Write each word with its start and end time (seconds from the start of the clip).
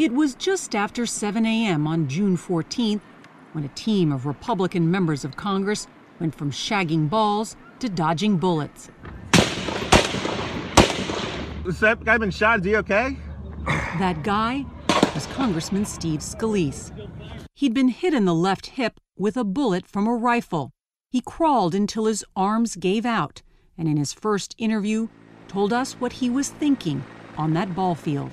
It 0.00 0.12
was 0.14 0.34
just 0.34 0.74
after 0.74 1.04
7 1.04 1.44
a.m. 1.44 1.86
on 1.86 2.08
June 2.08 2.34
14th 2.34 3.02
when 3.52 3.64
a 3.64 3.68
team 3.68 4.12
of 4.12 4.24
Republican 4.24 4.90
members 4.90 5.26
of 5.26 5.36
Congress 5.36 5.86
went 6.18 6.34
from 6.34 6.50
shagging 6.50 7.10
balls 7.10 7.54
to 7.80 7.90
dodging 7.90 8.38
bullets. 8.38 8.88
Has 11.66 11.80
that 11.80 12.02
guy 12.02 12.16
been 12.16 12.30
shot? 12.30 12.60
Is 12.60 12.64
he 12.64 12.76
okay? 12.76 13.18
That 13.98 14.22
guy 14.22 14.64
was 15.14 15.26
Congressman 15.26 15.84
Steve 15.84 16.20
Scalise. 16.20 16.92
He'd 17.56 17.74
been 17.74 17.88
hit 17.88 18.14
in 18.14 18.24
the 18.24 18.34
left 18.34 18.68
hip 18.68 19.00
with 19.18 19.36
a 19.36 19.44
bullet 19.44 19.86
from 19.86 20.06
a 20.06 20.14
rifle. 20.14 20.70
He 21.10 21.20
crawled 21.20 21.74
until 21.74 22.06
his 22.06 22.24
arms 22.34 22.76
gave 22.76 23.04
out, 23.04 23.42
and 23.76 23.86
in 23.86 23.98
his 23.98 24.14
first 24.14 24.54
interview, 24.56 25.08
told 25.46 25.74
us 25.74 25.92
what 26.00 26.14
he 26.14 26.30
was 26.30 26.48
thinking 26.48 27.04
on 27.36 27.52
that 27.52 27.74
ball 27.74 27.94
field. 27.94 28.30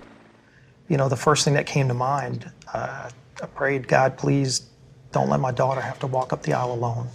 You 0.87 0.97
know, 0.97 1.09
the 1.09 1.17
first 1.17 1.43
thing 1.43 1.53
that 1.55 1.65
came 1.65 1.87
to 1.87 1.93
mind, 1.93 2.49
uh, 2.73 3.09
I 3.41 3.45
prayed, 3.47 3.87
God, 3.87 4.17
please 4.17 4.69
don't 5.11 5.29
let 5.29 5.39
my 5.39 5.51
daughter 5.51 5.81
have 5.81 5.99
to 5.99 6.07
walk 6.07 6.33
up 6.33 6.43
the 6.43 6.53
aisle 6.53 6.73
alone. 6.73 7.09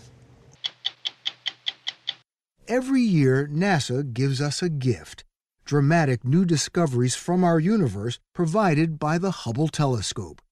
Every 2.69 3.03
year, 3.03 3.49
NASA 3.53 4.13
gives 4.13 4.41
us 4.41 4.63
a 4.63 4.69
gift 4.69 5.25
dramatic 5.65 6.25
new 6.25 6.45
discoveries 6.45 7.15
from 7.15 7.45
our 7.45 7.59
universe 7.59 8.19
provided 8.35 8.99
by 8.99 9.17
the 9.17 9.31
Hubble 9.31 9.69
telescope. 9.69 10.43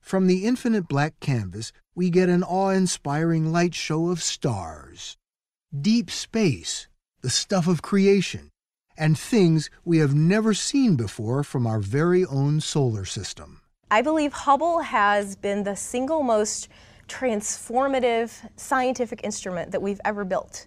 From 0.00 0.26
the 0.26 0.44
infinite 0.44 0.88
black 0.88 1.18
canvas, 1.20 1.72
we 1.94 2.10
get 2.10 2.28
an 2.28 2.42
awe 2.42 2.70
inspiring 2.70 3.52
light 3.52 3.74
show 3.74 4.10
of 4.10 4.22
stars, 4.22 5.16
deep 5.78 6.10
space, 6.10 6.88
the 7.22 7.30
stuff 7.30 7.68
of 7.68 7.80
creation, 7.80 8.49
and 9.00 9.18
things 9.18 9.70
we 9.84 9.98
have 9.98 10.14
never 10.14 10.52
seen 10.52 10.94
before 10.94 11.42
from 11.42 11.66
our 11.66 11.80
very 11.80 12.24
own 12.26 12.60
solar 12.60 13.06
system. 13.06 13.62
I 13.90 14.02
believe 14.02 14.32
Hubble 14.32 14.80
has 14.80 15.34
been 15.34 15.64
the 15.64 15.74
single 15.74 16.22
most 16.22 16.68
transformative 17.08 18.30
scientific 18.56 19.22
instrument 19.24 19.72
that 19.72 19.82
we've 19.82 20.00
ever 20.04 20.24
built. 20.24 20.66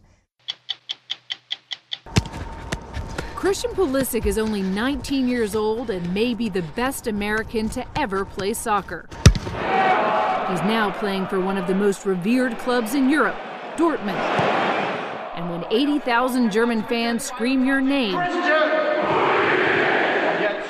Christian 3.35 3.71
Pulisic 3.71 4.25
is 4.25 4.37
only 4.37 4.61
19 4.61 5.27
years 5.27 5.55
old 5.55 5.89
and 5.89 6.13
may 6.13 6.33
be 6.33 6.49
the 6.49 6.61
best 6.75 7.07
American 7.07 7.69
to 7.69 7.85
ever 7.97 8.25
play 8.25 8.53
soccer. 8.53 9.07
He's 10.49 10.61
now 10.63 10.91
playing 10.97 11.27
for 11.27 11.39
one 11.39 11.57
of 11.57 11.67
the 11.67 11.75
most 11.75 12.05
revered 12.05 12.57
clubs 12.57 12.95
in 12.95 13.09
Europe, 13.09 13.35
Dortmund. 13.75 14.52
And 15.73 15.81
when 15.81 15.97
80,000 15.97 16.51
German 16.51 16.83
fans 16.83 17.23
scream 17.23 17.65
your 17.65 17.81
name, 17.81 18.13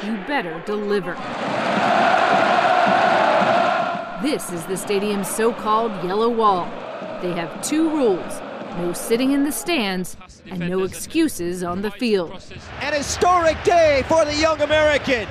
you 0.03 0.17
better 0.27 0.61
deliver. 0.65 1.13
This 4.21 4.51
is 4.51 4.65
the 4.65 4.77
stadium's 4.77 5.27
so 5.27 5.51
called 5.51 5.91
yellow 6.03 6.29
wall. 6.29 6.65
They 7.21 7.33
have 7.33 7.61
two 7.61 7.89
rules 7.89 8.41
no 8.77 8.91
sitting 8.91 9.33
in 9.33 9.43
the 9.43 9.51
stands 9.51 10.17
and 10.47 10.59
no 10.67 10.83
excuses 10.83 11.63
on 11.63 11.83
the 11.83 11.91
field. 11.91 12.31
An 12.81 12.93
historic 12.93 13.61
day 13.63 14.03
for 14.07 14.25
the 14.25 14.33
young 14.33 14.59
American. 14.61 15.27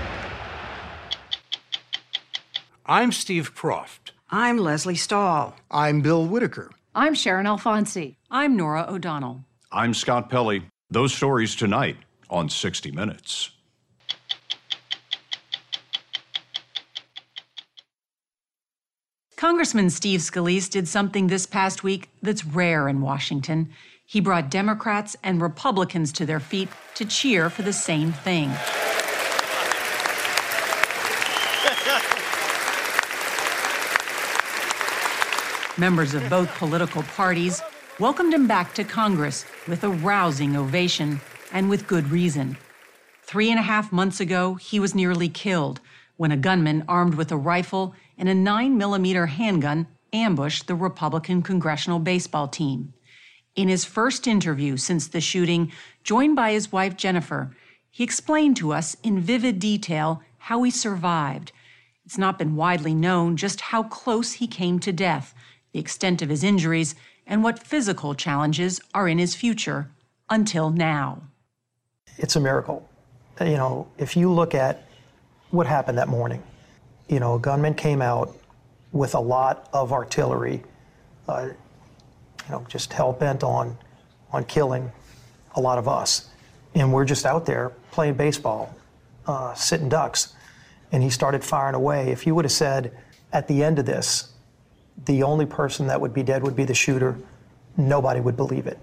I'm 2.86 3.10
Steve 3.10 3.54
Kroft. 3.54 4.12
I'm 4.30 4.58
Lesley 4.58 4.94
Stahl. 4.94 5.56
I'm 5.72 6.02
Bill 6.02 6.24
Whitaker. 6.24 6.70
I'm 6.94 7.14
Sharon 7.14 7.46
Alfonsi. 7.46 8.14
I'm 8.30 8.56
Norah 8.56 8.86
O'Donnell. 8.88 9.44
I'm 9.74 9.94
Scott 9.94 10.28
Pelley. 10.28 10.64
Those 10.90 11.14
stories 11.14 11.56
tonight 11.56 11.96
on 12.28 12.50
60 12.50 12.92
Minutes. 12.92 13.52
Congressman 19.38 19.88
Steve 19.88 20.20
Scalise 20.20 20.68
did 20.68 20.86
something 20.86 21.28
this 21.28 21.46
past 21.46 21.82
week 21.82 22.10
that's 22.20 22.44
rare 22.44 22.86
in 22.86 23.00
Washington. 23.00 23.70
He 24.04 24.20
brought 24.20 24.50
Democrats 24.50 25.16
and 25.24 25.40
Republicans 25.40 26.12
to 26.12 26.26
their 26.26 26.38
feet 26.38 26.68
to 26.96 27.06
cheer 27.06 27.48
for 27.48 27.62
the 27.62 27.72
same 27.72 28.12
thing. 28.12 28.48
Members 35.78 36.12
of 36.12 36.28
both 36.28 36.54
political 36.58 37.02
parties 37.04 37.62
welcomed 38.02 38.34
him 38.34 38.48
back 38.48 38.74
to 38.74 38.82
Congress 38.82 39.44
with 39.68 39.84
a 39.84 39.88
rousing 39.88 40.56
ovation 40.56 41.20
and 41.52 41.70
with 41.70 41.86
good 41.86 42.10
reason. 42.10 42.56
Three 43.22 43.48
and 43.48 43.60
a 43.60 43.62
half 43.62 43.92
months 43.92 44.18
ago, 44.18 44.54
he 44.54 44.80
was 44.80 44.92
nearly 44.92 45.28
killed 45.28 45.80
when 46.16 46.32
a 46.32 46.36
gunman 46.36 46.84
armed 46.88 47.14
with 47.14 47.30
a 47.30 47.36
rifle 47.36 47.94
and 48.18 48.28
a 48.28 48.34
9 48.34 48.76
millimeter 48.76 49.26
handgun 49.26 49.86
ambushed 50.12 50.66
the 50.66 50.74
Republican 50.74 51.42
congressional 51.42 52.00
baseball 52.00 52.48
team. 52.48 52.92
In 53.54 53.68
his 53.68 53.84
first 53.84 54.26
interview 54.26 54.76
since 54.76 55.06
the 55.06 55.20
shooting, 55.20 55.70
joined 56.02 56.34
by 56.34 56.50
his 56.50 56.72
wife 56.72 56.96
Jennifer, 56.96 57.54
he 57.88 58.02
explained 58.02 58.56
to 58.56 58.72
us 58.72 58.96
in 59.04 59.20
vivid 59.20 59.60
detail 59.60 60.24
how 60.38 60.64
he 60.64 60.72
survived. 60.72 61.52
It's 62.04 62.18
not 62.18 62.36
been 62.36 62.56
widely 62.56 62.94
known 62.94 63.36
just 63.36 63.60
how 63.60 63.84
close 63.84 64.32
he 64.32 64.48
came 64.48 64.80
to 64.80 64.92
death, 64.92 65.36
the 65.72 65.78
extent 65.78 66.20
of 66.20 66.30
his 66.30 66.42
injuries, 66.42 66.96
and 67.26 67.42
what 67.42 67.58
physical 67.58 68.14
challenges 68.14 68.80
are 68.94 69.08
in 69.08 69.18
his 69.18 69.34
future 69.34 69.90
until 70.28 70.70
now. 70.70 71.22
It's 72.18 72.36
a 72.36 72.40
miracle. 72.40 72.88
You 73.40 73.56
know, 73.56 73.88
if 73.98 74.16
you 74.16 74.30
look 74.32 74.54
at 74.54 74.86
what 75.50 75.66
happened 75.66 75.98
that 75.98 76.08
morning, 76.08 76.42
you 77.08 77.20
know, 77.20 77.34
a 77.34 77.38
gunman 77.38 77.74
came 77.74 78.00
out 78.02 78.36
with 78.92 79.14
a 79.14 79.20
lot 79.20 79.68
of 79.72 79.92
artillery, 79.92 80.62
uh, 81.28 81.48
you 81.50 82.50
know, 82.50 82.64
just 82.68 82.92
hell 82.92 83.12
bent 83.12 83.42
on, 83.42 83.76
on 84.32 84.44
killing 84.44 84.92
a 85.54 85.60
lot 85.60 85.78
of 85.78 85.88
us. 85.88 86.28
And 86.74 86.92
we're 86.92 87.04
just 87.04 87.26
out 87.26 87.46
there 87.46 87.70
playing 87.90 88.14
baseball, 88.14 88.74
uh, 89.26 89.54
sitting 89.54 89.88
ducks. 89.88 90.34
And 90.90 91.02
he 91.02 91.10
started 91.10 91.42
firing 91.42 91.74
away. 91.74 92.10
If 92.10 92.26
you 92.26 92.34
would 92.34 92.44
have 92.44 92.52
said 92.52 92.96
at 93.32 93.48
the 93.48 93.62
end 93.62 93.78
of 93.78 93.86
this, 93.86 94.31
the 95.06 95.22
only 95.22 95.46
person 95.46 95.86
that 95.88 96.00
would 96.00 96.14
be 96.14 96.22
dead 96.22 96.42
would 96.42 96.56
be 96.56 96.64
the 96.64 96.74
shooter, 96.74 97.16
nobody 97.76 98.20
would 98.20 98.36
believe 98.36 98.66
it. 98.66 98.78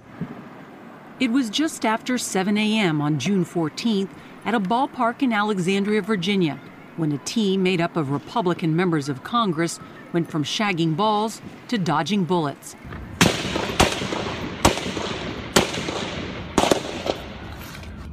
It 1.19 1.31
was 1.31 1.50
just 1.50 1.85
after 1.85 2.18
7 2.18 2.57
a.m. 2.57 3.02
on 3.02 3.19
June 3.19 3.46
14th 3.46 4.09
at 4.46 4.53
a 4.53 4.59
ballpark 4.59 5.22
in 5.22 5.34
Alexandria, 5.34 6.02
Virginia, 6.02 6.59
when 6.97 7.12
a 7.12 7.18
team 7.19 7.62
made 7.62 7.81
up 7.81 7.97
of 7.97 8.12
Republican 8.12 8.75
members 8.75 9.09
of 9.09 9.24
Congress 9.24 9.79
went 10.13 10.29
from 10.29 10.44
shagging 10.44 10.96
balls 10.96 11.41
to 11.68 11.78
dodging 11.78 12.24
bullets. 12.24 12.75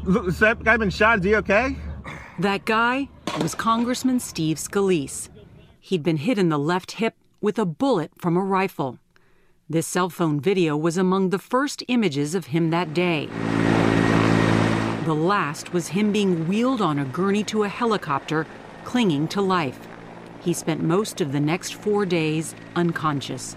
Has 0.05 0.39
that 0.39 0.63
guy 0.63 0.77
been 0.77 0.91
shot? 0.91 1.19
Is 1.19 1.25
he 1.25 1.35
okay? 1.37 1.77
That 2.39 2.65
guy 2.65 3.09
was 3.41 3.55
Congressman 3.55 4.21
Steve 4.21 4.57
Scalise. 4.57 5.29
He'd 5.81 6.03
been 6.03 6.19
hit 6.19 6.39
in 6.39 6.49
the 6.49 6.59
left 6.59 6.93
hip 6.93 7.15
with 7.47 7.61
a 7.61 7.65
bullet 7.65 8.11
from 8.19 8.37
a 8.37 8.41
rifle. 8.41 8.99
This 9.71 9.87
cell 9.87 10.11
phone 10.11 10.41
video 10.41 10.77
was 10.77 10.97
among 10.97 11.31
the 11.31 11.39
first 11.39 11.85
images 11.87 12.35
of 12.35 12.47
him 12.47 12.71
that 12.71 12.93
day. 12.93 13.27
The 15.05 15.15
last 15.15 15.73
was 15.73 15.87
him 15.87 16.11
being 16.11 16.49
wheeled 16.49 16.81
on 16.81 16.99
a 16.99 17.05
gurney 17.05 17.45
to 17.45 17.63
a 17.63 17.69
helicopter, 17.69 18.49
clinging 18.83 19.29
to 19.29 19.41
life. 19.41 19.79
He 20.41 20.53
spent 20.53 20.83
most 20.83 21.21
of 21.21 21.31
the 21.31 21.39
next 21.39 21.75
four 21.75 22.05
days 22.05 22.57
unconscious. 22.75 23.55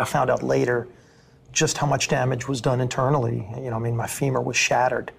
I 0.00 0.06
found 0.06 0.28
out 0.28 0.42
later 0.42 0.88
just 1.52 1.78
how 1.78 1.86
much 1.86 2.08
damage 2.08 2.48
was 2.48 2.60
done 2.60 2.80
internally. 2.80 3.48
You 3.58 3.70
know, 3.70 3.76
I 3.76 3.78
mean, 3.78 3.96
my 3.96 4.08
femur 4.08 4.40
was 4.40 4.56
shattered. 4.56 5.12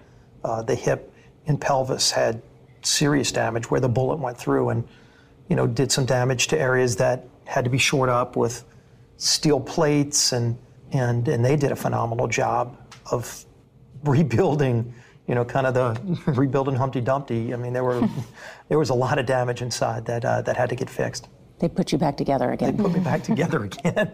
Uh, 0.44 0.60
the 0.60 0.74
hip 0.74 1.14
and 1.46 1.58
pelvis 1.58 2.10
had 2.10 2.42
serious 2.82 3.32
damage 3.32 3.70
where 3.70 3.80
the 3.80 3.88
bullet 3.88 4.18
went 4.18 4.36
through 4.36 4.68
and, 4.68 4.86
you 5.48 5.56
know, 5.56 5.66
did 5.66 5.90
some 5.90 6.04
damage 6.04 6.48
to 6.48 6.58
areas 6.58 6.96
that 6.96 7.26
had 7.46 7.64
to 7.64 7.70
be 7.70 7.78
shored 7.78 8.08
up 8.08 8.36
with 8.36 8.64
steel 9.16 9.60
plates 9.60 10.32
and 10.32 10.58
and 10.92 11.26
and 11.28 11.44
they 11.44 11.56
did 11.56 11.72
a 11.72 11.76
phenomenal 11.76 12.28
job 12.28 12.76
of 13.10 13.44
rebuilding 14.04 14.92
you 15.26 15.34
know 15.34 15.44
kind 15.44 15.66
of 15.66 15.74
the 15.74 16.20
rebuilding 16.32 16.74
humpty 16.74 17.00
dumpty. 17.00 17.54
I 17.54 17.56
mean 17.56 17.72
there 17.72 17.84
were 17.84 18.08
there 18.68 18.78
was 18.78 18.90
a 18.90 18.94
lot 18.94 19.18
of 19.18 19.26
damage 19.26 19.62
inside 19.62 20.04
that 20.06 20.24
uh, 20.24 20.42
that 20.42 20.56
had 20.56 20.68
to 20.70 20.76
get 20.76 20.90
fixed. 20.90 21.28
They 21.58 21.68
put 21.68 21.90
you 21.90 21.98
back 21.98 22.16
together 22.16 22.52
again. 22.52 22.76
They 22.76 22.82
put 22.82 22.92
me 22.92 23.00
back 23.00 23.22
together 23.22 23.64
again. 23.70 24.12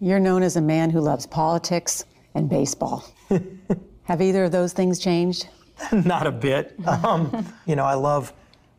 You're 0.00 0.20
known 0.20 0.42
as 0.42 0.56
a 0.56 0.60
man 0.60 0.90
who 0.90 1.00
loves 1.00 1.26
politics 1.26 2.04
and 2.34 2.48
baseball. 2.48 3.04
Have 4.04 4.22
either 4.22 4.44
of 4.44 4.52
those 4.52 4.72
things 4.72 4.98
changed? 4.98 5.48
Not 5.92 6.26
a 6.26 6.32
bit. 6.32 6.74
Um, 6.86 7.46
you 7.66 7.76
know 7.76 7.84
i 7.84 7.94
love 7.94 8.32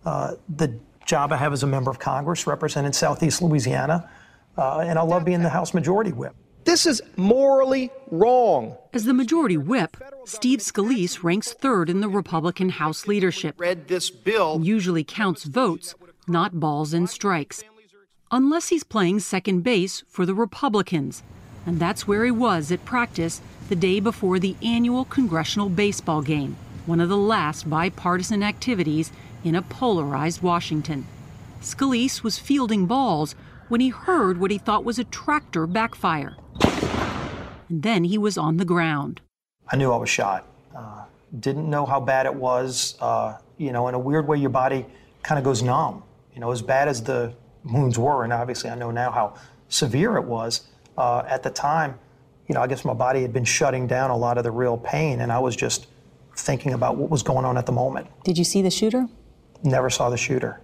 uh, 0.06 0.36
the 0.56 0.78
job 1.10 1.34
I 1.34 1.38
have 1.38 1.52
as 1.52 1.64
a 1.64 1.68
member 1.68 1.90
of 1.90 1.98
Congress 2.00 2.46
representing 2.46 2.94
Southeast 2.94 3.42
Louisiana, 3.42 4.10
uh, 4.58 4.80
and 4.80 5.00
I 5.00 5.02
love 5.02 5.26
being 5.26 5.42
the 5.42 5.50
House 5.50 5.74
Majority 5.74 6.12
Whip. 6.12 6.36
This 6.66 6.86
is 6.86 7.02
morally 7.18 7.90
wrong. 8.12 8.78
As 8.94 9.06
the 9.06 9.14
Majority 9.14 9.58
Whip, 9.58 9.98
Steve 10.26 10.60
Scalise 10.60 11.24
ranks 11.24 11.52
third 11.52 11.90
in 11.90 12.02
the 12.02 12.10
Republican 12.10 12.70
House 12.70 13.08
leadership. 13.08 13.60
Read 13.60 13.88
this 13.88 14.12
bill 14.12 14.62
usually 14.62 15.04
counts 15.04 15.46
votes, 15.46 15.96
not 16.28 16.60
balls 16.60 16.94
and 16.94 17.10
strikes. 17.10 17.64
Unless 18.30 18.70
he's 18.70 18.84
playing 18.84 19.22
second 19.22 19.62
base 19.62 20.04
for 20.08 20.28
the 20.28 20.36
Republicans. 20.36 21.24
And 21.66 21.80
that's 21.80 22.08
where 22.08 22.24
he 22.24 22.32
was 22.32 22.72
at 22.72 22.86
practice 22.86 23.42
the 23.68 23.76
day 23.76 24.00
before 24.00 24.38
the 24.38 24.56
annual 24.62 25.06
congressional 25.06 25.70
baseball 25.70 26.22
game, 26.22 26.56
one 26.86 27.00
of 27.00 27.10
the 27.10 27.18
last 27.18 27.68
bipartisan 27.68 28.44
activities 28.44 29.12
in 29.44 29.56
a 29.56 29.62
polarized 29.62 30.42
Washington. 30.42 31.06
Scalise 31.62 32.24
was 32.24 32.40
fielding 32.40 32.86
balls 32.86 33.36
when 33.68 33.82
he 33.82 33.90
heard 33.90 34.40
what 34.40 34.52
he 34.52 34.58
thought 34.58 34.84
was 34.84 35.00
a 35.00 35.04
tractor 35.04 35.68
backfire. 35.68 36.36
And 37.70 37.84
then 37.84 38.04
he 38.04 38.18
was 38.18 38.38
on 38.38 38.58
the 38.58 38.66
ground. 38.66 39.22
I 39.72 39.76
knew 39.76 39.92
I 39.92 39.98
was 39.98 40.10
shot. 40.10 40.46
Uh, 40.76 41.04
didn't 41.40 41.70
know 41.70 41.86
how 41.86 42.00
bad 42.00 42.26
it 42.26 42.34
was. 42.34 42.96
Uh, 43.00 43.38
you 43.58 43.72
know, 43.72 43.88
in 43.88 43.94
a 43.94 44.00
weird 44.00 44.28
way, 44.28 44.38
your 44.38 44.50
body 44.50 44.86
kind 45.22 45.38
of 45.38 45.46
goes 45.46 45.62
numb. 45.62 46.04
You 46.34 46.42
know, 46.42 46.52
as 46.52 46.62
bad 46.62 46.88
as 46.88 47.04
the 47.04 47.34
wounds 47.64 48.00
were, 48.00 48.24
and 48.24 48.34
obviously 48.34 48.70
I 48.70 48.76
know 48.76 48.92
now 48.92 49.12
how 49.12 49.36
severe 49.68 50.18
it 50.18 50.24
was. 50.24 50.62
Uh, 50.98 51.24
at 51.28 51.44
the 51.44 51.50
time, 51.50 52.00
you 52.48 52.56
know, 52.56 52.62
I 52.62 52.68
guess 52.68 52.84
my 52.84 52.94
body 52.94 53.22
had 53.22 53.32
been 53.32 53.46
shutting 53.46 53.86
down 53.86 54.10
a 54.10 54.18
lot 54.18 54.38
of 54.38 54.44
the 54.44 54.52
real 54.52 54.78
pain, 54.78 55.22
and 55.22 55.32
I 55.32 55.40
was 55.40 55.56
just 55.56 55.88
thinking 56.36 56.74
about 56.74 56.98
what 56.98 57.10
was 57.10 57.22
going 57.22 57.46
on 57.46 57.58
at 57.58 57.66
the 57.66 57.72
moment. 57.72 58.08
Did 58.24 58.38
you 58.38 58.44
see 58.44 58.62
the 58.62 58.72
shooter? 58.72 59.08
Never 59.64 59.90
saw 59.90 60.10
the 60.10 60.18
shooter. 60.18 60.62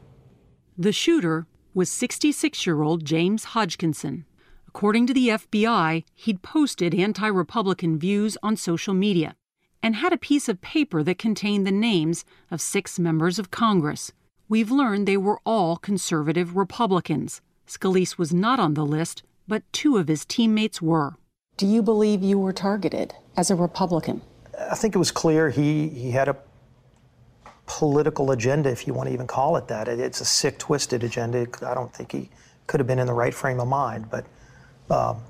The 0.77 0.92
shooter 0.92 1.47
was 1.74 1.89
66 1.89 2.65
year 2.65 2.81
old 2.81 3.06
James 3.06 3.45
Hodgkinson. 3.45 4.25
According 4.68 5.07
to 5.07 5.13
the 5.13 5.30
FBI, 5.30 6.03
he'd 6.15 6.42
posted 6.42 6.94
anti 6.94 7.27
Republican 7.27 7.97
views 7.97 8.38
on 8.44 8.57
social 8.57 8.94
media 8.94 9.36
and 9.81 9.95
had 9.95 10.12
a 10.12 10.18
piece 10.18 10.50
of 10.50 10.62
paper 10.62 11.03
that 11.03 11.18
contained 11.18 11.65
the 11.65 11.71
names 11.71 12.25
of 12.50 12.59
six 12.59 12.97
members 12.97 13.39
of 13.39 13.51
Congress. 13.51 14.12
We've 14.50 14.71
learned 14.71 15.07
they 15.07 15.18
were 15.18 15.39
all 15.45 15.77
conservative 15.77 16.56
Republicans. 16.56 17.42
Scalise 17.68 18.18
was 18.18 18.33
not 18.33 18.59
on 18.59 18.74
the 18.74 18.86
list, 18.86 19.24
but 19.47 19.63
two 19.71 19.97
of 19.97 20.07
his 20.07 20.25
teammates 20.25 20.81
were. 20.81 21.15
Do 21.57 21.65
you 21.65 21.81
believe 21.81 22.21
you 22.21 22.38
were 22.38 22.53
targeted 22.53 23.13
as 23.38 23.50
a 23.50 23.56
Republican? 23.56 24.21
I 24.59 24.75
think 24.75 24.95
it 24.95 25.00
was 25.00 25.12
clear 25.12 25.50
he, 25.50 25.88
he 25.88 26.12
had 26.12 26.27
a 26.27 26.38
political 27.66 28.32
agenda, 28.32 28.70
if 28.70 28.88
you 28.88 28.94
want 28.94 29.08
to 29.08 29.14
even 29.14 29.28
call 29.28 29.58
it 29.58 29.68
that. 29.68 29.88
It's 29.88 30.22
a 30.22 30.26
sick, 30.26 30.60
twisted 30.60 31.04
agenda. 31.04 31.48
I 31.66 31.74
don't 31.74 31.94
think 31.94 32.12
he 32.12 32.30
could 32.68 32.80
have 32.80 32.88
been 32.88 33.00
in 33.00 33.08
the 33.08 33.14
right 33.14 33.34
frame 33.34 33.60
of 33.60 33.68
mind, 33.68 34.10
but 34.10 34.26
um, 34.90 35.22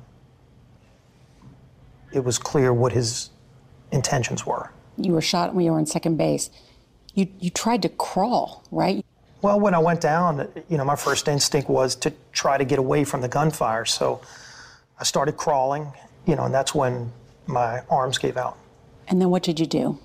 it 2.11 2.23
was 2.23 2.37
clear 2.37 2.73
what 2.73 2.91
his 2.91 3.29
intentions 3.91 4.45
were. 4.45 4.71
You 4.97 5.13
were 5.13 5.21
shot 5.21 5.53
when 5.53 5.65
you 5.65 5.71
were 5.71 5.79
in 5.79 5.85
second 5.85 6.17
base. 6.17 6.49
You, 7.13 7.27
you 7.39 7.49
tried 7.49 7.81
to 7.83 7.89
crawl, 7.89 8.63
right? 8.71 9.05
Well, 9.41 9.59
when 9.59 9.73
I 9.73 9.79
went 9.79 10.01
down, 10.01 10.49
you 10.69 10.77
know, 10.77 10.85
my 10.85 10.95
first 10.95 11.27
instinct 11.27 11.69
was 11.69 11.95
to 11.97 12.13
try 12.31 12.57
to 12.57 12.65
get 12.65 12.79
away 12.79 13.03
from 13.03 13.21
the 13.21 13.27
gunfire. 13.27 13.85
So 13.85 14.21
I 14.99 15.03
started 15.03 15.37
crawling, 15.37 15.91
you 16.25 16.35
know, 16.35 16.43
and 16.43 16.53
that's 16.53 16.73
when 16.73 17.11
my 17.45 17.81
arms 17.89 18.17
gave 18.17 18.37
out. 18.37 18.57
And 19.07 19.21
then 19.21 19.29
what 19.29 19.43
did 19.43 19.59
you 19.59 19.65
do? 19.65 19.99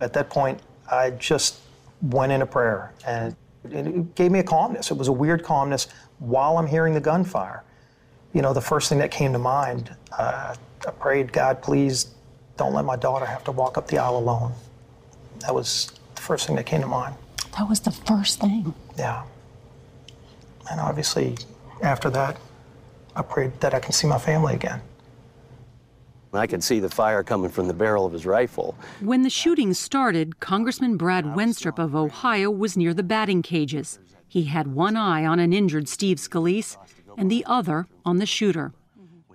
At 0.00 0.12
that 0.12 0.30
point, 0.30 0.60
I 0.90 1.10
just 1.10 1.56
went 2.02 2.32
into 2.32 2.46
prayer 2.46 2.92
and 3.06 3.34
it 3.70 4.14
gave 4.14 4.30
me 4.30 4.38
a 4.38 4.44
calmness. 4.44 4.90
It 4.90 4.96
was 4.96 5.08
a 5.08 5.12
weird 5.12 5.42
calmness 5.42 5.88
while 6.18 6.58
I'm 6.58 6.66
hearing 6.66 6.94
the 6.94 7.00
gunfire. 7.00 7.64
You 8.32 8.42
know, 8.42 8.52
the 8.52 8.60
first 8.60 8.88
thing 8.88 8.98
that 8.98 9.10
came 9.10 9.32
to 9.32 9.38
mind, 9.38 9.94
uh, 10.16 10.54
I 10.86 10.90
prayed, 10.92 11.32
God, 11.32 11.62
please 11.62 12.14
don't 12.56 12.74
let 12.74 12.84
my 12.84 12.96
daughter 12.96 13.26
have 13.26 13.44
to 13.44 13.52
walk 13.52 13.76
up 13.78 13.88
the 13.88 13.98
aisle 13.98 14.16
alone. 14.16 14.52
That 15.40 15.54
was 15.54 15.92
the 16.14 16.22
first 16.22 16.46
thing 16.46 16.56
that 16.56 16.66
came 16.66 16.80
to 16.80 16.86
mind. 16.86 17.14
That 17.58 17.68
was 17.68 17.80
the 17.80 17.90
first 17.90 18.40
thing. 18.40 18.74
Yeah. 18.98 19.24
And 20.70 20.80
obviously, 20.80 21.36
after 21.82 22.10
that, 22.10 22.36
I 23.14 23.22
prayed 23.22 23.58
that 23.60 23.74
I 23.74 23.80
can 23.80 23.92
see 23.92 24.06
my 24.06 24.18
family 24.18 24.54
again. 24.54 24.80
I 26.32 26.46
could 26.46 26.62
see 26.62 26.80
the 26.80 26.88
fire 26.88 27.22
coming 27.22 27.50
from 27.50 27.68
the 27.68 27.74
barrel 27.74 28.04
of 28.04 28.12
his 28.12 28.26
rifle. 28.26 28.76
When 29.00 29.22
the 29.22 29.30
shooting 29.30 29.72
started, 29.74 30.40
Congressman 30.40 30.96
Brad 30.96 31.24
Wenstrup 31.24 31.78
of 31.78 31.94
Ohio 31.94 32.50
was 32.50 32.76
near 32.76 32.92
the 32.92 33.02
batting 33.02 33.42
cages. 33.42 33.98
He 34.28 34.44
had 34.44 34.66
one 34.68 34.96
eye 34.96 35.24
on 35.24 35.38
an 35.38 35.52
injured 35.52 35.88
Steve 35.88 36.18
Scalise 36.18 36.76
and 37.16 37.30
the 37.30 37.44
other 37.46 37.86
on 38.04 38.18
the 38.18 38.26
shooter. 38.26 38.72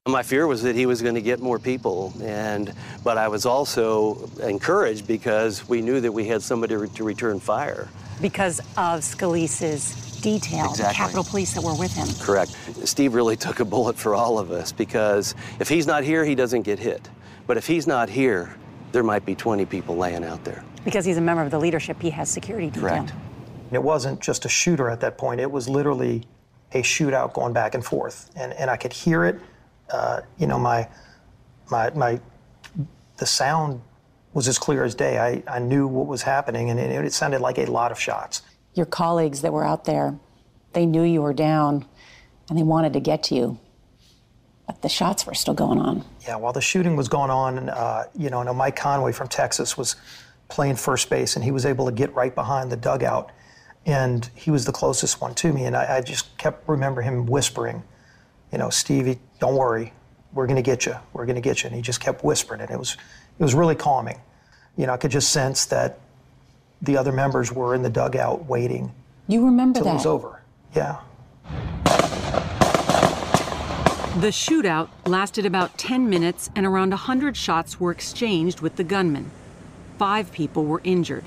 My 0.07 0.23
fear 0.23 0.47
was 0.47 0.63
that 0.63 0.75
he 0.75 0.87
was 0.87 1.01
going 1.01 1.13
to 1.15 1.21
get 1.21 1.39
more 1.39 1.59
people, 1.59 2.11
and 2.23 2.73
but 3.03 3.19
I 3.19 3.27
was 3.27 3.45
also 3.45 4.29
encouraged 4.41 5.07
because 5.07 5.69
we 5.69 5.81
knew 5.81 6.01
that 6.01 6.11
we 6.11 6.25
had 6.25 6.41
somebody 6.41 6.75
to 6.75 7.03
return 7.03 7.39
fire. 7.39 7.87
Because 8.19 8.59
of 8.77 9.01
Scalise's 9.01 10.10
detail, 10.21 10.69
exactly. 10.69 10.93
the 10.93 10.93
Capitol 10.93 11.23
Police 11.23 11.53
that 11.53 11.63
were 11.63 11.75
with 11.75 11.93
him. 11.93 12.07
Correct. 12.19 12.55
Steve 12.85 13.13
really 13.13 13.35
took 13.35 13.59
a 13.59 13.65
bullet 13.65 13.97
for 13.97 14.15
all 14.15 14.39
of 14.39 14.51
us 14.51 14.71
because 14.71 15.35
if 15.59 15.67
he's 15.67 15.87
not 15.87 16.03
here, 16.03 16.23
he 16.23 16.35
doesn't 16.35 16.61
get 16.61 16.79
hit. 16.79 17.09
But 17.47 17.57
if 17.57 17.67
he's 17.67 17.87
not 17.87 18.09
here, 18.09 18.55
there 18.91 19.03
might 19.03 19.25
be 19.25 19.35
20 19.35 19.65
people 19.65 19.97
laying 19.97 20.23
out 20.23 20.43
there. 20.43 20.63
Because 20.85 21.05
he's 21.05 21.17
a 21.17 21.21
member 21.21 21.43
of 21.43 21.51
the 21.51 21.59
leadership, 21.59 22.01
he 22.01 22.09
has 22.11 22.29
security 22.29 22.67
detail. 22.67 22.89
Correct. 22.89 23.13
It 23.71 23.81
wasn't 23.81 24.19
just 24.19 24.45
a 24.45 24.49
shooter 24.49 24.89
at 24.89 24.99
that 25.01 25.17
point. 25.17 25.39
It 25.39 25.49
was 25.49 25.69
literally 25.69 26.23
a 26.73 26.81
shootout 26.81 27.33
going 27.33 27.53
back 27.53 27.75
and 27.75 27.83
forth, 27.83 28.29
and 28.35 28.53
and 28.53 28.69
I 28.69 28.77
could 28.77 28.93
hear 28.93 29.25
it. 29.25 29.39
Uh, 29.89 30.21
you 30.37 30.47
know, 30.47 30.59
my 30.59 30.87
my 31.69 31.89
my 31.91 32.19
the 33.17 33.25
sound 33.25 33.81
was 34.33 34.47
as 34.47 34.57
clear 34.57 34.83
as 34.83 34.95
day. 34.95 35.19
I, 35.19 35.43
I 35.55 35.59
knew 35.59 35.87
what 35.87 36.07
was 36.07 36.21
happening, 36.21 36.69
and 36.69 36.79
it, 36.79 37.05
it 37.05 37.13
sounded 37.13 37.41
like 37.41 37.57
a 37.59 37.65
lot 37.65 37.91
of 37.91 37.99
shots 37.99 38.41
your 38.73 38.85
colleagues 38.85 39.41
that 39.41 39.53
were 39.53 39.65
out 39.65 39.85
there, 39.85 40.17
they 40.73 40.85
knew 40.85 41.03
you 41.03 41.21
were 41.21 41.33
down 41.33 41.85
and 42.49 42.57
they 42.57 42.63
wanted 42.63 42.93
to 42.93 42.99
get 42.99 43.23
to 43.23 43.35
you. 43.35 43.59
But 44.67 44.81
the 44.81 44.89
shots 44.89 45.25
were 45.25 45.33
still 45.33 45.53
going 45.53 45.79
on. 45.79 46.05
Yeah, 46.21 46.37
while 46.37 46.53
the 46.53 46.61
shooting 46.61 46.95
was 46.95 47.09
going 47.09 47.29
on, 47.29 47.69
uh, 47.69 48.05
you 48.17 48.29
know, 48.29 48.53
Mike 48.53 48.77
Conaway 48.77 49.13
from 49.13 49.27
Texas 49.27 49.77
was 49.77 49.95
playing 50.47 50.75
first 50.75 51.09
base 51.09 51.35
and 51.35 51.43
he 51.43 51.51
was 51.51 51.65
able 51.65 51.85
to 51.85 51.91
get 51.91 52.13
right 52.13 52.33
behind 52.33 52.71
the 52.71 52.77
dugout. 52.77 53.31
And 53.85 54.29
he 54.35 54.51
was 54.51 54.65
the 54.65 54.71
closest 54.71 55.19
one 55.19 55.33
to 55.35 55.51
me. 55.51 55.65
And 55.65 55.75
I, 55.75 55.97
I 55.97 56.01
just 56.01 56.37
kept 56.37 56.69
remember 56.69 57.01
him 57.01 57.25
whispering, 57.25 57.83
you 58.51 58.59
know, 58.59 58.69
Stevie, 58.69 59.19
don't 59.39 59.55
worry. 59.55 59.93
We're 60.33 60.45
going 60.45 60.57
to 60.57 60.61
get 60.61 60.85
you. 60.85 60.95
We're 61.13 61.25
going 61.25 61.35
to 61.35 61.41
get 61.41 61.63
you. 61.63 61.67
And 61.67 61.75
he 61.75 61.81
just 61.81 61.99
kept 61.99 62.23
whispering 62.23 62.61
it. 62.61 62.69
It 62.69 62.77
was, 62.77 62.95
it 63.39 63.43
was 63.43 63.55
really 63.55 63.75
calming. 63.75 64.21
You 64.77 64.85
know, 64.87 64.93
I 64.93 64.97
could 64.97 65.11
just 65.11 65.31
sense 65.31 65.65
that 65.65 65.99
the 66.81 66.97
other 66.97 67.11
members 67.11 67.51
were 67.51 67.75
in 67.75 67.81
the 67.83 67.89
dugout 67.89 68.45
waiting. 68.45 68.93
You 69.27 69.45
remember 69.45 69.79
till 69.79 69.85
that? 69.85 69.91
it 69.91 69.95
was 69.95 70.05
over. 70.05 70.41
Yeah. 70.75 70.99
The 74.19 74.27
shootout 74.27 74.89
lasted 75.05 75.45
about 75.45 75.77
10 75.77 76.09
minutes 76.09 76.49
and 76.55 76.65
around 76.65 76.89
100 76.89 77.37
shots 77.37 77.79
were 77.79 77.91
exchanged 77.91 78.59
with 78.59 78.75
the 78.75 78.83
gunman. 78.83 79.31
Five 79.97 80.31
people 80.31 80.65
were 80.65 80.81
injured. 80.83 81.23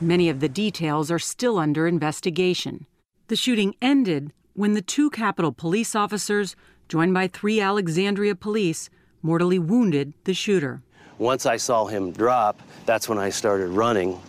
Many 0.00 0.28
of 0.28 0.40
the 0.40 0.48
details 0.48 1.10
are 1.10 1.18
still 1.18 1.58
under 1.58 1.86
investigation. 1.86 2.86
The 3.28 3.36
shooting 3.36 3.74
ended 3.82 4.32
when 4.54 4.74
the 4.74 4.82
two 4.82 5.10
Capitol 5.10 5.52
police 5.52 5.94
officers, 5.94 6.54
joined 6.88 7.14
by 7.14 7.26
three 7.26 7.60
Alexandria 7.60 8.34
police, 8.34 8.90
mortally 9.22 9.58
wounded 9.58 10.12
the 10.24 10.34
shooter. 10.34 10.82
Once 11.18 11.46
I 11.46 11.56
saw 11.56 11.86
him 11.86 12.12
drop, 12.12 12.60
that's 12.84 13.08
when 13.08 13.18
I 13.18 13.30
started 13.30 13.68
running 13.68 14.20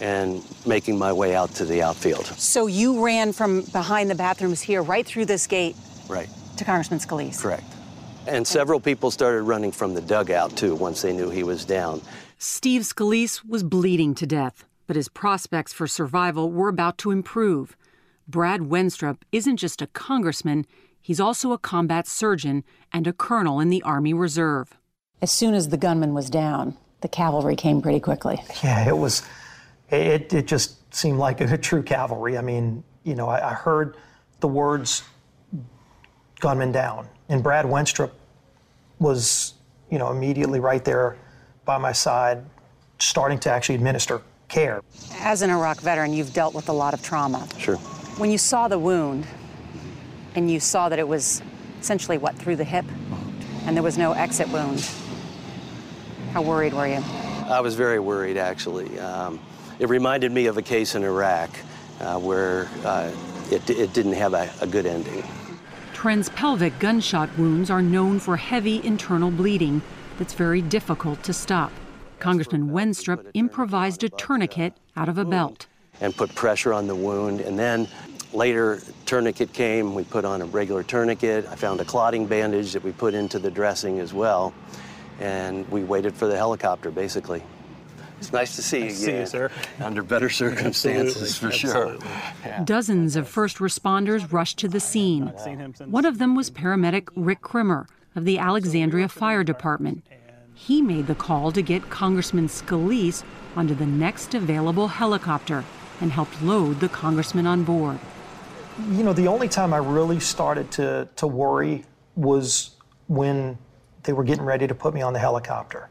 and 0.00 0.44
making 0.66 0.98
my 0.98 1.12
way 1.12 1.34
out 1.34 1.50
to 1.54 1.64
the 1.64 1.82
outfield. 1.82 2.26
So 2.26 2.66
you 2.66 3.04
ran 3.04 3.32
from 3.32 3.62
behind 3.62 4.10
the 4.10 4.14
bathrooms 4.14 4.60
here 4.60 4.82
right 4.82 5.06
through 5.06 5.26
this 5.26 5.46
gate? 5.46 5.76
Right. 6.08 6.28
To 6.56 6.64
Congressman 6.64 7.00
Scalise? 7.00 7.40
Correct. 7.40 7.64
And 8.26 8.46
several 8.46 8.80
people 8.80 9.10
started 9.10 9.42
running 9.42 9.70
from 9.70 9.94
the 9.94 10.00
dugout 10.00 10.56
too 10.56 10.74
once 10.74 11.02
they 11.02 11.12
knew 11.12 11.30
he 11.30 11.42
was 11.42 11.64
down. 11.64 12.00
Steve 12.38 12.82
Scalise 12.82 13.46
was 13.46 13.62
bleeding 13.62 14.14
to 14.16 14.26
death, 14.26 14.64
but 14.86 14.96
his 14.96 15.08
prospects 15.08 15.72
for 15.72 15.86
survival 15.86 16.50
were 16.50 16.68
about 16.68 16.98
to 16.98 17.10
improve. 17.10 17.76
Brad 18.26 18.62
Wenstrup 18.62 19.18
isn't 19.32 19.58
just 19.58 19.82
a 19.82 19.86
congressman, 19.88 20.66
he's 21.00 21.20
also 21.20 21.52
a 21.52 21.58
combat 21.58 22.06
surgeon 22.06 22.64
and 22.92 23.06
a 23.06 23.12
colonel 23.12 23.60
in 23.60 23.68
the 23.68 23.82
Army 23.82 24.14
Reserve. 24.14 24.74
As 25.20 25.30
soon 25.30 25.54
as 25.54 25.68
the 25.68 25.76
gunman 25.76 26.14
was 26.14 26.30
down, 26.30 26.76
the 27.02 27.08
cavalry 27.08 27.56
came 27.56 27.82
pretty 27.82 28.00
quickly. 28.00 28.42
Yeah, 28.62 28.88
it 28.88 28.96
was 28.96 29.22
it, 30.02 30.32
it 30.32 30.46
just 30.46 30.94
seemed 30.94 31.18
like 31.18 31.40
a 31.40 31.58
true 31.58 31.82
cavalry. 31.82 32.38
I 32.38 32.42
mean, 32.42 32.82
you 33.02 33.14
know, 33.14 33.28
I, 33.28 33.50
I 33.50 33.54
heard 33.54 33.96
the 34.40 34.48
words 34.48 35.02
gunman 36.40 36.72
down, 36.72 37.08
and 37.28 37.42
Brad 37.42 37.64
Wenstrup 37.64 38.10
was, 38.98 39.54
you 39.90 39.98
know, 39.98 40.10
immediately 40.10 40.60
right 40.60 40.84
there 40.84 41.16
by 41.64 41.78
my 41.78 41.92
side, 41.92 42.44
starting 42.98 43.38
to 43.40 43.50
actually 43.50 43.74
administer 43.74 44.20
care. 44.48 44.82
As 45.20 45.42
an 45.42 45.50
Iraq 45.50 45.80
veteran, 45.80 46.12
you've 46.12 46.32
dealt 46.32 46.54
with 46.54 46.68
a 46.68 46.72
lot 46.72 46.94
of 46.94 47.02
trauma. 47.02 47.48
Sure. 47.58 47.76
When 48.18 48.30
you 48.30 48.38
saw 48.38 48.68
the 48.68 48.78
wound 48.78 49.26
and 50.34 50.50
you 50.50 50.60
saw 50.60 50.88
that 50.88 50.98
it 50.98 51.08
was 51.08 51.42
essentially 51.80 52.18
what, 52.18 52.36
through 52.36 52.56
the 52.56 52.64
hip, 52.64 52.84
and 53.64 53.74
there 53.74 53.82
was 53.82 53.96
no 53.98 54.12
exit 54.12 54.48
wound, 54.48 54.88
how 56.32 56.42
worried 56.42 56.74
were 56.74 56.86
you? 56.86 57.02
I 57.46 57.60
was 57.60 57.74
very 57.74 57.98
worried, 57.98 58.36
actually. 58.36 58.98
Um, 58.98 59.40
it 59.78 59.88
reminded 59.88 60.32
me 60.32 60.46
of 60.46 60.56
a 60.56 60.62
case 60.62 60.94
in 60.94 61.04
Iraq 61.04 61.50
uh, 62.00 62.18
where 62.18 62.68
uh, 62.84 63.10
it, 63.50 63.68
it 63.70 63.92
didn't 63.92 64.14
have 64.14 64.34
a, 64.34 64.50
a 64.60 64.66
good 64.66 64.86
ending. 64.86 65.22
Transpelvic 65.92 66.78
gunshot 66.80 67.36
wounds 67.38 67.70
are 67.70 67.82
known 67.82 68.18
for 68.20 68.36
heavy 68.36 68.84
internal 68.84 69.30
bleeding 69.30 69.80
that's 70.18 70.34
very 70.34 70.60
difficult 70.60 71.22
to 71.22 71.32
stop. 71.32 71.72
Congressman 72.18 72.70
Wenstrup 72.70 73.30
improvised 73.34 74.04
a 74.04 74.08
tourniquet 74.08 74.74
out 74.96 75.08
of 75.08 75.18
a 75.18 75.24
belt. 75.24 75.66
And 76.00 76.14
put 76.14 76.34
pressure 76.34 76.72
on 76.72 76.86
the 76.86 76.94
wound. 76.94 77.40
And 77.40 77.58
then 77.58 77.88
later, 78.32 78.80
tourniquet 79.06 79.52
came. 79.52 79.94
We 79.94 80.04
put 80.04 80.24
on 80.24 80.42
a 80.42 80.46
regular 80.46 80.82
tourniquet. 80.82 81.46
I 81.46 81.56
found 81.56 81.80
a 81.80 81.84
clotting 81.84 82.26
bandage 82.26 82.72
that 82.72 82.82
we 82.82 82.92
put 82.92 83.14
into 83.14 83.38
the 83.38 83.50
dressing 83.50 84.00
as 84.00 84.12
well. 84.12 84.54
And 85.20 85.68
we 85.70 85.84
waited 85.84 86.14
for 86.14 86.26
the 86.26 86.36
helicopter, 86.36 86.90
basically. 86.90 87.42
It's 88.24 88.32
nice 88.32 88.56
to 88.56 88.62
see 88.62 88.78
you 88.78 88.84
Nice 88.84 89.00
to 89.00 89.10
again. 89.10 89.26
see 89.26 89.36
you, 89.36 89.48
sir. 89.48 89.50
Under 89.80 90.02
better 90.02 90.30
circumstances, 90.30 91.36
for 91.36 91.50
sure. 91.50 91.98
Dozens 92.64 93.16
of 93.16 93.28
first 93.28 93.58
responders 93.58 94.32
rushed 94.32 94.58
to 94.60 94.68
the 94.68 94.80
scene. 94.80 95.26
One 95.86 96.06
of 96.06 96.18
them 96.18 96.34
was 96.34 96.50
paramedic 96.50 97.08
Rick 97.14 97.42
Krimmer 97.42 97.86
of 98.16 98.24
the 98.24 98.38
Alexandria 98.38 99.08
Fire 99.08 99.44
Department. 99.44 100.04
He 100.54 100.80
made 100.80 101.06
the 101.06 101.14
call 101.14 101.52
to 101.52 101.60
get 101.60 101.90
Congressman 101.90 102.48
Scalise 102.48 103.24
onto 103.54 103.74
the 103.74 103.86
next 103.86 104.34
available 104.34 104.88
helicopter 104.88 105.62
and 106.00 106.12
helped 106.12 106.40
load 106.40 106.80
the 106.80 106.88
congressman 106.88 107.46
on 107.46 107.62
board. 107.62 107.98
You 108.90 109.04
know, 109.04 109.12
the 109.12 109.28
only 109.28 109.48
time 109.48 109.74
I 109.74 109.78
really 109.78 110.18
started 110.18 110.70
to, 110.72 111.08
to 111.16 111.26
worry 111.26 111.84
was 112.16 112.70
when 113.06 113.58
they 114.04 114.14
were 114.14 114.24
getting 114.24 114.44
ready 114.44 114.66
to 114.66 114.74
put 114.74 114.94
me 114.94 115.02
on 115.02 115.12
the 115.12 115.18
helicopter. 115.18 115.90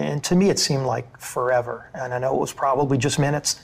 And 0.00 0.22
to 0.24 0.34
me, 0.34 0.50
it 0.50 0.58
seemed 0.58 0.84
like 0.84 1.18
forever. 1.18 1.90
And 1.94 2.12
I 2.14 2.18
know 2.18 2.34
it 2.34 2.40
was 2.40 2.52
probably 2.52 2.98
just 2.98 3.18
minutes, 3.18 3.60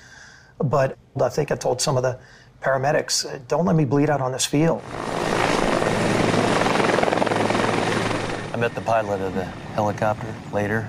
but 0.59 0.97
I 1.21 1.29
think 1.29 1.51
I 1.51 1.57
told 1.57 1.81
some 1.81 1.97
of 1.97 2.03
the 2.03 2.19
paramedics, 2.61 3.27
"Uh, 3.27 3.39
don't 3.49 3.65
let 3.65 3.77
me 3.77 3.85
bleed 3.85 4.11
out 4.11 4.21
on 4.21 4.33
this 4.33 4.45
field. 4.47 4.83
I 8.53 8.57
met 8.57 8.75
the 8.75 8.81
pilot 8.83 9.21
of 9.21 9.35
the 9.35 9.45
helicopter 9.75 10.33
later. 10.53 10.89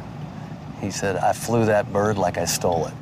He 0.82 0.92
said, 0.92 1.16
I 1.16 1.32
flew 1.34 1.66
that 1.66 1.92
bird 1.94 2.18
like 2.18 2.38
I 2.38 2.46
stole 2.46 2.88
it. 2.88 2.94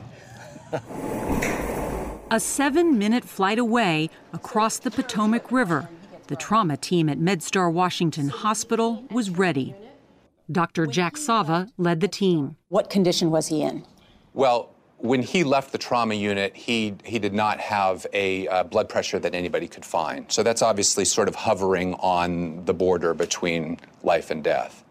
A 2.30 2.40
seven 2.40 2.98
minute 2.98 3.26
flight 3.26 3.60
away 3.60 4.10
across 4.32 4.78
the 4.78 4.92
Potomac 4.92 5.52
River, 5.52 5.90
the 6.28 6.36
trauma 6.36 6.78
team 6.78 7.10
at 7.10 7.18
MedStar 7.18 7.74
Washington 7.74 8.30
Hospital 8.30 9.04
was 9.12 9.30
ready. 9.32 9.76
Dr. 10.50 10.88
Jack 10.88 11.18
Sava 11.18 11.68
led 11.78 12.00
the 12.00 12.08
team. 12.08 12.56
What 12.70 12.90
condition 12.90 13.32
was 13.32 13.48
he 13.48 13.62
in? 13.62 13.86
Well, 14.34 14.74
when 14.98 15.24
he 15.24 15.44
left 15.44 15.72
the 15.72 15.78
trauma 15.78 16.14
unit, 16.14 16.56
he, 16.56 16.96
he 17.04 17.20
did 17.20 17.34
not 17.34 17.60
have 17.60 18.06
a 18.14 18.48
uh, 18.48 18.64
blood 18.64 18.88
pressure 18.88 19.20
that 19.20 19.34
anybody 19.34 19.68
could 19.68 19.84
find. 19.84 20.32
So 20.32 20.44
that's 20.44 20.62
obviously 20.62 21.06
sort 21.06 21.28
of 21.28 21.36
hovering 21.36 21.96
on 21.96 22.64
the 22.66 22.74
border 22.74 23.14
between 23.14 23.80
life 24.04 24.30
and 24.30 24.44
death. 24.44 24.84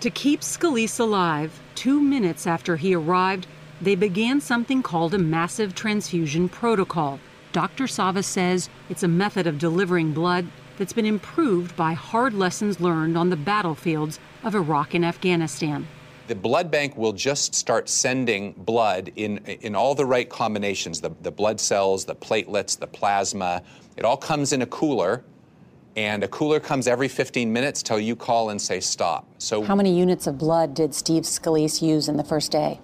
To 0.00 0.10
keep 0.10 0.40
Scalise 0.40 0.98
alive, 0.98 1.60
two 1.76 2.00
minutes 2.00 2.46
after 2.46 2.76
he 2.76 2.94
arrived, 2.94 3.46
they 3.80 3.94
began 3.94 4.40
something 4.40 4.82
called 4.82 5.14
a 5.14 5.18
massive 5.18 5.74
transfusion 5.74 6.48
protocol. 6.48 7.20
Dr. 7.52 7.86
Sava 7.86 8.22
says 8.22 8.68
it's 8.88 9.02
a 9.02 9.08
method 9.08 9.46
of 9.46 9.58
delivering 9.58 10.12
blood 10.12 10.48
that's 10.78 10.92
been 10.92 11.06
improved 11.06 11.76
by 11.76 11.92
hard 11.92 12.34
lessons 12.34 12.80
learned 12.80 13.16
on 13.16 13.30
the 13.30 13.36
battlefields 13.36 14.18
of 14.42 14.54
Iraq 14.54 14.94
and 14.94 15.04
Afghanistan. 15.04 15.86
The 16.28 16.34
blood 16.34 16.70
bank 16.70 16.96
will 16.96 17.12
just 17.12 17.54
start 17.54 17.88
sending 17.88 18.52
blood 18.52 19.10
in, 19.16 19.38
in 19.38 19.74
all 19.74 19.94
the 19.94 20.06
right 20.06 20.28
combinations 20.28 21.00
the, 21.00 21.10
the 21.22 21.30
blood 21.30 21.60
cells, 21.60 22.04
the 22.04 22.14
platelets, 22.14 22.78
the 22.78 22.86
plasma. 22.86 23.62
It 23.96 24.04
all 24.04 24.16
comes 24.16 24.52
in 24.52 24.62
a 24.62 24.66
cooler, 24.66 25.24
and 25.96 26.22
a 26.22 26.28
cooler 26.28 26.60
comes 26.60 26.86
every 26.86 27.08
15 27.08 27.52
minutes 27.52 27.82
till 27.82 27.98
you 27.98 28.16
call 28.16 28.50
and 28.50 28.60
say 28.60 28.80
stop. 28.80 29.26
So 29.38 29.62
How 29.62 29.74
many 29.74 29.96
units 29.98 30.26
of 30.26 30.38
blood 30.38 30.74
did 30.74 30.94
Steve 30.94 31.24
Scalise 31.24 31.82
use 31.82 32.08
in 32.08 32.16
the 32.16 32.24
first 32.24 32.52
day? 32.52 32.80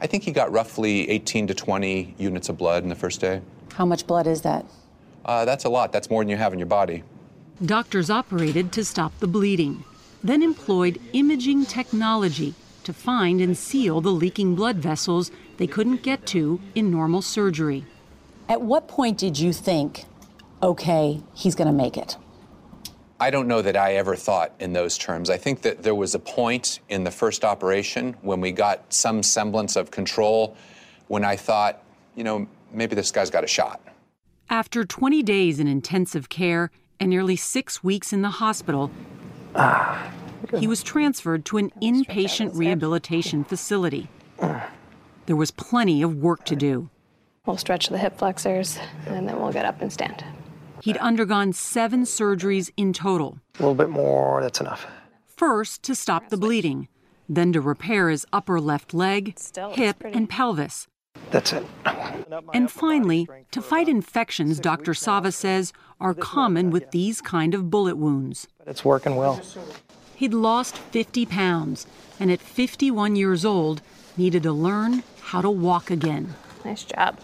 I 0.00 0.06
think 0.06 0.24
he 0.24 0.32
got 0.32 0.50
roughly 0.50 1.08
18 1.08 1.46
to 1.46 1.54
20 1.54 2.16
units 2.18 2.48
of 2.48 2.58
blood 2.58 2.82
in 2.82 2.88
the 2.88 2.94
first 2.96 3.20
day. 3.20 3.40
How 3.74 3.86
much 3.86 4.06
blood 4.06 4.26
is 4.26 4.42
that? 4.42 4.66
Uh, 5.24 5.44
that's 5.44 5.64
a 5.64 5.68
lot. 5.68 5.92
That's 5.92 6.10
more 6.10 6.22
than 6.22 6.28
you 6.28 6.36
have 6.36 6.52
in 6.52 6.58
your 6.58 6.66
body. 6.66 7.04
Doctors 7.64 8.10
operated 8.10 8.72
to 8.72 8.84
stop 8.84 9.16
the 9.20 9.28
bleeding, 9.28 9.84
then 10.22 10.42
employed 10.42 11.00
imaging 11.12 11.66
technology 11.66 12.54
to 12.84 12.92
find 12.92 13.40
and 13.40 13.56
seal 13.56 14.00
the 14.00 14.10
leaking 14.10 14.54
blood 14.54 14.76
vessels 14.76 15.30
they 15.56 15.66
couldn't 15.66 16.02
get 16.02 16.26
to 16.26 16.60
in 16.74 16.90
normal 16.90 17.22
surgery. 17.22 17.84
At 18.48 18.62
what 18.62 18.88
point 18.88 19.18
did 19.18 19.38
you 19.38 19.52
think, 19.52 20.04
okay, 20.62 21.22
he's 21.34 21.54
going 21.54 21.68
to 21.68 21.72
make 21.72 21.96
it? 21.96 22.16
I 23.20 23.30
don't 23.30 23.46
know 23.46 23.62
that 23.62 23.76
I 23.76 23.94
ever 23.94 24.16
thought 24.16 24.52
in 24.58 24.72
those 24.72 24.98
terms. 24.98 25.30
I 25.30 25.36
think 25.36 25.62
that 25.62 25.84
there 25.84 25.94
was 25.94 26.16
a 26.16 26.18
point 26.18 26.80
in 26.88 27.04
the 27.04 27.10
first 27.12 27.44
operation 27.44 28.16
when 28.22 28.40
we 28.40 28.50
got 28.50 28.92
some 28.92 29.22
semblance 29.22 29.76
of 29.76 29.92
control 29.92 30.56
when 31.06 31.24
I 31.24 31.36
thought, 31.36 31.84
you 32.16 32.24
know, 32.24 32.48
maybe 32.72 32.96
this 32.96 33.12
guy's 33.12 33.30
got 33.30 33.44
a 33.44 33.46
shot. 33.46 33.80
After 34.50 34.84
20 34.84 35.22
days 35.22 35.60
in 35.60 35.68
intensive 35.68 36.28
care 36.28 36.72
and 36.98 37.10
nearly 37.10 37.36
six 37.36 37.84
weeks 37.84 38.12
in 38.12 38.22
the 38.22 38.30
hospital, 38.30 38.90
he 40.58 40.66
was 40.66 40.82
transferred 40.82 41.44
to 41.46 41.58
an 41.58 41.72
inpatient 41.80 42.56
rehabilitation 42.56 43.44
facility. 43.44 44.08
There 45.26 45.36
was 45.36 45.50
plenty 45.50 46.02
of 46.02 46.16
work 46.16 46.44
to 46.46 46.56
do. 46.56 46.90
We'll 47.46 47.56
stretch 47.56 47.88
the 47.88 47.98
hip 47.98 48.18
flexors 48.18 48.78
and 49.06 49.28
then 49.28 49.40
we'll 49.40 49.52
get 49.52 49.64
up 49.64 49.80
and 49.80 49.92
stand. 49.92 50.24
He'd 50.82 50.96
undergone 50.96 51.52
seven 51.52 52.02
surgeries 52.02 52.70
in 52.76 52.92
total. 52.92 53.38
A 53.58 53.62
little 53.62 53.74
bit 53.74 53.88
more, 53.88 54.40
that's 54.42 54.60
enough. 54.60 54.86
First, 55.26 55.82
to 55.84 55.94
stop 55.94 56.28
the 56.28 56.36
bleeding, 56.36 56.88
then 57.28 57.52
to 57.52 57.60
repair 57.60 58.10
his 58.10 58.26
upper 58.32 58.60
left 58.60 58.92
leg, 58.92 59.38
hip, 59.72 60.02
and 60.04 60.28
pelvis. 60.28 60.88
That's 61.32 61.52
it. 61.54 61.64
And 62.52 62.70
finally, 62.70 63.26
to 63.50 63.62
fight 63.62 63.88
infections 63.88 64.60
Dr. 64.60 64.94
Sava 64.94 65.32
says 65.32 65.72
are 66.00 66.14
common 66.14 66.70
with 66.70 66.90
these 66.90 67.20
kind 67.20 67.54
of 67.54 67.70
bullet 67.70 67.96
wounds. 67.96 68.48
But 68.58 68.68
it's 68.68 68.84
working 68.84 69.16
well. 69.16 69.40
He'd 70.14 70.34
lost 70.34 70.78
50 70.78 71.26
pounds 71.26 71.86
and 72.20 72.30
at 72.30 72.40
51 72.40 73.16
years 73.16 73.44
old 73.44 73.82
needed 74.16 74.42
to 74.44 74.52
learn 74.52 75.02
how 75.22 75.40
to 75.40 75.50
walk 75.50 75.90
again. 75.90 76.34
Nice 76.64 76.84
job. 76.84 77.18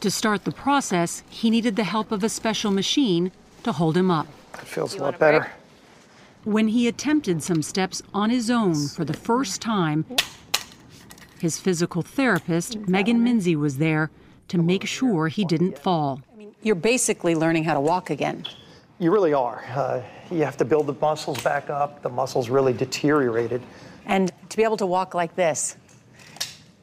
To 0.00 0.10
start 0.10 0.44
the 0.44 0.52
process, 0.52 1.22
he 1.28 1.50
needed 1.50 1.76
the 1.76 1.84
help 1.84 2.10
of 2.10 2.24
a 2.24 2.28
special 2.28 2.70
machine 2.70 3.32
to 3.64 3.72
hold 3.72 3.96
him 3.96 4.10
up. 4.10 4.26
It 4.54 4.60
feels 4.60 4.94
a 4.94 5.02
lot 5.02 5.18
better. 5.18 5.52
When 6.44 6.68
he 6.68 6.88
attempted 6.88 7.42
some 7.42 7.62
steps 7.62 8.02
on 8.14 8.30
his 8.30 8.50
own 8.50 8.88
for 8.88 9.04
the 9.04 9.14
first 9.14 9.60
time, 9.60 10.04
his 11.40 11.58
physical 11.58 12.02
therapist, 12.02 12.76
Megan 12.88 13.24
Minzy, 13.24 13.56
was 13.56 13.78
there 13.78 14.10
to 14.48 14.58
make 14.58 14.86
sure 14.86 15.28
he 15.28 15.44
didn't 15.44 15.78
fall. 15.78 16.20
You're 16.62 16.74
basically 16.74 17.34
learning 17.34 17.64
how 17.64 17.74
to 17.74 17.80
walk 17.80 18.10
again. 18.10 18.46
You 18.98 19.10
really 19.10 19.34
are. 19.34 19.64
Uh, 19.74 20.02
you 20.30 20.44
have 20.44 20.56
to 20.56 20.64
build 20.64 20.86
the 20.86 20.94
muscles 20.94 21.42
back 21.42 21.68
up. 21.68 22.02
The 22.02 22.08
muscles 22.08 22.48
really 22.48 22.72
deteriorated. 22.72 23.62
And 24.06 24.32
to 24.48 24.56
be 24.56 24.62
able 24.62 24.78
to 24.78 24.86
walk 24.86 25.14
like 25.14 25.36
this, 25.36 25.76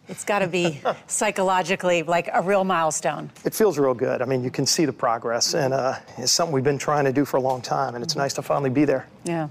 it's 0.07 0.23
got 0.23 0.39
to 0.39 0.47
be 0.47 0.81
psychologically 1.07 2.03
like 2.03 2.29
a 2.31 2.41
real 2.41 2.63
milestone. 2.63 3.31
It 3.45 3.55
feels 3.55 3.79
real 3.79 3.93
good. 3.93 4.21
I 4.21 4.25
mean, 4.25 4.43
you 4.43 4.51
can 4.51 4.65
see 4.65 4.85
the 4.85 4.93
progress, 4.93 5.55
and 5.55 5.73
uh, 5.73 5.95
it's 6.17 6.31
something 6.31 6.53
we've 6.53 6.63
been 6.63 6.77
trying 6.77 7.05
to 7.05 7.13
do 7.13 7.25
for 7.25 7.37
a 7.37 7.41
long 7.41 7.61
time, 7.61 7.95
and 7.95 8.03
it's 8.03 8.15
nice 8.15 8.33
to 8.33 8.41
finally 8.41 8.69
be 8.69 8.85
there. 8.85 9.07
Yeah. 9.23 9.47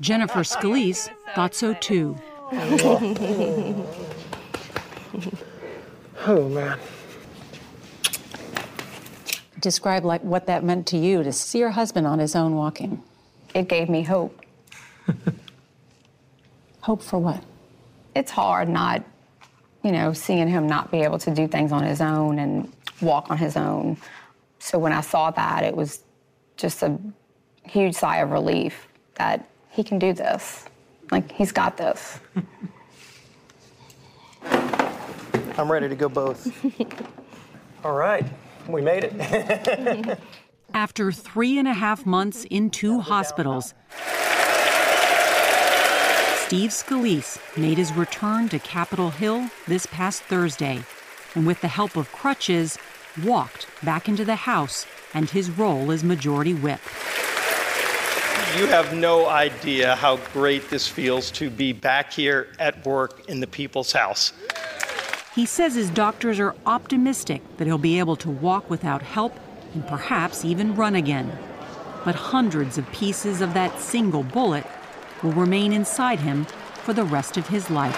Jennifer 0.00 0.40
Scalise 0.40 1.08
thought 1.34 1.54
so 1.54 1.74
too. 1.74 2.16
oh, 6.26 6.48
man. 6.48 6.78
Describe 9.60 10.04
like 10.04 10.22
what 10.22 10.46
that 10.46 10.64
meant 10.64 10.86
to 10.88 10.96
you 10.96 11.22
to 11.22 11.32
see 11.32 11.58
your 11.58 11.70
husband 11.70 12.06
on 12.06 12.18
his 12.18 12.34
own 12.34 12.56
walking. 12.56 13.02
It 13.54 13.68
gave 13.68 13.88
me 13.88 14.02
hope. 14.02 14.40
Hope 16.80 17.00
for 17.00 17.18
what? 17.18 17.42
It's 18.16 18.30
hard 18.30 18.68
not, 18.68 19.04
you 19.84 19.92
know, 19.92 20.12
seeing 20.12 20.48
him 20.48 20.66
not 20.66 20.90
be 20.90 21.02
able 21.02 21.18
to 21.20 21.32
do 21.32 21.46
things 21.46 21.70
on 21.70 21.84
his 21.84 22.00
own 22.00 22.40
and 22.40 22.72
walk 23.00 23.30
on 23.30 23.38
his 23.38 23.56
own. 23.56 23.96
So 24.58 24.78
when 24.78 24.92
I 24.92 25.00
saw 25.00 25.30
that, 25.30 25.62
it 25.62 25.76
was 25.76 26.02
just 26.56 26.82
a 26.82 26.98
huge 27.64 27.94
sigh 27.94 28.18
of 28.18 28.30
relief 28.30 28.88
that 29.14 29.48
he 29.70 29.84
can 29.84 30.00
do 30.00 30.12
this. 30.12 30.64
Like, 31.12 31.30
he's 31.30 31.52
got 31.52 31.76
this. 31.76 32.18
I'm 35.58 35.70
ready 35.70 35.88
to 35.88 35.94
go 35.94 36.08
both. 36.08 36.50
All 37.84 37.94
right, 37.94 38.26
we 38.68 38.80
made 38.80 39.04
it. 39.04 40.18
After 40.74 41.12
three 41.12 41.58
and 41.58 41.68
a 41.68 41.74
half 41.74 42.06
months 42.06 42.44
in 42.48 42.70
two 42.70 43.00
hospitals, 43.00 43.74
Steve 46.46 46.70
Scalise 46.70 47.38
made 47.56 47.78
his 47.78 47.92
return 47.92 48.48
to 48.50 48.58
Capitol 48.58 49.10
Hill 49.10 49.50
this 49.66 49.86
past 49.86 50.22
Thursday, 50.22 50.82
and 51.34 51.46
with 51.46 51.60
the 51.60 51.68
help 51.68 51.96
of 51.96 52.10
crutches, 52.12 52.78
walked 53.22 53.66
back 53.84 54.08
into 54.08 54.24
the 54.24 54.36
House 54.36 54.86
and 55.12 55.28
his 55.28 55.50
role 55.50 55.90
as 55.92 56.02
Majority 56.02 56.54
Whip. 56.54 56.80
You 58.56 58.66
have 58.66 58.94
no 58.94 59.28
idea 59.28 59.96
how 59.96 60.16
great 60.32 60.68
this 60.68 60.86
feels 60.86 61.30
to 61.32 61.48
be 61.48 61.72
back 61.72 62.12
here 62.12 62.48
at 62.58 62.84
work 62.84 63.28
in 63.28 63.40
the 63.40 63.46
people's 63.46 63.92
house. 63.92 64.34
He 65.34 65.46
says 65.46 65.74
his 65.74 65.88
doctors 65.88 66.38
are 66.40 66.54
optimistic 66.66 67.40
that 67.56 67.66
he'll 67.66 67.78
be 67.78 67.98
able 67.98 68.16
to 68.16 68.30
walk 68.30 68.68
without 68.68 69.00
help 69.00 69.34
and 69.72 69.86
perhaps 69.86 70.44
even 70.44 70.74
run 70.74 70.94
again. 70.94 71.38
But 72.04 72.14
hundreds 72.14 72.76
of 72.76 72.92
pieces 72.92 73.40
of 73.40 73.54
that 73.54 73.80
single 73.80 74.24
bullet 74.24 74.66
will 75.22 75.32
remain 75.32 75.72
inside 75.72 76.20
him 76.20 76.44
for 76.84 76.92
the 76.92 77.04
rest 77.04 77.38
of 77.38 77.48
his 77.48 77.70
life. 77.70 77.96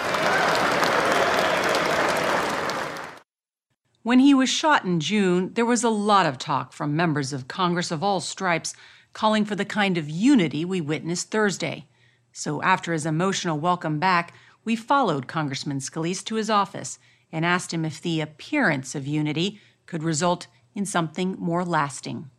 When 4.03 4.19
he 4.19 4.33
was 4.33 4.49
shot 4.49 4.85
in 4.85 5.01
June, 5.01 5.51
there 5.55 5.65
was 5.65 5.83
a 5.83 5.89
lot 5.89 6.25
of 6.25 6.37
talk 6.37 6.71
from 6.71 6.95
members 6.95 7.33
of 7.33 7.49
Congress 7.49 7.91
of 7.91 8.01
all 8.01 8.21
stripes 8.21 8.73
calling 9.11 9.43
for 9.43 9.55
the 9.55 9.65
kind 9.65 9.97
of 9.97 10.09
unity 10.09 10.63
we 10.63 10.79
witnessed 10.79 11.31
Thursday. 11.31 11.87
So, 12.31 12.61
after 12.61 12.93
his 12.93 13.05
emotional 13.05 13.59
welcome 13.59 13.99
back, 13.99 14.33
we 14.63 14.77
followed 14.77 15.27
Congressman 15.27 15.79
Scalise 15.79 16.23
to 16.25 16.35
his 16.35 16.49
office 16.49 16.97
and 17.35 17.45
asked 17.45 17.73
him 17.73 17.83
if 17.83 18.01
the 18.01 18.21
appearance 18.21 18.95
of 18.95 19.05
unity 19.05 19.59
could 19.85 20.01
result 20.01 20.47
in 20.73 20.85
something 20.85 21.35
more 21.37 21.65
lasting. 21.65 22.29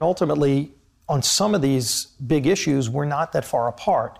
Ultimately, 0.00 0.72
on 1.08 1.22
some 1.22 1.54
of 1.54 1.60
these 1.60 2.06
big 2.26 2.46
issues, 2.46 2.88
we're 2.88 3.04
not 3.04 3.32
that 3.32 3.44
far 3.44 3.68
apart. 3.68 4.18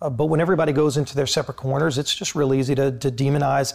Uh, 0.00 0.10
but 0.10 0.26
when 0.26 0.40
everybody 0.40 0.72
goes 0.72 0.96
into 0.96 1.14
their 1.14 1.26
separate 1.26 1.56
corners, 1.56 1.98
it's 1.98 2.14
just 2.14 2.34
real 2.34 2.54
easy 2.54 2.74
to, 2.74 2.90
to 2.98 3.10
demonize 3.10 3.74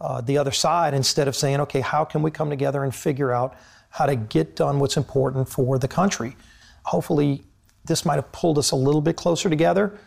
uh, 0.00 0.20
the 0.20 0.38
other 0.38 0.52
side 0.52 0.94
instead 0.94 1.28
of 1.28 1.34
saying, 1.36 1.60
okay, 1.60 1.80
how 1.80 2.04
can 2.04 2.22
we 2.22 2.30
come 2.30 2.48
together 2.48 2.84
and 2.84 2.94
figure 2.94 3.32
out 3.32 3.56
how 3.90 4.06
to 4.06 4.16
get 4.16 4.56
done 4.56 4.78
what's 4.78 4.96
important 4.96 5.48
for 5.48 5.78
the 5.78 5.88
country? 5.88 6.36
hopefully 6.84 7.42
this 7.84 8.04
might 8.04 8.16
have 8.16 8.30
pulled 8.32 8.58
us 8.58 8.70
a 8.70 8.76
little 8.76 9.00
bit 9.00 9.16
closer 9.16 9.48
together. 9.48 9.98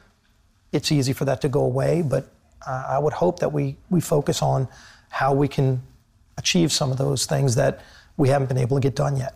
It's 0.71 0.91
easy 0.91 1.13
for 1.13 1.25
that 1.25 1.41
to 1.41 1.49
go 1.49 1.61
away, 1.61 2.01
but 2.01 2.31
uh, 2.65 2.85
I 2.89 2.99
would 2.99 3.13
hope 3.13 3.39
that 3.39 3.51
we, 3.51 3.77
we 3.89 4.01
focus 4.01 4.41
on 4.41 4.67
how 5.13 5.31
we 5.31 5.47
can 5.47 5.79
achieve 6.37 6.71
some 6.71 6.91
of 6.91 6.97
those 6.97 7.27
things 7.27 7.53
that 7.53 7.79
we 8.17 8.29
haven't 8.29 8.47
been 8.47 8.57
able 8.57 8.75
to 8.75 8.81
get 8.81 8.95
done 8.95 9.15
yet. 9.15 9.35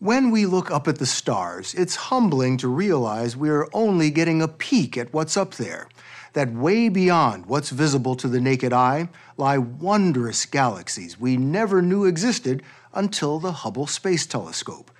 When 0.00 0.32
we 0.32 0.46
look 0.46 0.68
up 0.68 0.88
at 0.88 0.98
the 0.98 1.06
stars, 1.06 1.74
it's 1.74 1.94
humbling 1.94 2.56
to 2.56 2.68
realize 2.68 3.36
we 3.36 3.50
are 3.50 3.68
only 3.72 4.10
getting 4.10 4.42
a 4.42 4.48
peek 4.48 4.98
at 4.98 5.12
what's 5.14 5.36
up 5.36 5.54
there 5.54 5.88
that 6.32 6.52
way 6.52 6.88
beyond 6.88 7.46
what's 7.46 7.70
visible 7.70 8.16
to 8.16 8.26
the 8.26 8.40
naked 8.40 8.72
eye 8.72 9.08
lie 9.36 9.58
wondrous 9.58 10.44
galaxies 10.44 11.20
we 11.20 11.36
never 11.36 11.80
knew 11.80 12.04
existed 12.04 12.64
until 12.94 13.38
the 13.38 13.52
Hubble 13.52 13.86
Space 13.86 14.26
Telescope. 14.26 14.90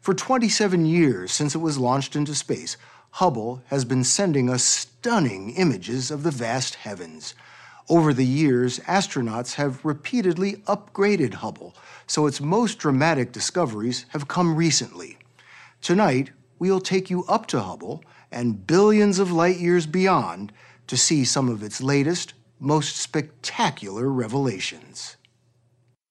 For 0.00 0.14
27 0.14 0.86
years 0.86 1.32
since 1.32 1.54
it 1.54 1.58
was 1.58 1.76
launched 1.76 2.16
into 2.16 2.34
space, 2.34 2.78
Hubble 3.12 3.62
has 3.66 3.84
been 3.84 4.04
sending 4.04 4.48
us 4.48 4.62
stunning 4.62 5.50
images 5.50 6.10
of 6.10 6.22
the 6.22 6.30
vast 6.30 6.76
heavens. 6.76 7.34
Over 7.88 8.12
the 8.12 8.26
years, 8.26 8.80
astronauts 8.80 9.54
have 9.54 9.84
repeatedly 9.84 10.56
upgraded 10.66 11.34
Hubble, 11.34 11.74
so 12.06 12.26
its 12.26 12.40
most 12.40 12.78
dramatic 12.78 13.32
discoveries 13.32 14.04
have 14.10 14.28
come 14.28 14.54
recently. 14.56 15.18
Tonight, 15.80 16.30
we'll 16.58 16.80
take 16.80 17.08
you 17.08 17.24
up 17.24 17.46
to 17.46 17.60
Hubble 17.60 18.04
and 18.30 18.66
billions 18.66 19.18
of 19.18 19.32
light 19.32 19.56
years 19.56 19.86
beyond 19.86 20.52
to 20.86 20.96
see 20.96 21.24
some 21.24 21.48
of 21.48 21.62
its 21.62 21.80
latest, 21.80 22.34
most 22.60 22.96
spectacular 22.96 24.08
revelations. 24.08 25.16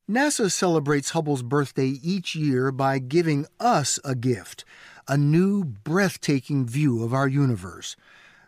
NASA 0.09 0.49
celebrates 0.49 1.09
Hubble's 1.09 1.43
birthday 1.43 1.99
each 2.01 2.33
year 2.33 2.71
by 2.71 2.97
giving 2.97 3.45
us 3.59 3.99
a 4.05 4.15
gift 4.15 4.63
a 5.07 5.17
new, 5.17 5.63
breathtaking 5.63 6.65
view 6.65 7.03
of 7.03 7.13
our 7.13 7.27
universe. 7.27 7.95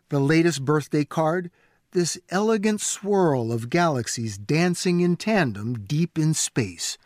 The 0.09 0.19
latest 0.19 0.65
birthday 0.65 1.05
card 1.05 1.51
this 1.91 2.19
elegant 2.29 2.81
swirl 2.81 3.51
of 3.51 3.69
galaxies 3.69 4.37
dancing 4.37 4.99
in 4.99 5.15
tandem 5.15 5.73
deep 5.73 6.19
in 6.19 6.33
space. 6.33 6.97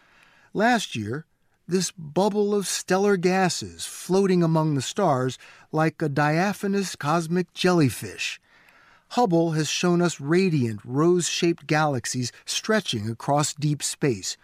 Last 0.54 0.96
year, 0.96 1.26
this 1.68 1.92
bubble 1.92 2.54
of 2.54 2.68
stellar 2.68 3.16
gases 3.16 3.86
floating 3.86 4.44
among 4.44 4.76
the 4.76 4.82
stars 4.82 5.38
like 5.72 6.02
a 6.02 6.10
diaphanous 6.10 6.96
cosmic 6.96 7.54
jellyfish. 7.54 8.42
Hubble 9.12 9.52
has 9.52 9.70
shown 9.70 10.02
us 10.02 10.20
radiant, 10.20 10.82
rose 10.84 11.30
shaped 11.30 11.68
galaxies 11.68 12.32
stretching 12.46 13.10
across 13.10 13.54
deep 13.54 13.82
space, 13.82 14.36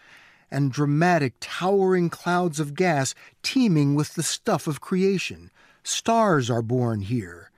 and 0.51 0.71
dramatic, 0.71 1.33
towering 1.39 2.09
clouds 2.09 2.59
of 2.59 2.75
gas 2.75 3.13
teeming 3.43 3.95
with 3.95 4.15
the 4.15 4.23
stuff 4.23 4.67
of 4.67 4.81
creation. 4.81 5.51
Stars 5.83 6.49
are 6.49 6.62
born 6.62 7.01
here. 7.01 7.49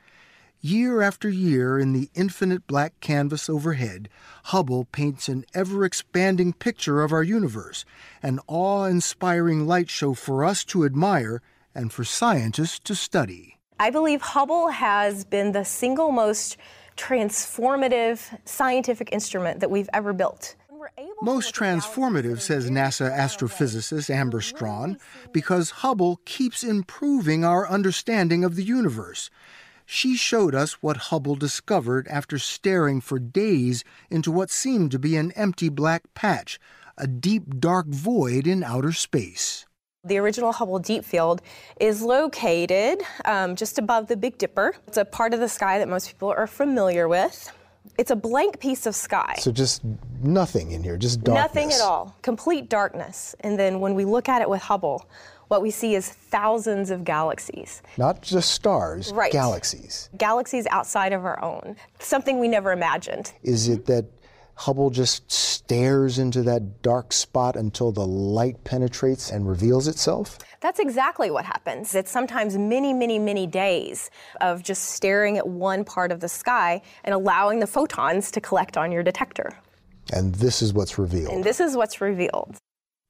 Year 0.63 1.01
after 1.01 1.27
year, 1.27 1.79
in 1.79 1.91
the 1.91 2.09
infinite 2.13 2.67
black 2.67 2.99
canvas 2.99 3.49
overhead, 3.49 4.07
Hubble 4.45 4.85
paints 4.85 5.27
an 5.27 5.43
ever 5.55 5.83
expanding 5.83 6.53
picture 6.53 7.01
of 7.01 7.11
our 7.11 7.23
universe, 7.23 7.83
an 8.21 8.39
awe 8.47 8.85
inspiring 8.85 9.65
light 9.65 9.89
show 9.89 10.13
for 10.13 10.45
us 10.45 10.63
to 10.65 10.85
admire 10.85 11.41
and 11.73 11.91
for 11.91 12.03
scientists 12.03 12.77
to 12.79 12.93
study. 12.93 13.57
I 13.79 13.89
believe 13.89 14.21
Hubble 14.21 14.67
has 14.67 15.25
been 15.25 15.53
the 15.53 15.65
single 15.65 16.11
most 16.11 16.57
transformative 16.95 18.21
scientific 18.45 19.11
instrument 19.11 19.61
that 19.61 19.71
we've 19.71 19.89
ever 19.93 20.13
built. 20.13 20.55
Most 21.21 21.53
transformative, 21.53 22.41
says 22.41 22.69
NASA 22.69 23.11
astrophysicist 23.11 24.09
Amber 24.09 24.41
Straughn, 24.41 24.97
because 25.31 25.69
Hubble 25.69 26.19
keeps 26.25 26.63
improving 26.63 27.45
our 27.45 27.67
understanding 27.69 28.43
of 28.43 28.55
the 28.55 28.63
universe. 28.63 29.29
She 29.85 30.15
showed 30.15 30.55
us 30.55 30.81
what 30.81 30.97
Hubble 30.97 31.35
discovered 31.35 32.07
after 32.07 32.39
staring 32.39 33.01
for 33.01 33.19
days 33.19 33.83
into 34.09 34.31
what 34.31 34.49
seemed 34.49 34.91
to 34.91 34.99
be 34.99 35.17
an 35.17 35.31
empty 35.33 35.69
black 35.69 36.03
patch, 36.13 36.59
a 36.97 37.07
deep 37.07 37.59
dark 37.59 37.87
void 37.87 38.47
in 38.47 38.63
outer 38.63 38.93
space. 38.93 39.65
The 40.03 40.17
original 40.17 40.51
Hubble 40.51 40.79
Deep 40.79 41.05
Field 41.05 41.43
is 41.79 42.01
located 42.01 43.03
um, 43.25 43.55
just 43.55 43.77
above 43.77 44.07
the 44.07 44.17
Big 44.17 44.39
Dipper. 44.39 44.73
It's 44.87 44.97
a 44.97 45.05
part 45.05 45.33
of 45.33 45.39
the 45.39 45.49
sky 45.49 45.77
that 45.77 45.87
most 45.87 46.07
people 46.07 46.29
are 46.29 46.47
familiar 46.47 47.07
with. 47.07 47.51
It's 47.97 48.11
a 48.11 48.15
blank 48.15 48.59
piece 48.59 48.85
of 48.85 48.95
sky. 48.95 49.35
So 49.39 49.51
just 49.51 49.83
nothing 50.23 50.71
in 50.71 50.83
here, 50.83 50.97
just 50.97 51.23
darkness. 51.23 51.43
Nothing 51.43 51.71
at 51.73 51.81
all, 51.81 52.15
complete 52.21 52.69
darkness. 52.69 53.35
And 53.41 53.59
then 53.59 53.79
when 53.79 53.95
we 53.95 54.05
look 54.05 54.29
at 54.29 54.41
it 54.41 54.49
with 54.49 54.61
Hubble, 54.61 55.05
what 55.49 55.61
we 55.61 55.69
see 55.69 55.95
is 55.95 56.07
thousands 56.07 56.91
of 56.91 57.03
galaxies. 57.03 57.81
Not 57.97 58.21
just 58.21 58.51
stars, 58.51 59.11
right. 59.13 59.31
galaxies. 59.31 60.09
Galaxies 60.17 60.65
outside 60.71 61.11
of 61.11 61.25
our 61.25 61.43
own, 61.43 61.75
something 61.99 62.39
we 62.39 62.47
never 62.47 62.71
imagined. 62.71 63.33
Is 63.43 63.67
it 63.67 63.85
that 63.87 64.05
Hubble 64.61 64.91
just 64.91 65.31
stares 65.31 66.19
into 66.19 66.43
that 66.43 66.83
dark 66.83 67.13
spot 67.13 67.55
until 67.55 67.91
the 67.91 68.05
light 68.05 68.63
penetrates 68.63 69.31
and 69.31 69.49
reveals 69.49 69.87
itself? 69.87 70.37
That's 70.59 70.79
exactly 70.79 71.31
what 71.31 71.45
happens. 71.45 71.95
It's 71.95 72.11
sometimes 72.11 72.55
many, 72.59 72.93
many, 72.93 73.17
many 73.17 73.47
days 73.47 74.11
of 74.39 74.61
just 74.61 74.83
staring 74.83 75.39
at 75.39 75.47
one 75.47 75.83
part 75.83 76.11
of 76.11 76.19
the 76.19 76.29
sky 76.29 76.83
and 77.03 77.15
allowing 77.15 77.59
the 77.59 77.65
photons 77.65 78.29
to 78.29 78.39
collect 78.39 78.77
on 78.77 78.91
your 78.91 79.01
detector. 79.01 79.57
And 80.13 80.35
this 80.35 80.61
is 80.61 80.73
what's 80.75 80.99
revealed. 80.99 81.33
And 81.33 81.43
this 81.43 81.59
is 81.59 81.75
what's 81.75 81.99
revealed. 81.99 82.55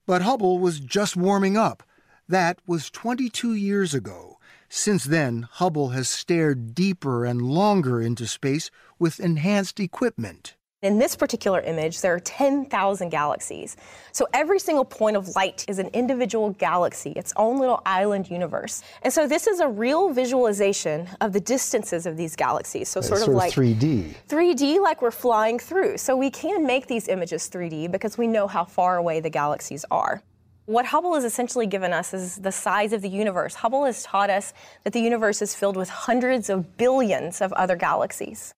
But 0.07 0.21
Hubble 0.21 0.57
was 0.57 0.79
just 0.79 1.17
warming 1.17 1.57
up. 1.57 1.83
That 2.29 2.59
was 2.65 2.89
22 2.89 3.55
years 3.55 3.93
ago. 3.93 4.37
Since 4.69 5.03
then, 5.03 5.49
Hubble 5.51 5.89
has 5.89 6.07
stared 6.07 6.73
deeper 6.73 7.25
and 7.25 7.41
longer 7.41 8.01
into 8.01 8.25
space 8.25 8.71
with 8.97 9.19
enhanced 9.19 9.81
equipment. 9.81 10.55
In 10.81 10.97
this 10.97 11.15
particular 11.15 11.61
image, 11.61 12.01
there 12.01 12.15
are 12.15 12.19
10,000 12.19 13.09
galaxies. 13.09 13.77
So 14.13 14.27
every 14.33 14.57
single 14.57 14.83
point 14.83 15.15
of 15.15 15.35
light 15.35 15.63
is 15.67 15.77
an 15.77 15.89
individual 15.93 16.49
galaxy, 16.53 17.11
its 17.11 17.31
own 17.35 17.59
little 17.59 17.83
island 17.85 18.31
universe. 18.31 18.81
And 19.03 19.13
so 19.13 19.27
this 19.27 19.45
is 19.45 19.59
a 19.59 19.67
real 19.67 20.09
visualization 20.09 21.07
of 21.21 21.33
the 21.33 21.39
distances 21.39 22.07
of 22.07 22.17
these 22.17 22.35
galaxies. 22.35 22.89
So 22.89 22.99
sort, 22.99 23.19
sort 23.19 23.29
of 23.29 23.35
like 23.35 23.53
3D. 23.53 24.15
3D 24.27 24.81
like 24.81 25.03
we're 25.03 25.11
flying 25.11 25.59
through. 25.59 25.99
So 25.99 26.17
we 26.17 26.31
can 26.31 26.65
make 26.65 26.87
these 26.87 27.07
images 27.07 27.47
3D 27.47 27.91
because 27.91 28.17
we 28.17 28.25
know 28.25 28.47
how 28.47 28.65
far 28.65 28.97
away 28.97 29.19
the 29.19 29.29
galaxies 29.29 29.85
are. 29.91 30.23
What 30.65 30.87
Hubble 30.87 31.13
has 31.13 31.25
essentially 31.25 31.67
given 31.67 31.93
us 31.93 32.11
is 32.11 32.37
the 32.37 32.51
size 32.51 32.91
of 32.91 33.03
the 33.03 33.09
universe. 33.09 33.53
Hubble 33.53 33.85
has 33.85 34.01
taught 34.01 34.31
us 34.31 34.51
that 34.83 34.93
the 34.93 35.01
universe 35.01 35.43
is 35.43 35.53
filled 35.53 35.77
with 35.77 35.89
hundreds 35.89 36.49
of 36.49 36.75
billions 36.77 37.39
of 37.39 37.53
other 37.53 37.75
galaxies. 37.75 38.55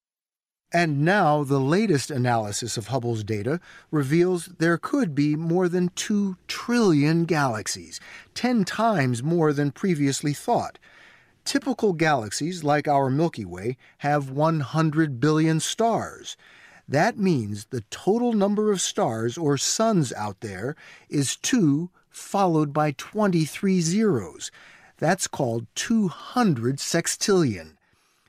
And 0.76 1.06
now 1.06 1.44
the 1.44 1.60
latest 1.60 2.10
analysis 2.10 2.78
of 2.78 2.88
Hubble's 2.88 3.24
data 3.24 3.60
reveals 3.92 4.48
there 4.58 4.80
could 4.80 5.14
be 5.14 5.36
more 5.36 5.70
than 5.70 5.90
2 5.90 6.36
trillion 6.48 7.26
galaxies, 7.26 8.00
10 8.34 8.66
times 8.66 9.22
more 9.22 9.54
than 9.54 9.72
previously 9.72 10.34
thought. 10.34 10.80
Typical 11.46 11.94
galaxies, 11.94 12.64
like 12.64 12.88
our 12.88 13.12
Milky 13.12 13.46
Way, 13.46 13.78
have 14.00 14.32
100 14.32 15.20
billion 15.20 15.60
stars. 15.60 16.36
That 16.88 17.20
means 17.20 17.66
the 17.66 17.82
total 17.92 18.34
number 18.34 18.72
of 18.72 18.82
stars 18.82 19.38
or 19.38 19.58
suns 19.58 20.12
out 20.14 20.40
there 20.40 20.76
is 21.08 21.36
2 21.36 21.92
followed 22.10 22.74
by 22.74 22.94
23 22.98 23.80
zeros. 23.80 24.50
That's 24.98 25.28
called 25.28 25.68
200 25.76 26.78
sextillion. 26.78 27.76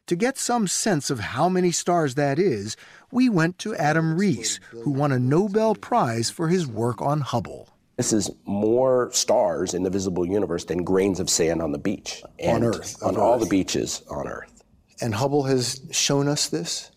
To 0.09 0.17
get 0.17 0.37
some 0.37 0.67
sense 0.67 1.09
of 1.09 1.19
how 1.19 1.49
many 1.49 1.71
stars 1.71 2.15
that 2.17 2.39
is, 2.39 2.77
we 3.11 3.31
went 3.31 3.59
to 3.61 3.75
Adam 3.75 4.19
Riess, 4.19 4.61
who 4.71 4.91
won 4.91 5.13
a 5.13 5.19
Nobel 5.19 5.75
Prize 5.75 6.29
for 6.29 6.49
his 6.49 6.67
work 6.67 7.01
on 7.01 7.23
Hubble. 7.23 7.71
This 7.97 8.13
is 8.13 8.31
more 8.45 9.11
stars 9.13 9.73
in 9.73 9.83
the 9.83 9.89
visible 9.89 10.27
universe 10.27 10.67
than 10.67 10.85
grains 10.85 11.21
of 11.21 11.31
sand 11.31 11.63
on 11.63 11.73
the 11.73 11.79
beach. 11.79 12.23
On 12.45 12.63
Earth, 12.63 13.03
On 13.03 13.15
on 13.15 13.21
all 13.21 13.39
the 13.39 13.47
beaches 13.47 14.03
on 14.11 14.29
Earth. 14.29 14.63
And 15.01 15.15
Hubble 15.15 15.45
has 15.45 15.81
shown 15.91 16.29
us 16.29 16.49
this? 16.49 16.91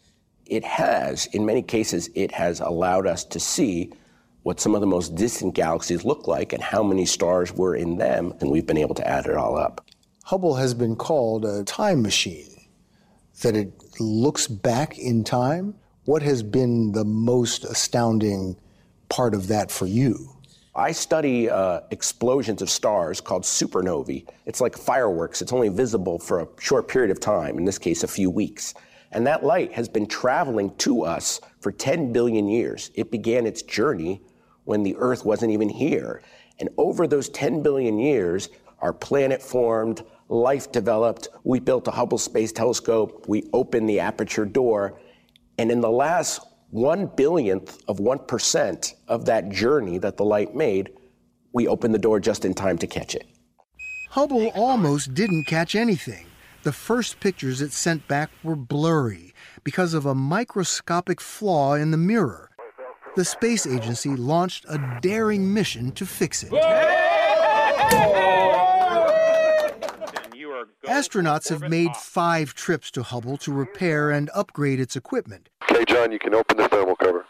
It 0.46 0.66
has, 0.66 1.28
in 1.28 1.46
many 1.46 1.62
cases, 1.62 2.10
it 2.14 2.34
has 2.34 2.60
allowed 2.60 3.08
us 3.08 3.24
to 3.24 3.40
see 3.40 3.94
what 4.44 4.60
some 4.60 4.76
of 4.76 4.82
the 4.82 4.88
most 4.88 5.16
distant 5.16 5.54
galaxies 5.54 6.04
look 6.04 6.28
like 6.28 6.52
and 6.52 6.62
how 6.62 6.84
many 6.84 7.06
stars 7.06 7.54
were 7.54 7.76
in 7.76 7.98
them, 8.00 8.34
and 8.42 8.52
we've 8.52 8.68
been 8.68 8.78
able 8.78 8.96
to 8.96 9.08
add 9.08 9.28
it 9.28 9.36
all 9.38 9.58
up. 9.58 9.86
Hubble 10.26 10.56
has 10.56 10.74
been 10.74 10.98
called 10.98 11.46
a 11.46 11.64
time 11.64 12.02
machine, 12.02 12.57
that 13.42 13.56
it 13.56 13.72
looks 14.00 14.48
back 14.48 14.98
in 14.98 15.24
time. 15.24 15.76
What 16.06 16.22
has 16.22 16.44
been 16.44 16.92
the 16.92 17.06
most 17.06 17.66
astounding 17.66 18.56
part 19.10 19.34
of 19.34 19.48
that 19.48 19.72
for 19.72 19.86
you? 19.86 20.38
I 20.76 20.92
study 20.92 21.50
uh, 21.50 21.82
explosions 21.90 22.62
of 22.62 22.70
stars 22.70 23.20
called 23.20 23.44
supernovae. 23.44 24.28
It's 24.46 24.62
like 24.62 24.78
fireworks. 24.78 25.42
It's 25.42 25.52
only 25.52 25.70
visible 25.70 26.20
for 26.20 26.42
a 26.42 26.48
short 26.60 26.88
period 26.88 27.10
of 27.10 27.20
time, 27.20 27.58
in 27.58 27.66
this 27.66 27.80
case, 27.80 28.04
a 28.04 28.08
few 28.08 28.30
weeks. 28.30 28.76
And 29.12 29.26
that 29.26 29.44
light 29.44 29.74
has 29.74 29.90
been 29.90 30.06
traveling 30.06 30.76
to 30.78 31.04
us 31.04 31.42
for 31.62 31.72
10 31.72 32.14
billion 32.14 32.48
years. 32.48 32.92
It 32.94 33.10
began 33.10 33.48
its 33.48 33.64
journey 33.64 34.22
when 34.66 34.84
the 34.84 34.96
Earth 34.98 35.26
wasn't 35.26 35.52
even 35.52 35.70
here. 35.70 36.22
And 36.60 36.70
over 36.78 37.08
those 37.08 37.30
10 37.30 37.64
billion 37.64 37.98
years, 37.98 38.50
our 38.80 38.94
planet 38.94 39.42
formed, 39.42 40.04
life 40.30 40.72
developed, 40.72 41.30
we 41.44 41.60
built 41.60 41.88
a 41.88 41.92
Hubble 41.92 42.18
Space 42.18 42.52
Telescope, 42.52 43.26
we 43.28 43.50
opened 43.54 43.88
the 43.88 44.00
aperture 44.00 44.46
door, 44.46 45.00
and 45.58 45.72
in 45.72 45.82
the 45.82 45.90
last 45.90 46.42
one 46.70 47.08
billionth 47.08 47.82
of 47.88 47.98
1% 47.98 48.94
of 49.08 49.26
that 49.26 49.50
journey 49.50 49.98
that 50.00 50.18
the 50.18 50.26
light 50.26 50.56
made, 50.56 50.92
we 51.54 51.68
opened 51.68 51.94
the 51.94 52.00
door 52.00 52.20
just 52.20 52.46
in 52.46 52.54
time 52.54 52.78
to 52.78 52.88
catch 52.88 53.16
it. 53.16 53.26
Hubble 54.12 54.52
almost 54.56 55.14
didn't 55.14 55.46
catch 55.46 55.76
anything. 55.76 56.26
The 56.64 56.74
first 56.74 57.20
pictures 57.20 57.62
it 57.62 57.72
sent 57.72 58.08
back 58.08 58.30
were 58.44 58.56
blurry 58.56 59.34
because 59.64 59.94
of 59.94 60.06
a 60.06 60.16
microscopic 60.16 61.22
flaw 61.22 61.76
in 61.76 61.92
the 61.92 61.98
mirror. 61.98 62.50
The 63.16 63.26
space 63.26 63.66
agency 63.66 64.10
launched 64.10 64.66
a 64.68 65.00
daring 65.02 65.54
mission 65.54 65.92
to 65.94 66.06
fix 66.06 66.44
it. 66.44 66.52
Astronauts 70.88 71.50
have 71.50 71.70
made 71.70 71.96
five 71.96 72.54
trips 72.54 72.90
to 72.92 73.04
Hubble 73.04 73.38
to 73.38 73.52
repair 73.52 74.10
and 74.10 74.30
upgrade 74.34 74.80
its 74.80 74.96
equipment. 74.96 75.50
Okay, 75.70 75.84
John, 75.86 76.14
you 76.14 76.20
can 76.20 76.34
open 76.34 76.56
the 76.56 76.68
thermal 76.70 76.96
cover. 76.96 77.26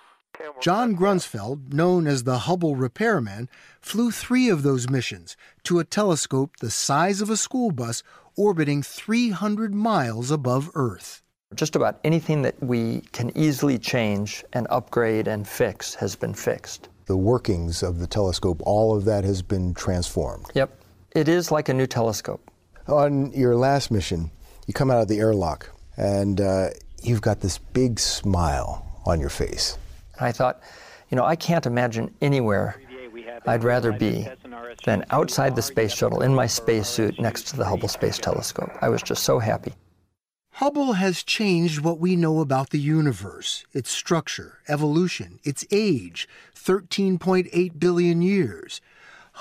John 0.62 0.96
Grunsfeld, 0.96 1.74
known 1.74 2.06
as 2.06 2.24
the 2.24 2.39
Hubble 2.39 2.76
repairman, 2.76 3.50
flew 3.82 4.12
three 4.12 4.50
of 4.50 4.62
those 4.62 4.89
missions 4.89 5.36
to 5.63 5.80
a 5.80 5.84
telescope 5.84 6.58
the 6.58 6.70
size 6.70 7.20
of 7.22 7.32
a 7.32 7.38
school 7.38 7.72
bus 7.72 8.04
orbiting 8.36 8.84
300 8.84 9.74
miles 9.74 10.30
above 10.30 10.70
Earth. 10.76 11.24
Just 11.56 11.76
about 11.76 12.00
anything 12.04 12.43
that 12.43 12.62
we 12.62 13.02
can 13.12 13.36
easily 13.36 13.80
change 13.80 14.43
and 14.54 14.67
upgrade 14.70 15.28
and 15.28 15.48
fix 15.48 15.96
has 15.96 16.15
been 16.15 16.34
fixed. 16.34 16.89
The 17.06 17.17
workings 17.17 17.82
of 17.82 18.00
the 18.00 18.08
telescope, 18.08 18.62
all 18.63 18.96
of 18.96 19.06
that 19.06 19.24
has 19.24 19.41
been 19.41 19.74
transformed. 19.74 20.46
Yep. 20.54 20.80
It 21.15 21.28
is 21.28 21.52
like 21.52 21.70
a 21.70 21.74
new 21.74 21.88
telescope. 21.88 22.47
On 22.88 23.32
your 23.34 23.56
last 23.56 23.91
mission, 23.91 24.32
you 24.65 24.73
come 24.73 24.89
out 24.89 25.02
of 25.02 25.08
the 25.08 25.19
airlock 25.19 25.69
and 25.97 26.39
uh, 26.39 26.69
you've 27.04 27.21
got 27.21 27.41
this 27.41 27.58
big 27.58 28.00
smile 28.00 28.86
on 29.06 29.19
your 29.19 29.30
face. 29.30 29.78
I 30.19 30.32
thought, 30.32 30.62
you 31.10 31.15
know, 31.15 31.26
I 31.26 31.36
can't 31.36 31.65
imagine 31.65 32.13
anywhere 32.21 32.80
I'd 33.45 33.63
rather 33.63 33.91
be 33.91 34.28
than 34.86 35.06
outside 35.10 35.56
the 35.56 35.62
space 35.62 35.93
shuttle 35.93 36.21
in 36.21 36.34
my 36.34 36.47
spacesuit 36.47 37.19
next 37.19 37.43
to 37.47 37.58
the 37.58 37.65
Hubble 37.65 37.88
Space 37.88 38.17
Telescope. 38.17 38.71
I 38.82 38.89
was 38.89 39.02
just 39.02 39.23
so 39.23 39.39
happy. 39.39 39.73
Hubble 40.52 40.93
has 40.93 41.23
changed 41.23 41.82
what 41.82 42.00
we 42.00 42.15
know 42.15 42.39
about 42.39 42.71
the 42.71 42.80
universe, 42.80 43.65
its 43.73 43.91
structure, 43.91 44.60
evolution, 44.67 45.39
its 45.43 45.65
age 45.71 46.28
13.8 46.56 47.80
billion 47.80 48.21
years. 48.21 48.82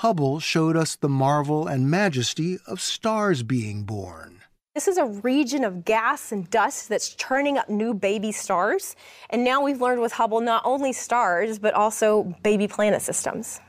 Hubble 0.01 0.39
showed 0.39 0.77
us 0.77 0.95
the 0.95 1.09
marvel 1.09 1.65
and 1.65 1.89
majesty 1.89 2.59
of 2.67 2.79
stars 2.79 3.41
being 3.41 3.81
born. 3.81 4.41
This 4.75 4.87
is 4.87 4.99
a 4.99 5.05
region 5.05 5.63
of 5.63 5.85
gas 5.85 6.31
and 6.31 6.47
dust 6.51 6.87
that's 6.87 7.15
churning 7.15 7.57
up 7.57 7.67
new 7.67 7.95
baby 7.95 8.31
stars. 8.31 8.95
And 9.31 9.43
now 9.43 9.63
we've 9.63 9.81
learned 9.81 10.01
with 10.01 10.11
Hubble 10.11 10.39
not 10.39 10.61
only 10.65 10.93
stars, 10.93 11.57
but 11.57 11.73
also 11.73 12.31
baby 12.43 12.67
planet 12.67 13.01
systems. 13.01 13.59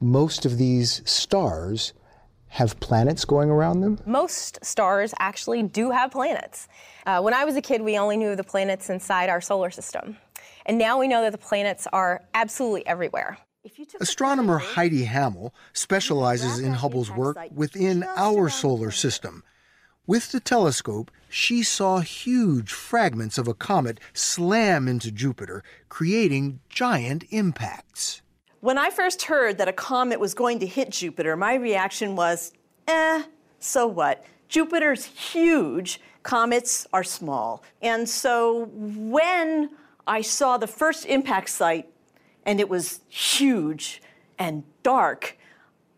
Most 0.00 0.44
of 0.44 0.58
these 0.58 1.08
stars 1.08 1.92
have 2.48 2.80
planets 2.80 3.24
going 3.24 3.48
around 3.48 3.80
them? 3.80 4.00
Most 4.06 4.58
stars 4.64 5.14
actually 5.20 5.62
do 5.62 5.92
have 5.92 6.10
planets. 6.10 6.66
Uh, 7.06 7.20
when 7.20 7.32
I 7.32 7.44
was 7.44 7.54
a 7.54 7.62
kid, 7.62 7.80
we 7.80 7.96
only 7.96 8.16
knew 8.16 8.30
of 8.30 8.38
the 8.38 8.44
planets 8.44 8.90
inside 8.90 9.28
our 9.28 9.40
solar 9.40 9.70
system. 9.70 10.16
And 10.64 10.78
now 10.78 10.98
we 10.98 11.06
know 11.06 11.22
that 11.22 11.30
the 11.30 11.38
planets 11.38 11.86
are 11.92 12.24
absolutely 12.34 12.84
everywhere. 12.88 13.38
Astronomer 14.00 14.58
Heidi 14.58 15.04
Hammel 15.04 15.52
specializes 15.72 16.58
in 16.58 16.72
Hubble's 16.74 17.10
work 17.10 17.38
within 17.54 18.04
our 18.16 18.48
solar 18.48 18.90
system. 18.90 19.42
With 20.06 20.30
the 20.30 20.38
telescope, 20.38 21.10
she 21.28 21.64
saw 21.64 21.98
huge 21.98 22.72
fragments 22.72 23.38
of 23.38 23.48
a 23.48 23.54
comet 23.54 23.98
slam 24.12 24.86
into 24.86 25.10
Jupiter, 25.10 25.64
creating 25.88 26.60
giant 26.68 27.24
impacts. 27.30 28.22
When 28.60 28.78
I 28.78 28.90
first 28.90 29.22
heard 29.22 29.58
that 29.58 29.68
a 29.68 29.72
comet 29.72 30.20
was 30.20 30.32
going 30.32 30.60
to 30.60 30.66
hit 30.66 30.90
Jupiter, 30.90 31.36
my 31.36 31.54
reaction 31.54 32.14
was, 32.14 32.52
eh, 32.86 33.24
so 33.58 33.86
what? 33.86 34.24
Jupiter's 34.48 35.04
huge, 35.04 36.00
comets 36.22 36.86
are 36.92 37.04
small. 37.04 37.64
And 37.82 38.08
so 38.08 38.66
when 38.74 39.70
I 40.06 40.20
saw 40.20 40.56
the 40.56 40.68
first 40.68 41.04
impact 41.06 41.48
site 41.48 41.88
and 42.46 42.60
it 42.60 42.68
was 42.68 43.00
huge 43.08 44.00
and 44.38 44.62
dark, 44.82 45.36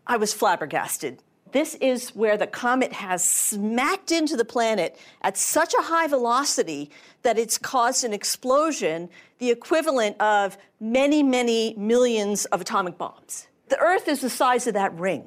I 0.06 0.16
was 0.16 0.32
flabbergasted. 0.32 1.22
This 1.52 1.76
is 1.76 2.10
where 2.10 2.36
the 2.36 2.46
comet 2.46 2.92
has 2.92 3.24
smacked 3.24 4.10
into 4.12 4.36
the 4.36 4.44
planet 4.44 4.98
at 5.22 5.36
such 5.36 5.72
a 5.74 5.82
high 5.82 6.06
velocity 6.06 6.90
that 7.22 7.38
it's 7.38 7.56
caused 7.56 8.04
an 8.04 8.12
explosion, 8.12 9.08
the 9.38 9.50
equivalent 9.50 10.20
of 10.20 10.58
many, 10.80 11.22
many 11.22 11.74
millions 11.78 12.44
of 12.46 12.60
atomic 12.60 12.98
bombs. 12.98 13.46
The 13.68 13.78
Earth 13.78 14.08
is 14.08 14.20
the 14.20 14.30
size 14.30 14.66
of 14.66 14.74
that 14.74 14.92
ring. 14.98 15.26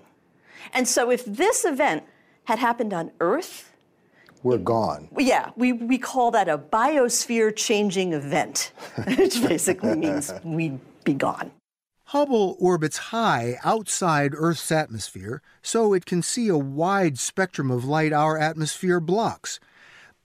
And 0.74 0.88
so 0.88 1.10
if 1.10 1.26
this 1.26 1.66
event 1.66 2.04
had 2.46 2.60
happened 2.60 2.94
on 2.94 3.12
Earth, 3.20 3.72
We're 4.44 4.58
gone. 4.60 5.10
yeah, 5.18 5.52
we, 5.56 5.74
we 5.74 5.98
call 5.98 6.32
that 6.32 6.48
a 6.48 6.58
biosphere 6.58 7.56
changing 7.56 8.14
event, 8.14 8.72
which 9.18 9.42
basically 9.42 9.96
means 9.96 10.32
we'd 10.44 10.80
be 11.12 11.18
gone. 11.18 11.52
Hubble 12.06 12.58
orbits 12.60 12.98
high 12.98 13.58
outside 13.64 14.34
Earth's 14.36 14.72
atmosphere, 14.72 15.42
so 15.62 15.94
it 15.94 16.06
can 16.06 16.22
see 16.22 16.50
a 16.50 16.58
wide 16.58 17.18
spectrum 17.18 17.72
of 17.72 17.86
light 17.86 18.12
our 18.12 18.38
atmosphere 18.38 19.00
blocks. 19.00 19.60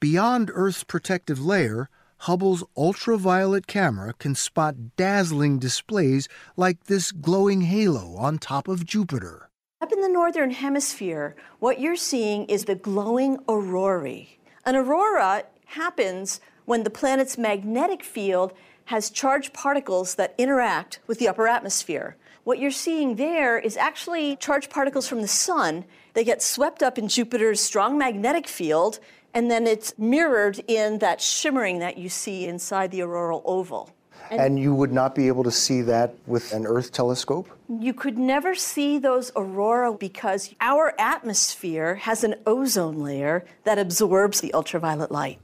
Beyond 0.00 0.50
Earth's 0.52 0.84
protective 0.84 1.44
layer, 1.44 1.88
Hubble's 2.20 2.64
ultraviolet 2.76 3.66
camera 3.66 4.14
can 4.14 4.34
spot 4.34 4.96
dazzling 4.96 5.58
displays 5.58 6.28
like 6.56 6.84
this 6.84 7.12
glowing 7.12 7.62
halo 7.62 8.16
on 8.16 8.38
top 8.38 8.68
of 8.68 8.86
Jupiter. 8.86 9.48
Up 9.80 9.92
in 9.92 10.00
the 10.00 10.08
northern 10.08 10.50
hemisphere, 10.50 11.36
what 11.60 11.78
you're 11.78 11.94
seeing 11.94 12.46
is 12.46 12.64
the 12.64 12.74
glowing 12.74 13.38
aurorae. 13.48 14.38
An 14.64 14.74
aurora 14.74 15.44
happens 15.66 16.40
when 16.64 16.82
the 16.82 16.90
planet's 16.90 17.38
magnetic 17.38 18.02
field 18.02 18.52
has 18.86 19.10
charged 19.10 19.52
particles 19.52 20.14
that 20.16 20.34
interact 20.38 21.00
with 21.06 21.18
the 21.18 21.28
upper 21.28 21.46
atmosphere. 21.46 22.16
What 22.44 22.58
you're 22.58 22.70
seeing 22.70 23.16
there 23.16 23.58
is 23.58 23.76
actually 23.76 24.36
charged 24.36 24.70
particles 24.70 25.08
from 25.08 25.20
the 25.20 25.28
sun. 25.28 25.84
They 26.14 26.24
get 26.24 26.42
swept 26.42 26.82
up 26.82 26.96
in 26.96 27.08
Jupiter's 27.08 27.60
strong 27.60 27.98
magnetic 27.98 28.46
field, 28.46 29.00
and 29.34 29.50
then 29.50 29.66
it's 29.66 29.98
mirrored 29.98 30.60
in 30.68 30.98
that 31.00 31.20
shimmering 31.20 31.80
that 31.80 31.98
you 31.98 32.08
see 32.08 32.46
inside 32.46 32.90
the 32.92 33.02
auroral 33.02 33.42
oval. 33.44 33.90
And, 34.30 34.58
you 34.58 34.74
would 34.74 34.92
not 34.92 35.14
be 35.14 35.28
able 35.28 35.44
to 35.44 35.50
see 35.50 35.82
that 35.82 36.14
with 36.26 36.52
an 36.52 36.66
Earth 36.66 36.92
telescope? 36.92 37.48
You 37.68 37.92
could 37.92 38.18
never 38.18 38.54
see 38.54 38.98
those 38.98 39.30
aurora 39.36 39.92
because 39.92 40.54
our 40.60 40.94
atmosphere 40.98 41.96
has 41.96 42.24
an 42.24 42.36
ozone 42.46 43.00
layer 43.00 43.44
that 43.64 43.78
absorbs 43.78 44.40
the 44.40 44.52
ultraviolet 44.54 45.12
light. 45.12 45.38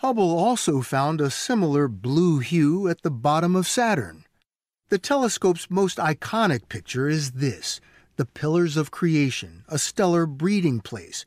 Hubble 0.00 0.38
also 0.38 0.80
found 0.80 1.20
a 1.20 1.28
similar 1.28 1.86
blue 1.86 2.38
hue 2.38 2.88
at 2.88 3.02
the 3.02 3.10
bottom 3.10 3.54
of 3.54 3.66
Saturn. 3.66 4.24
The 4.88 4.96
telescope's 4.96 5.68
most 5.68 5.98
iconic 5.98 6.70
picture 6.70 7.06
is 7.06 7.32
this 7.32 7.82
the 8.16 8.24
Pillars 8.24 8.78
of 8.78 8.90
Creation, 8.90 9.62
a 9.68 9.78
stellar 9.78 10.24
breeding 10.24 10.80
place. 10.80 11.26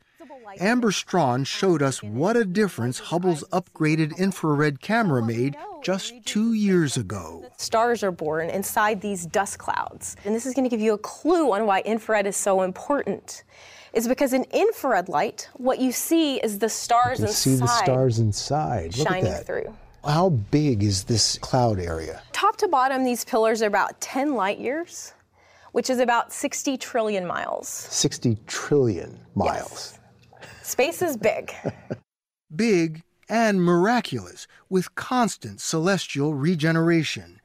Amber 0.58 0.90
Straughn 0.90 1.44
showed 1.44 1.82
us 1.82 2.02
what 2.02 2.36
a 2.36 2.44
difference 2.44 2.98
Hubble's 2.98 3.44
upgraded 3.52 4.16
infrared 4.18 4.80
camera 4.80 5.24
made 5.24 5.56
just 5.84 6.12
two 6.24 6.52
years 6.52 6.96
ago. 6.96 7.44
Stars 7.56 8.02
are 8.02 8.10
born 8.10 8.50
inside 8.50 9.00
these 9.00 9.24
dust 9.24 9.58
clouds. 9.58 10.16
And 10.24 10.34
this 10.34 10.46
is 10.46 10.54
going 10.54 10.64
to 10.64 10.70
give 10.70 10.80
you 10.80 10.94
a 10.94 10.98
clue 10.98 11.52
on 11.52 11.66
why 11.66 11.80
infrared 11.82 12.26
is 12.26 12.36
so 12.36 12.62
important. 12.62 13.44
Is 13.94 14.08
because 14.08 14.32
in 14.32 14.44
infrared 14.50 15.08
light, 15.08 15.48
what 15.54 15.78
you 15.78 15.92
see 15.92 16.36
is 16.38 16.58
the 16.58 16.68
stars 16.68 17.20
you 17.20 17.26
inside. 17.26 17.50
You 17.50 17.56
see 17.56 17.60
the 17.60 17.66
stars 17.66 18.18
inside. 18.18 18.96
Look 18.98 19.08
shining 19.08 19.26
at 19.26 19.38
that. 19.38 19.46
through. 19.46 19.74
How 20.04 20.30
big 20.30 20.82
is 20.82 21.04
this 21.04 21.38
cloud 21.38 21.78
area? 21.78 22.20
Top 22.32 22.56
to 22.56 22.68
bottom, 22.68 23.04
these 23.04 23.24
pillars 23.24 23.62
are 23.62 23.66
about 23.66 24.00
10 24.00 24.34
light 24.34 24.58
years, 24.58 25.14
which 25.72 25.90
is 25.90 26.00
about 26.00 26.32
60 26.32 26.76
trillion 26.76 27.24
miles. 27.24 27.68
60 27.68 28.36
trillion 28.48 29.18
miles. 29.34 29.96
Yes. 29.96 29.98
Space 30.62 31.00
is 31.00 31.16
big. 31.16 31.54
Big 32.54 33.02
and 33.28 33.62
miraculous, 33.62 34.46
with 34.68 34.94
constant 34.94 35.60
celestial 35.60 36.34
regeneration. 36.34 37.40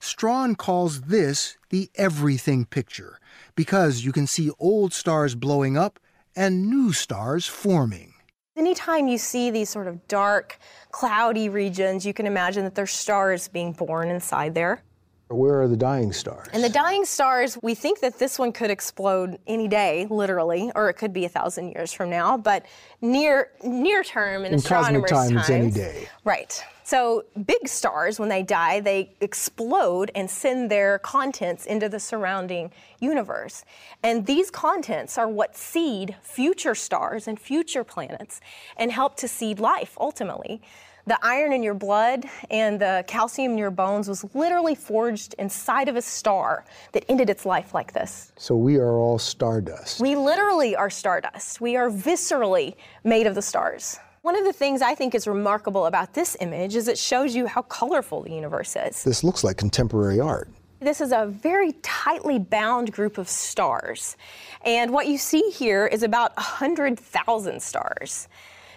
Straughn 0.00 0.54
calls 0.54 1.02
this 1.02 1.56
the 1.70 1.90
everything 1.94 2.64
picture 2.64 3.18
because 3.58 4.04
you 4.04 4.12
can 4.12 4.24
see 4.24 4.52
old 4.60 4.92
stars 4.92 5.34
blowing 5.34 5.76
up 5.76 5.98
and 6.36 6.70
new 6.70 6.92
stars 6.92 7.44
forming. 7.44 8.14
Anytime 8.56 9.08
you 9.08 9.18
see 9.18 9.50
these 9.50 9.68
sort 9.68 9.88
of 9.88 10.06
dark, 10.06 10.60
cloudy 10.92 11.48
regions, 11.48 12.06
you 12.06 12.14
can 12.14 12.24
imagine 12.24 12.62
that 12.62 12.76
there's 12.76 12.92
stars 12.92 13.48
being 13.48 13.72
born 13.72 14.10
inside 14.10 14.54
there. 14.54 14.84
Where 15.26 15.60
are 15.60 15.66
the 15.66 15.76
dying 15.76 16.12
stars? 16.12 16.46
And 16.52 16.62
the 16.62 16.68
dying 16.68 17.04
stars, 17.04 17.58
we 17.60 17.74
think 17.74 17.98
that 17.98 18.20
this 18.20 18.38
one 18.38 18.52
could 18.52 18.70
explode 18.70 19.40
any 19.48 19.66
day, 19.66 20.06
literally, 20.08 20.70
or 20.76 20.88
it 20.88 20.94
could 20.94 21.12
be 21.12 21.24
a 21.24 21.28
thousand 21.28 21.72
years 21.72 21.92
from 21.92 22.10
now. 22.10 22.38
But 22.38 22.64
near 23.02 23.50
near 23.64 24.04
term 24.04 24.44
in, 24.44 24.54
In 24.54 24.62
cosmic 24.62 25.04
astronomers' 25.04 25.10
time, 25.10 25.30
times, 25.30 25.40
it's 25.40 25.50
any 25.50 25.70
day. 25.72 26.08
Right. 26.24 26.62
So 26.88 27.26
big 27.44 27.68
stars, 27.68 28.18
when 28.18 28.30
they 28.30 28.42
die, 28.42 28.80
they 28.80 29.14
explode 29.20 30.10
and 30.14 30.30
send 30.30 30.70
their 30.70 30.98
contents 31.00 31.66
into 31.66 31.86
the 31.86 32.00
surrounding 32.00 32.72
universe. 32.98 33.66
And 34.02 34.24
these 34.24 34.50
contents 34.50 35.18
are 35.18 35.28
what 35.28 35.54
seed 35.54 36.16
future 36.22 36.74
stars 36.74 37.28
and 37.28 37.38
future 37.38 37.84
planets 37.84 38.40
and 38.78 38.90
help 38.90 39.16
to 39.16 39.28
seed 39.28 39.60
life 39.60 39.98
ultimately. 40.00 40.62
The 41.06 41.18
iron 41.20 41.52
in 41.52 41.62
your 41.62 41.74
blood 41.74 42.24
and 42.50 42.80
the 42.80 43.04
calcium 43.06 43.52
in 43.52 43.58
your 43.58 43.70
bones 43.70 44.08
was 44.08 44.24
literally 44.34 44.74
forged 44.74 45.34
inside 45.38 45.90
of 45.90 45.96
a 45.96 46.02
star 46.02 46.64
that 46.92 47.04
ended 47.10 47.28
its 47.28 47.44
life 47.44 47.74
like 47.74 47.92
this. 47.92 48.32
So 48.38 48.56
we 48.56 48.76
are 48.76 48.98
all 48.98 49.18
stardust. 49.18 50.00
We 50.00 50.16
literally 50.16 50.74
are 50.74 50.88
stardust. 50.88 51.60
We 51.60 51.76
are 51.76 51.90
viscerally 51.90 52.76
made 53.04 53.26
of 53.26 53.34
the 53.34 53.42
stars. 53.42 53.98
One 54.22 54.34
of 54.34 54.44
the 54.44 54.52
things 54.52 54.82
I 54.82 54.96
think 54.96 55.14
is 55.14 55.28
remarkable 55.28 55.86
about 55.86 56.14
this 56.14 56.36
image 56.40 56.74
is 56.74 56.88
it 56.88 56.98
shows 56.98 57.36
you 57.36 57.46
how 57.46 57.62
colorful 57.62 58.22
the 58.22 58.32
universe 58.32 58.74
is. 58.74 59.04
This 59.04 59.22
looks 59.22 59.44
like 59.44 59.56
contemporary 59.56 60.18
art. 60.18 60.48
This 60.80 61.00
is 61.00 61.12
a 61.12 61.26
very 61.26 61.72
tightly 61.82 62.38
bound 62.40 62.92
group 62.92 63.16
of 63.18 63.28
stars. 63.28 64.16
And 64.64 64.92
what 64.92 65.06
you 65.06 65.18
see 65.18 65.50
here 65.50 65.86
is 65.86 66.02
about 66.02 66.36
100,000 66.36 67.62
stars. 67.62 68.28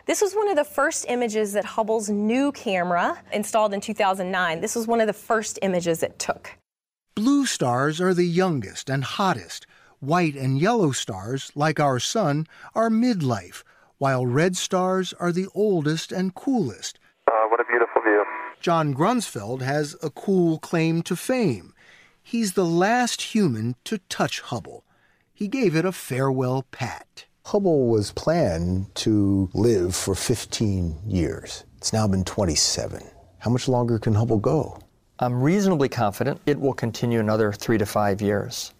This 0.06 0.22
was 0.22 0.34
one 0.36 0.50
of 0.50 0.56
the 0.56 0.64
first 0.64 1.06
images 1.10 1.54
that 1.54 1.66
Hubble's 1.66 2.10
new 2.10 2.52
camera, 2.52 3.18
installed 3.34 3.74
in 3.74 3.82
2009, 3.82 4.62
this 4.62 4.76
was 4.76 4.88
one 4.88 5.02
of 5.02 5.08
the 5.08 5.14
first 5.14 5.58
images 5.64 6.04
it 6.04 6.20
took. 6.20 6.52
Blue 7.16 7.46
stars 7.48 8.00
are 8.00 8.14
the 8.14 8.26
youngest 8.26 8.90
and 8.90 9.04
hottest. 9.04 9.66
White 10.00 10.36
and 10.36 10.60
yellow 10.60 10.92
stars, 10.92 11.52
like 11.56 11.80
our 11.80 12.00
sun, 12.00 12.48
are 12.74 12.90
midlife, 12.90 13.64
while 14.02 14.26
red 14.26 14.58
stars 14.58 15.14
are 15.20 15.32
the 15.32 15.46
oldest 15.54 16.12
and 16.12 16.34
coolest. 16.34 16.98
Uh, 17.28 17.46
what 17.50 17.60
a 17.60 17.64
beautiful 17.66 18.02
view. 18.02 18.26
John 18.60 18.96
Grunsfeld 18.96 19.62
has 19.62 19.96
a 20.02 20.10
cool 20.10 20.58
claim 20.58 21.04
to 21.04 21.16
fame. 21.16 21.72
He's 22.24 22.54
the 22.54 22.66
last 22.66 23.22
human 23.36 23.76
to 23.84 24.00
touch 24.10 24.40
Hubble. 24.40 24.84
He 25.32 25.48
gave 25.48 25.76
it 25.76 25.86
a 25.86 25.92
farewell 25.92 26.66
pat. 26.72 27.26
Hubble 27.46 27.90
was 27.90 28.12
planned 28.12 28.88
to 28.96 29.52
live 29.54 29.96
for 29.96 30.16
15 30.16 30.98
years. 31.06 31.64
It's 31.78 31.94
now 31.94 32.08
been 32.08 32.24
27. 32.24 33.04
How 33.38 33.52
much 33.52 33.68
longer 33.68 34.00
can 34.00 34.16
Hubble 34.16 34.40
go? 34.40 34.80
I'm 35.20 35.44
reasonably 35.44 35.90
confident 35.90 36.42
it 36.48 36.60
will 36.60 36.74
continue 36.74 37.20
another 37.20 37.54
three 37.54 37.78
to 37.78 37.86
five 37.86 38.20
years. 38.20 38.74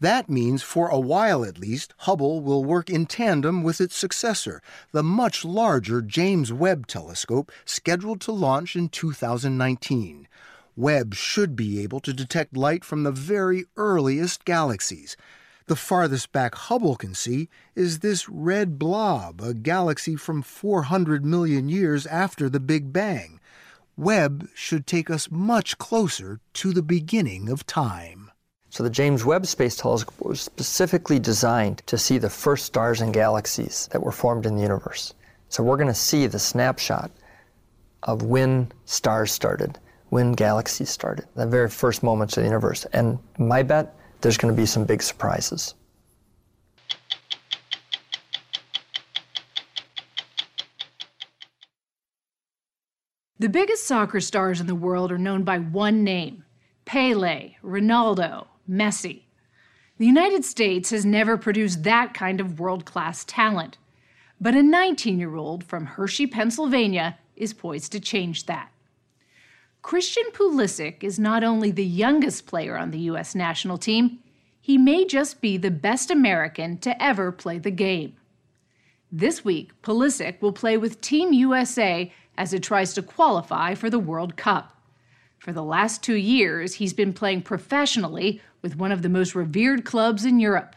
That 0.00 0.30
means, 0.30 0.62
for 0.62 0.88
a 0.88 0.98
while 0.98 1.44
at 1.44 1.58
least, 1.58 1.92
Hubble 1.98 2.40
will 2.40 2.64
work 2.64 2.88
in 2.88 3.04
tandem 3.04 3.62
with 3.62 3.82
its 3.82 3.94
successor, 3.94 4.62
the 4.92 5.02
much 5.02 5.44
larger 5.44 6.00
James 6.00 6.52
Webb 6.52 6.86
Telescope, 6.86 7.52
scheduled 7.66 8.22
to 8.22 8.32
launch 8.32 8.74
in 8.74 8.88
2019. 8.88 10.26
Webb 10.74 11.14
should 11.14 11.54
be 11.54 11.82
able 11.82 12.00
to 12.00 12.14
detect 12.14 12.56
light 12.56 12.82
from 12.82 13.02
the 13.02 13.12
very 13.12 13.66
earliest 13.76 14.46
galaxies. 14.46 15.18
The 15.66 15.76
farthest 15.76 16.32
back 16.32 16.54
Hubble 16.54 16.96
can 16.96 17.14
see 17.14 17.50
is 17.74 17.98
this 17.98 18.26
red 18.26 18.78
blob, 18.78 19.42
a 19.42 19.52
galaxy 19.52 20.16
from 20.16 20.40
400 20.40 21.26
million 21.26 21.68
years 21.68 22.06
after 22.06 22.48
the 22.48 22.58
Big 22.58 22.90
Bang. 22.90 23.38
Webb 23.98 24.48
should 24.54 24.86
take 24.86 25.10
us 25.10 25.30
much 25.30 25.76
closer 25.76 26.40
to 26.54 26.72
the 26.72 26.82
beginning 26.82 27.50
of 27.50 27.66
time. 27.66 28.29
So 28.70 28.84
the 28.84 28.90
James 28.90 29.24
Webb 29.24 29.46
Space 29.46 29.74
Telescope 29.74 30.14
was 30.24 30.40
specifically 30.40 31.18
designed 31.18 31.82
to 31.86 31.98
see 31.98 32.18
the 32.18 32.30
first 32.30 32.66
stars 32.66 33.00
and 33.00 33.12
galaxies 33.12 33.88
that 33.90 34.00
were 34.00 34.12
formed 34.12 34.46
in 34.46 34.54
the 34.54 34.62
universe. 34.62 35.12
So 35.48 35.64
we're 35.64 35.76
going 35.76 35.88
to 35.88 35.94
see 35.94 36.28
the 36.28 36.38
snapshot 36.38 37.10
of 38.04 38.22
when 38.22 38.70
stars 38.84 39.32
started, 39.32 39.80
when 40.10 40.34
galaxies 40.34 40.88
started, 40.88 41.26
the 41.34 41.48
very 41.48 41.68
first 41.68 42.04
moments 42.04 42.36
of 42.36 42.44
the 42.44 42.48
universe. 42.48 42.84
And 42.92 43.18
my 43.38 43.64
bet, 43.64 43.96
there's 44.20 44.38
going 44.38 44.54
to 44.54 44.56
be 44.56 44.66
some 44.66 44.84
big 44.84 45.02
surprises. 45.02 45.74
The 53.40 53.48
biggest 53.48 53.88
soccer 53.88 54.20
stars 54.20 54.60
in 54.60 54.68
the 54.68 54.76
world 54.76 55.10
are 55.10 55.18
known 55.18 55.42
by 55.42 55.58
one 55.58 56.04
name 56.04 56.44
Pele, 56.84 57.56
Ronaldo, 57.64 58.46
Messi. 58.70 59.22
The 59.98 60.06
United 60.06 60.44
States 60.44 60.90
has 60.90 61.04
never 61.04 61.36
produced 61.36 61.82
that 61.82 62.14
kind 62.14 62.40
of 62.40 62.60
world 62.60 62.84
class 62.84 63.24
talent. 63.24 63.76
But 64.40 64.54
a 64.54 64.62
19 64.62 65.18
year 65.18 65.36
old 65.36 65.64
from 65.64 65.84
Hershey, 65.84 66.26
Pennsylvania 66.26 67.18
is 67.36 67.52
poised 67.52 67.92
to 67.92 68.00
change 68.00 68.46
that. 68.46 68.70
Christian 69.82 70.24
Pulisic 70.32 71.02
is 71.02 71.18
not 71.18 71.42
only 71.42 71.70
the 71.70 71.84
youngest 71.84 72.46
player 72.46 72.76
on 72.76 72.90
the 72.90 72.98
U.S. 73.00 73.34
national 73.34 73.78
team, 73.78 74.20
he 74.60 74.78
may 74.78 75.04
just 75.04 75.40
be 75.40 75.56
the 75.56 75.70
best 75.70 76.10
American 76.10 76.78
to 76.78 77.02
ever 77.02 77.32
play 77.32 77.58
the 77.58 77.70
game. 77.70 78.14
This 79.10 79.44
week, 79.44 79.72
Pulisic 79.82 80.40
will 80.40 80.52
play 80.52 80.76
with 80.76 81.00
Team 81.00 81.32
USA 81.32 82.12
as 82.38 82.52
it 82.52 82.62
tries 82.62 82.94
to 82.94 83.02
qualify 83.02 83.74
for 83.74 83.90
the 83.90 83.98
World 83.98 84.36
Cup. 84.36 84.79
For 85.40 85.52
the 85.54 85.64
last 85.64 86.02
two 86.02 86.16
years, 86.16 86.74
he's 86.74 86.92
been 86.92 87.14
playing 87.14 87.42
professionally 87.42 88.42
with 88.60 88.76
one 88.76 88.92
of 88.92 89.00
the 89.00 89.08
most 89.08 89.34
revered 89.34 89.86
clubs 89.86 90.26
in 90.26 90.38
Europe. 90.38 90.76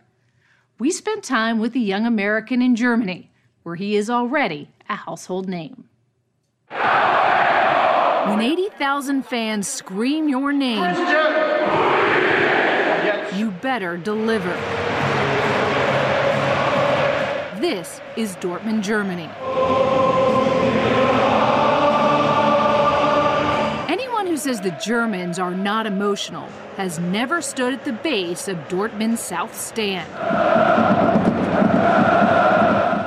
We 0.80 0.90
spent 0.90 1.26
time 1.26 1.60
with 1.60 1.74
the 1.74 1.82
young 1.82 2.06
American 2.06 2.62
in 2.62 2.78
Germany, 2.78 3.30
where 3.64 3.76
he 3.76 3.98
is 3.98 4.10
already 4.10 4.70
a 4.88 4.96
household 4.96 5.50
name. 5.50 5.90
When 6.70 8.40
80,000 8.40 9.24
fans 9.26 9.68
scream 9.68 10.30
your 10.30 10.54
name, 10.54 10.82
you 13.38 13.52
better 13.52 13.98
deliver. 13.98 14.54
This 17.60 18.00
is 18.16 18.38
Dortmund, 18.38 18.84
Germany. 18.84 19.30
Who 24.34 24.38
says 24.38 24.62
the 24.62 24.72
Germans 24.84 25.38
are 25.38 25.54
not 25.54 25.86
emotional 25.86 26.50
has 26.76 26.98
never 26.98 27.40
stood 27.40 27.72
at 27.72 27.86
the 27.86 27.94
base 27.94 28.48
of 28.48 28.58
Dortmund's 28.68 29.22
South 29.22 29.56
Stand. 29.56 30.10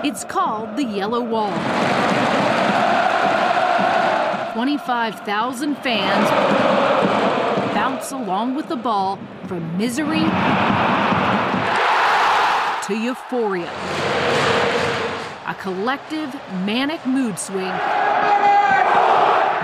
It's 0.07 0.23
called 0.25 0.77
the 0.77 0.85
Yellow 0.85 1.21
Wall. 1.21 1.51
25,000 4.53 5.75
fans 5.79 6.31
bounce 7.75 8.13
along 8.13 8.55
with 8.55 8.69
the 8.69 8.77
ball 8.77 9.19
from 9.49 9.77
misery 9.77 10.23
to 12.87 12.95
euphoria. 12.95 13.73
A 15.49 15.57
collective 15.59 16.33
manic 16.65 17.05
mood 17.05 17.37
swing 17.37 17.73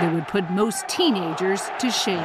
that 0.03 0.13
would 0.13 0.27
put 0.27 0.49
most 0.49 0.85
teenagers 0.89 1.61
to 1.79 1.89
shame. 1.89 2.17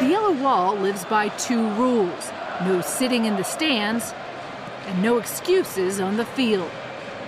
The 0.00 0.10
Yellow 0.10 0.32
Wall 0.32 0.76
lives 0.76 1.04
by 1.04 1.28
two 1.28 1.68
rules 1.74 2.32
no 2.62 2.80
sitting 2.80 3.26
in 3.26 3.36
the 3.36 3.44
stands 3.44 4.12
and 4.86 5.00
no 5.02 5.18
excuses 5.18 6.00
on 6.00 6.16
the 6.16 6.24
field, 6.24 6.68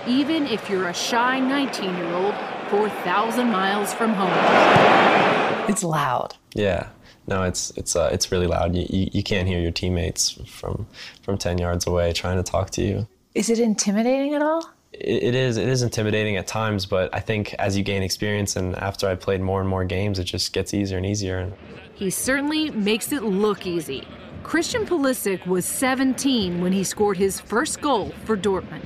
even 0.05 0.45
if 0.47 0.69
you're 0.69 0.89
a 0.89 0.93
shy 0.93 1.39
19 1.39 1.95
year 1.95 2.13
old 2.13 2.35
4,000 2.69 3.47
miles 3.47 3.93
from 3.93 4.13
home. 4.13 5.69
It's 5.69 5.83
loud. 5.83 6.35
Yeah. 6.53 6.89
No, 7.25 7.43
it's 7.43 7.71
it's 7.77 7.95
uh, 7.95 8.09
it's 8.11 8.33
really 8.33 8.47
loud. 8.47 8.75
You, 8.75 8.85
you, 8.89 9.09
you 9.13 9.23
can't 9.23 9.47
hear 9.47 9.61
your 9.61 9.71
teammates 9.71 10.31
from 10.45 10.87
from 11.21 11.37
10 11.37 11.57
yards 11.57 11.87
away 11.87 12.11
trying 12.11 12.35
to 12.35 12.43
talk 12.43 12.69
to 12.71 12.83
you. 12.83 13.07
Is 13.35 13.49
it 13.49 13.59
intimidating 13.59 14.35
at 14.35 14.43
all? 14.43 14.69
It, 14.91 15.23
it 15.23 15.35
is 15.35 15.57
it 15.57 15.67
is 15.67 15.81
intimidating 15.81 16.37
at 16.37 16.45
times, 16.45 16.85
but 16.85 17.13
I 17.13 17.19
think 17.19 17.53
as 17.55 17.75
you 17.75 17.83
gain 17.83 18.03
experience 18.03 18.55
and 18.55 18.75
after 18.75 19.07
I 19.07 19.15
played 19.15 19.41
more 19.41 19.59
and 19.59 19.67
more 19.67 19.83
games, 19.83 20.19
it 20.19 20.25
just 20.25 20.53
gets 20.53 20.73
easier 20.73 20.97
and 20.97 21.05
easier. 21.05 21.51
He 21.95 22.09
certainly 22.09 22.69
makes 22.71 23.11
it 23.11 23.23
look 23.23 23.65
easy. 23.65 24.07
Christian 24.43 24.85
Pulisic 24.85 25.45
was 25.47 25.65
17 25.65 26.61
when 26.61 26.73
he 26.73 26.83
scored 26.83 27.17
his 27.17 27.39
first 27.39 27.81
goal 27.81 28.11
for 28.25 28.37
Dortmund. 28.37 28.85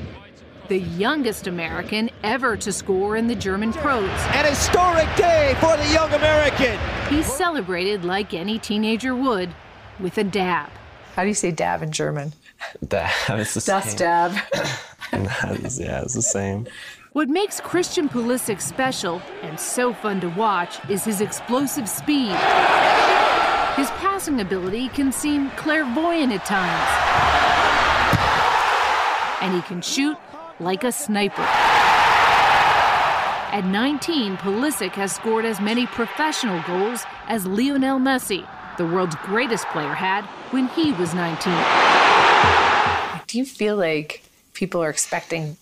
The 0.69 0.79
youngest 0.79 1.47
American 1.47 2.10
ever 2.23 2.55
to 2.57 2.71
score 2.71 3.17
in 3.17 3.27
the 3.27 3.36
German 3.36 3.73
pros. 3.73 4.10
An 4.33 4.45
historic 4.45 5.13
day 5.15 5.55
for 5.60 5.75
the 5.75 5.88
young 5.91 6.13
American. 6.13 6.77
He 7.10 7.23
celebrated 7.23 8.05
like 8.05 8.33
any 8.33 8.60
teenager 8.60 9.15
would 9.15 9.49
with 9.99 10.17
a 10.17 10.23
dab. 10.23 10.69
How 11.15 11.23
do 11.23 11.29
you 11.29 11.33
say 11.33 11.51
dab 11.51 11.81
in 11.81 11.91
German? 11.91 12.33
Dab, 12.88 13.12
it's 13.39 13.54
the 13.56 13.62
Das 13.62 13.89
same. 13.89 13.98
dab. 13.98 14.32
That 15.12 15.60
is- 15.63 15.80
yeah, 15.80 16.02
it's 16.02 16.13
the 16.15 16.22
same. 16.22 16.67
What 17.13 17.30
makes 17.30 17.60
Christian 17.62 18.10
Pulisic 18.10 18.62
special 18.62 19.22
and 19.41 19.58
so 19.60 19.93
fun 19.93 20.20
to 20.22 20.28
watch 20.30 20.78
is 20.89 21.04
his 21.06 21.22
explosive 21.22 21.88
speed. 21.89 22.36
His 23.76 23.89
passing 24.02 24.41
ability 24.41 24.89
can 24.89 25.12
seem 25.12 25.50
clairvoyant 25.52 26.34
at 26.34 26.46
times. 26.46 26.89
And 29.41 29.56
he 29.56 29.62
can 29.62 29.82
shoot 29.82 30.17
like 30.60 30.84
a 30.84 30.91
sniper. 30.91 31.41
At 33.54 33.63
19, 33.65 34.38
Pulisic 34.38 34.91
has 34.93 35.13
scored 35.15 35.46
as 35.46 35.60
many 35.62 35.88
professional 35.88 36.62
goals 36.67 37.04
as 37.28 37.46
Lionel 37.48 37.98
Messi, 38.00 38.46
the 38.78 38.86
world's 38.86 39.15
greatest 39.24 39.65
player, 39.70 39.93
had 39.93 40.26
when 40.52 40.67
he 40.70 40.91
was 40.93 41.13
19. 41.15 41.54
Do 43.27 43.37
you 43.37 43.45
feel 43.45 43.75
like 43.75 44.23
people 44.53 44.81
are 44.81 44.89
expecting 44.89 45.57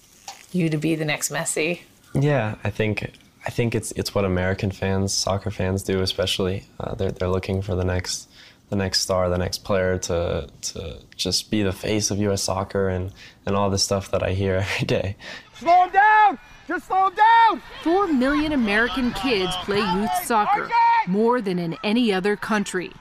you 0.52 0.70
to 0.70 0.78
be 0.78 0.96
the 0.96 1.06
next 1.06 1.32
Messi? 1.32 1.82
Yeah, 2.14 2.56
I 2.64 2.70
think 2.70 3.12
I 3.46 3.50
think 3.50 3.76
it's 3.76 3.92
it's 3.94 4.16
what 4.16 4.24
American 4.24 4.72
fans, 4.72 5.14
soccer 5.14 5.52
fans 5.52 5.84
do, 5.84 6.02
especially. 6.02 6.66
Uh, 6.80 6.96
they're 6.96 7.12
they're 7.12 7.28
looking 7.30 7.62
for 7.62 7.76
the 7.76 7.84
next 7.84 8.30
the 8.70 8.76
next 8.76 9.02
star, 9.02 9.30
the 9.30 9.38
next 9.38 9.64
player 9.64 9.98
to 9.98 10.48
to 10.62 11.00
just 11.16 11.52
be 11.52 11.64
the 11.64 11.72
face 11.74 12.12
of 12.12 12.20
U.S. 12.20 12.44
soccer 12.44 12.88
and 12.88 13.12
and 13.46 13.56
all 13.56 13.70
the 13.70 13.78
stuff 13.78 14.12
that 14.12 14.24
I 14.24 14.32
hear 14.32 14.56
every 14.66 14.86
day. 14.86 15.16
Slow 15.56 15.86
him 15.86 15.92
down! 15.92 16.40
Just 16.68 16.88
slow 16.88 17.08
him 17.08 17.16
down! 17.16 17.62
Four 17.84 18.08
million 18.08 18.52
American 18.52 19.12
kids 19.14 19.56
play 19.64 19.80
youth 19.80 20.16
soccer, 20.24 20.70
more 21.08 21.42
than 21.42 21.60
in 21.60 21.78
any 21.84 22.14
other 22.14 22.36
country. 22.36 22.92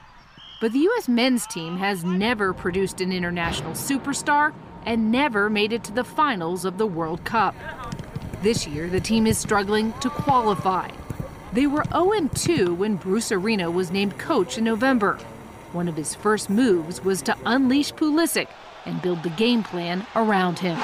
But 0.61 0.71
the 0.71 0.79
U.S. 0.79 1.09
men's 1.09 1.45
team 1.47 1.77
has 1.77 2.05
never 2.05 2.53
produced 2.53 3.01
an 3.01 3.11
international 3.11 3.73
superstar 3.73 4.53
and 4.85 5.11
never 5.11 5.49
made 5.49 5.73
it 5.73 5.83
to 5.83 5.91
the 5.91 6.03
finals 6.03 6.63
of 6.63 6.77
the 6.77 6.87
World 6.87 7.25
Cup. 7.25 7.55
This 8.41 8.65
year, 8.65 8.87
the 8.87 9.01
team 9.01 9.27
is 9.27 9.37
struggling 9.37 9.91
to 9.99 10.09
qualify. 10.09 10.89
They 11.51 11.67
were 11.67 11.83
0 11.91 12.29
2 12.33 12.73
when 12.73 12.95
Bruce 12.95 13.31
Arena 13.33 13.69
was 13.69 13.91
named 13.91 14.17
coach 14.17 14.57
in 14.57 14.63
November. 14.63 15.17
One 15.73 15.89
of 15.89 15.97
his 15.97 16.15
first 16.15 16.49
moves 16.49 17.03
was 17.03 17.21
to 17.23 17.35
unleash 17.45 17.91
Pulisic 17.93 18.47
and 18.85 19.01
build 19.01 19.23
the 19.23 19.29
game 19.31 19.61
plan 19.61 20.05
around 20.15 20.59
him. 20.59 20.77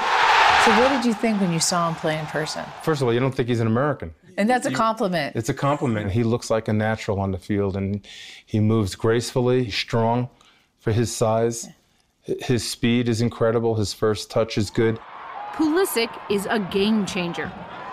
So, 0.64 0.70
what 0.78 0.90
did 0.90 1.04
you 1.06 1.14
think 1.14 1.40
when 1.40 1.52
you 1.52 1.60
saw 1.60 1.88
him 1.88 1.94
play 1.94 2.18
in 2.18 2.26
person? 2.26 2.64
First 2.82 3.00
of 3.00 3.08
all, 3.08 3.14
you 3.14 3.20
don't 3.20 3.34
think 3.34 3.48
he's 3.48 3.60
an 3.60 3.66
American. 3.66 4.14
And 4.36 4.48
that's 4.48 4.66
a 4.66 4.72
compliment. 4.72 5.36
It's 5.36 5.48
a 5.48 5.54
compliment. 5.54 6.10
He 6.10 6.24
looks 6.24 6.50
like 6.50 6.68
a 6.68 6.72
natural 6.72 7.20
on 7.20 7.32
the 7.32 7.38
field, 7.38 7.76
and 7.76 8.06
he 8.46 8.60
moves 8.60 8.94
gracefully. 8.94 9.70
Strong 9.70 10.28
for 10.78 10.92
his 10.92 11.14
size. 11.14 11.68
His 12.22 12.68
speed 12.68 13.08
is 13.08 13.20
incredible. 13.20 13.74
His 13.74 13.92
first 13.92 14.30
touch 14.30 14.56
is 14.56 14.70
good. 14.70 14.98
Pulisic 15.54 16.10
is 16.30 16.46
a 16.48 16.58
game 16.58 17.04
changer. 17.04 17.52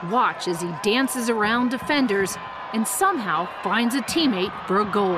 Watch 0.10 0.48
as 0.48 0.62
he 0.62 0.72
dances 0.82 1.30
around 1.30 1.70
defenders 1.70 2.38
and 2.74 2.88
somehow 2.88 3.50
finds 3.64 3.96
a 3.96 4.02
teammate 4.02 4.54
for 4.66 4.82
a 4.82 4.86
goal. 4.86 5.18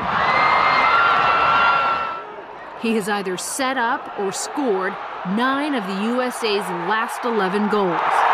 He 2.82 2.96
has 2.96 3.08
either 3.08 3.38
set 3.38 3.78
up 3.78 4.18
or 4.18 4.32
scored 4.32 4.96
nine 5.28 5.76
of 5.76 5.86
the 5.86 6.04
USA's 6.04 6.68
last 6.90 7.26
11 7.26 7.70
goals. 7.70 8.31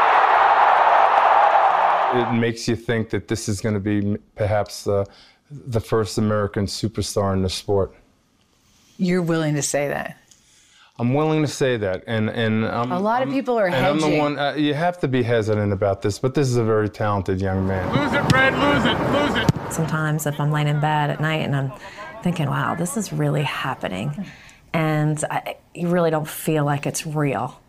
It 2.21 2.33
makes 2.33 2.67
you 2.67 2.75
think 2.75 3.09
that 3.11 3.27
this 3.27 3.47
is 3.49 3.61
going 3.61 3.75
to 3.75 3.79
be 3.79 4.17
perhaps 4.35 4.87
uh, 4.87 5.05
the 5.49 5.79
first 5.79 6.17
American 6.17 6.65
superstar 6.65 7.33
in 7.33 7.41
the 7.41 7.49
sport. 7.49 7.93
You're 8.97 9.21
willing 9.21 9.55
to 9.55 9.61
say 9.61 9.87
that. 9.89 10.17
I'm 10.99 11.13
willing 11.13 11.43
to 11.43 11.47
say 11.47 11.77
that, 11.77 12.03
and 12.07 12.27
and 12.27 12.65
I'm, 12.65 12.91
A 12.91 12.99
lot 12.99 13.21
of 13.21 13.27
I'm- 13.29 13.37
people 13.37 13.59
are 13.59 13.67
and 13.67 13.75
I'm 13.85 13.99
the 13.99 14.17
one. 14.17 14.39
Uh, 14.39 14.53
you 14.55 14.73
have 14.73 14.99
to 15.01 15.07
be 15.07 15.21
hesitant 15.21 15.71
about 15.71 16.01
this, 16.01 16.17
but 16.17 16.33
this 16.33 16.47
is 16.47 16.57
a 16.57 16.63
very 16.63 16.89
talented 16.89 17.39
young 17.39 17.67
man. 17.67 17.85
Lose 17.95 18.13
it, 18.13 18.27
Fred, 18.31 18.53
lose 18.55 18.83
it, 18.85 18.97
lose 19.11 19.35
it. 19.43 19.71
Sometimes 19.73 20.25
if 20.25 20.39
I'm 20.39 20.51
laying 20.51 20.67
in 20.67 20.79
bed 20.79 21.11
at 21.11 21.19
night 21.21 21.41
and 21.45 21.55
I'm 21.55 21.71
thinking, 22.23 22.47
wow, 22.49 22.73
this 22.73 22.97
is 22.97 23.13
really 23.13 23.43
happening, 23.43 24.25
and 24.73 25.23
I, 25.29 25.57
you 25.75 25.87
really 25.89 26.09
don't 26.09 26.27
feel 26.27 26.65
like 26.65 26.87
it's 26.87 27.05
real. 27.05 27.61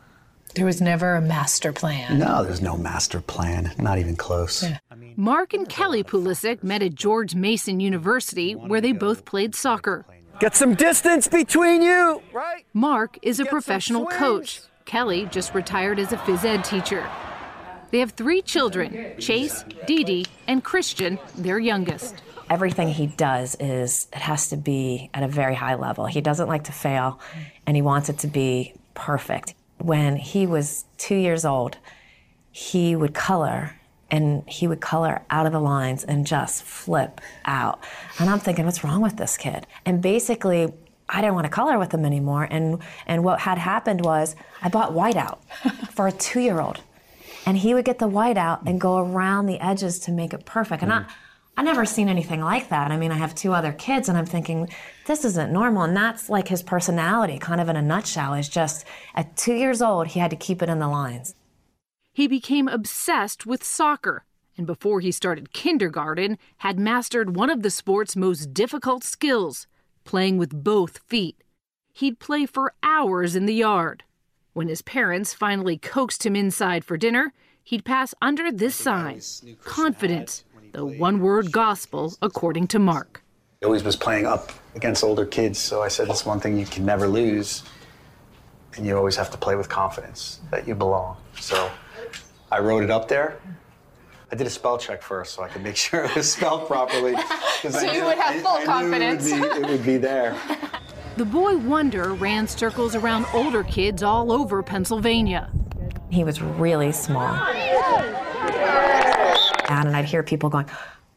There 0.55 0.67
was 0.67 0.81
never 0.81 1.15
a 1.15 1.21
master 1.21 1.73
plan. 1.73 2.19
No, 2.19 2.43
there's 2.43 2.61
no 2.61 2.77
master 2.77 3.21
plan, 3.21 3.73
not 3.79 3.99
even 3.99 4.17
close. 4.17 4.65
Mark 5.17 5.55
and 5.55 5.69
Kelly 5.69 6.03
Pulisic 6.03 6.63
met 6.63 6.83
at 6.83 6.95
George 6.95 7.35
Mason 7.35 7.81
University, 7.81 8.55
where 8.55 8.81
they 8.81 8.93
both 8.93 9.25
played 9.25 9.55
soccer. 9.55 10.05
Get 10.41 10.55
some 10.57 10.75
distance 10.75 11.29
between 11.29 11.83
you, 11.83 12.23
right? 12.33 12.65
Mark 12.73 13.19
is 13.23 13.41
a 13.41 13.45
professional 13.45 14.07
coach. 14.07 14.61
Kelly 14.85 15.27
just 15.31 15.55
retired 15.55 15.99
as 15.99 16.13
a 16.13 16.17
phys 16.17 16.45
ed 16.45 16.65
teacher. 16.65 17.09
They 17.91 17.99
have 18.01 18.13
three 18.13 18.43
children 18.43 19.15
Chase, 19.19 19.65
Dee 19.87 20.05
Dee, 20.05 20.27
and 20.47 20.63
Christian, 20.63 21.19
their 21.37 21.59
youngest. 21.59 22.23
Everything 22.51 22.89
he 22.89 23.09
does 23.09 23.57
is, 23.61 24.07
it 24.13 24.21
has 24.21 24.49
to 24.51 24.57
be 24.57 25.11
at 25.13 25.23
a 25.23 25.29
very 25.29 25.55
high 25.55 25.75
level. 25.75 26.07
He 26.07 26.21
doesn't 26.21 26.49
like 26.49 26.65
to 26.65 26.73
fail, 26.73 27.21
and 27.67 27.77
he 27.77 27.83
wants 27.83 28.09
it 28.09 28.19
to 28.21 28.27
be 28.27 28.75
perfect. 28.95 29.55
When 29.79 30.17
he 30.17 30.47
was 30.47 30.85
two 30.97 31.14
years 31.14 31.45
old, 31.45 31.79
he 32.51 32.97
would 32.97 33.14
color 33.14 33.79
and 34.11 34.43
he 34.49 34.67
would 34.67 34.81
color 34.81 35.23
out 35.31 35.47
of 35.47 35.53
the 35.53 35.61
lines 35.61 36.03
and 36.05 36.27
just 36.27 36.62
flip 36.62 37.21
out. 37.45 37.83
And 38.19 38.31
I'm 38.31 38.38
thinking, 38.38 38.64
what's 38.64 38.83
wrong 38.83 39.03
with 39.03 39.17
this 39.17 39.37
kid? 39.37 39.67
And 39.85 40.01
basically, 40.01 40.73
I 41.09 41.21
didn't 41.21 41.35
want 41.35 41.45
to 41.45 41.51
color 41.51 41.79
with 41.79 41.93
him 41.93 42.05
anymore. 42.05 42.49
And, 42.51 42.81
and 43.07 43.23
what 43.23 43.41
had 43.41 43.59
happened 43.59 44.05
was 44.05 44.35
I 44.62 44.69
bought 44.69 44.93
whiteout 44.93 45.38
for 45.91 46.07
a 46.07 46.12
two 46.12 46.41
year 46.41 46.61
old. 46.61 46.81
And 47.47 47.57
he 47.57 47.75
would 47.75 47.85
get 47.85 47.99
the 47.99 48.09
whiteout 48.09 48.67
and 48.67 48.81
go 48.81 48.99
around 48.99 49.47
the 49.47 49.59
edges 49.61 49.99
to 50.01 50.11
make 50.11 50.35
it 50.35 50.45
perfect. 50.45 50.83
And 50.83 50.93
I, 50.93 51.07
I 51.59 51.62
never 51.62 51.85
seen 51.85 52.09
anything 52.09 52.40
like 52.40 52.69
that. 52.69 52.92
I 52.92 52.96
mean, 52.96 53.11
I 53.11 53.17
have 53.17 53.35
two 53.35 53.52
other 53.52 53.73
kids, 53.73 54.09
and 54.09 54.17
I'm 54.17 54.27
thinking, 54.27 54.69
this 55.06 55.25
isn't 55.25 55.52
normal. 55.52 55.83
And 55.83 55.96
that's 55.96 56.31
like 56.31 56.46
his 56.46 56.63
personality, 56.63 57.37
kind 57.40 57.61
of 57.61 57.69
in 57.69 57.75
a 57.75 57.83
nutshell, 57.83 58.35
is 58.35 58.48
just 58.48 58.87
at 59.17 59.37
two 59.37 59.54
years 59.54 59.83
old, 59.83 60.06
he 60.06 60.21
had 60.21 60.31
to 60.31 60.37
keep 60.37 60.63
it 60.63 60.69
in 60.69 60.79
the 60.79 60.87
lines. 60.87 61.35
He 62.13 62.29
became 62.29 62.69
obsessed 62.69 63.44
with 63.44 63.65
soccer, 63.65 64.25
and 64.56 64.69
before 64.69 65.00
he 65.00 65.11
started 65.11 65.52
kindergarten, 65.52 66.38
had 66.59 66.79
mastered 66.79 67.35
one 67.35 67.50
of 67.50 67.65
the 67.65 67.71
sport's 67.71 68.15
most 68.15 68.54
difficult 68.54 69.02
skills 69.02 69.67
playing 70.04 70.38
with 70.38 70.63
both 70.63 70.98
feet. 71.09 71.42
He'd 71.92 72.21
play 72.21 72.46
for 72.46 72.73
hours 72.85 73.35
in 73.35 73.46
the 73.46 73.54
yard. 73.54 74.04
When 74.52 74.69
his 74.69 74.83
parents 74.83 75.35
finally 75.35 75.77
coaxed 75.77 76.25
him 76.25 76.37
inside 76.37 76.85
for 76.85 76.96
dinner, 76.96 77.33
he'd 77.65 77.85
pass 77.85 78.15
under 78.23 78.50
this 78.50 78.75
sign 78.75 79.21
Confidence, 79.65 80.44
the 80.73 80.85
one 80.85 81.21
word 81.21 81.52
gospel, 81.52 82.14
according 82.23 82.66
to 82.69 82.79
Mark. 82.79 83.23
He 83.60 83.66
always 83.66 83.83
was 83.83 83.96
playing 83.96 84.27
up 84.27 84.52
against 84.75 85.02
older 85.02 85.27
kids, 85.27 85.58
so 85.58 85.83
I 85.83 85.88
said 85.88 86.08
that's 86.08 86.25
one 86.25 86.38
thing 86.40 86.58
you 86.58 86.66
can 86.66 86.85
never 86.85 87.08
lose. 87.08 87.62
And 88.77 88.87
you 88.87 88.96
always 88.96 89.16
have 89.16 89.31
to 89.33 89.37
play 89.38 89.56
with 89.56 89.69
confidence 89.69 90.40
that 90.50 90.69
you 90.69 90.75
belong. 90.75 91.16
So 91.40 91.71
I 92.52 92.60
wrote 92.60 92.85
it 92.85 92.90
up 92.90 93.08
there. 93.08 93.38
I 94.31 94.37
did 94.37 94.46
a 94.46 94.50
spell 94.50 94.79
check 94.79 95.02
first 95.02 95.35
so 95.35 95.42
I 95.42 95.48
could 95.48 95.62
make 95.62 95.77
sure 95.87 96.04
it 96.04 96.14
was 96.14 96.33
spelled 96.33 96.66
properly. 96.69 97.14
'cause 97.14 97.81
So 97.81 97.88
I 97.88 97.92
you 97.96 98.04
would 98.04 98.19
have 98.19 98.40
full 98.42 98.52
I 98.52 98.58
knew 98.60 98.66
confidence. 98.66 99.27
It 99.27 99.40
would, 99.40 99.50
be, 99.52 99.58
it 99.58 99.66
would 99.71 99.85
be 99.85 99.96
there. 99.96 100.37
The 101.16 101.25
boy 101.25 101.56
wonder 101.56 102.14
ran 102.14 102.46
circles 102.46 102.94
around 102.94 103.27
older 103.35 103.64
kids 103.64 104.04
all 104.04 104.31
over 104.31 104.62
Pennsylvania. 104.62 105.50
He 106.10 106.23
was 106.23 106.40
really 106.40 106.92
small. 106.92 107.35
And 109.69 109.94
I'd 109.96 110.06
hear 110.06 110.23
people 110.23 110.50
going, 110.50 110.66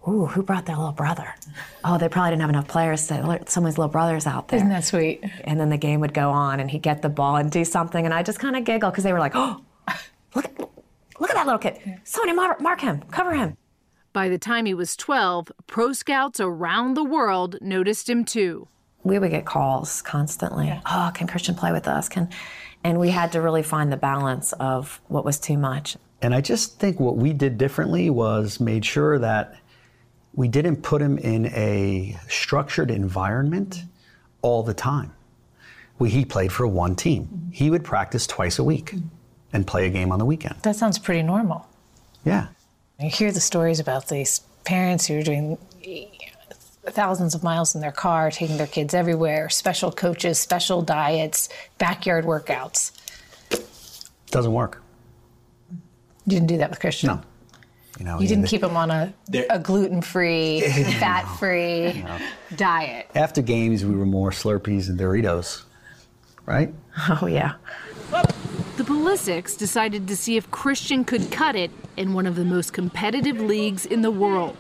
Ooh, 0.08 0.26
who 0.26 0.42
brought 0.42 0.66
their 0.66 0.76
little 0.76 0.92
brother? 0.92 1.36
Oh, 1.84 1.98
they 1.98 2.10
probably 2.10 2.32
didn't 2.32 2.42
have 2.42 2.50
enough 2.50 2.68
players. 2.68 3.08
To, 3.08 3.40
someone's 3.46 3.78
little 3.78 3.92
brother's 3.92 4.26
out 4.26 4.48
there. 4.48 4.58
Isn't 4.58 4.70
that 4.70 4.84
sweet? 4.84 5.24
And 5.44 5.60
then 5.60 5.70
the 5.70 5.78
game 5.78 6.00
would 6.00 6.14
go 6.14 6.32
on, 6.32 6.60
and 6.60 6.72
he'd 6.72 6.82
get 6.82 7.02
the 7.04 7.10
ball 7.10 7.36
and 7.36 7.52
do 7.52 7.64
something, 7.64 8.04
and 8.04 8.14
I 8.14 8.24
just 8.24 8.40
kind 8.40 8.56
of 8.56 8.64
giggle 8.64 8.90
because 8.90 9.04
they 9.04 9.14
were 9.14 9.20
like, 9.20 9.34
"Oh, 9.36 9.62
look 10.36 10.46
at 10.46 10.60
look 10.60 11.30
at 11.30 11.36
that 11.36 11.46
little 11.46 11.60
kid! 11.60 12.00
Somebody 12.04 12.34
mark, 12.34 12.60
mark 12.60 12.82
him, 12.82 13.04
cover 13.12 13.34
him." 13.34 13.56
By 14.12 14.28
the 14.28 14.40
time 14.40 14.66
he 14.66 14.74
was 14.74 14.98
12, 14.98 15.52
pro 15.68 15.94
scouts 15.94 16.40
around 16.40 16.96
the 16.96 17.04
world 17.04 17.58
noticed 17.62 18.10
him 18.10 18.26
too. 18.26 18.68
We 19.04 19.20
would 19.20 19.32
get 19.32 19.46
calls 19.46 20.02
constantly. 20.02 20.74
Oh, 20.86 21.12
can 21.14 21.28
Christian 21.28 21.56
play 21.56 21.72
with 21.72 21.88
us? 21.88 22.10
Can, 22.10 22.30
and 22.84 23.00
we 23.00 23.12
had 23.12 23.32
to 23.34 23.42
really 23.42 23.64
find 23.64 23.92
the 23.92 23.98
balance 23.98 24.52
of 24.54 25.00
what 25.08 25.24
was 25.24 25.40
too 25.40 25.58
much. 25.58 25.96
And 26.22 26.36
I 26.36 26.42
just 26.42 26.80
think 26.80 27.00
what 27.00 27.18
we 27.18 27.34
did 27.34 27.58
differently 27.58 28.10
was 28.10 28.60
made 28.60 28.86
sure 28.86 29.18
that 29.20 29.56
we 30.34 30.48
didn't 30.48 30.78
put 30.78 31.02
him 31.02 31.18
in 31.18 31.48
a 31.48 32.18
structured 32.28 32.92
environment 32.92 33.84
all 34.42 34.64
the 34.64 34.74
time. 34.74 35.14
We, 36.00 36.10
he 36.10 36.26
played 36.26 36.52
for 36.52 36.68
one 36.68 36.96
team. 36.96 37.50
He 37.52 37.70
would 37.70 37.84
practice 37.84 38.26
twice 38.26 38.60
a 38.60 38.64
week 38.64 38.94
and 39.54 39.68
play 39.68 39.86
a 39.86 39.90
game 39.90 40.12
on 40.12 40.20
the 40.20 40.26
weekend. 40.26 40.56
That 40.62 40.76
sounds 40.76 40.98
pretty 40.98 41.24
normal. 41.24 41.68
Yeah. 42.24 42.48
You 43.00 43.10
hear 43.10 43.32
the 43.32 43.42
stories 43.42 43.80
about 43.80 44.08
these 44.08 44.40
parents 44.64 45.08
who 45.08 45.20
are 45.20 45.24
doing 45.24 45.58
thousands 46.86 47.36
of 47.36 47.44
miles 47.44 47.76
in 47.76 47.82
their 47.82 47.92
car, 47.92 48.32
taking 48.32 48.58
their 48.58 48.68
kids 48.68 48.94
everywhere, 48.94 49.50
special 49.50 49.92
coaches, 49.92 50.40
special 50.40 50.82
diets, 50.82 51.50
backyard 51.78 52.26
workouts. 52.26 52.92
Doesn't 54.28 54.54
work. 54.54 54.82
You 56.26 56.32
didn't 56.32 56.48
do 56.48 56.58
that 56.58 56.70
with 56.70 56.80
Christian? 56.80 57.08
No. 57.08 57.22
You 58.00 58.06
know, 58.06 58.20
You 58.20 58.28
didn't 58.28 58.44
the- 58.44 58.48
keep 58.48 58.64
him 58.64 58.78
on 58.78 58.90
a, 58.90 59.14
a 59.50 59.60
gluten 59.60 60.02
free, 60.02 60.62
fat 61.00 61.24
free 61.38 62.04
diet. 62.56 63.10
After 63.16 63.42
games, 63.42 63.84
we 63.84 63.96
were 63.96 64.06
more 64.06 64.32
Slurpees 64.32 64.88
and 64.90 64.98
Doritos, 65.00 65.64
right? 66.46 66.74
Oh, 67.22 67.28
yeah. 67.28 67.54
The 68.78 68.84
Pulisics 68.84 69.58
decided 69.58 70.08
to 70.08 70.16
see 70.16 70.38
if 70.38 70.50
Christian 70.52 71.04
could 71.04 71.32
cut 71.32 71.56
it 71.56 71.70
in 71.98 72.14
one 72.14 72.26
of 72.26 72.36
the 72.36 72.46
most 72.46 72.72
competitive 72.74 73.40
leagues 73.40 73.86
in 73.86 74.02
the 74.02 74.12
world. 74.12 74.58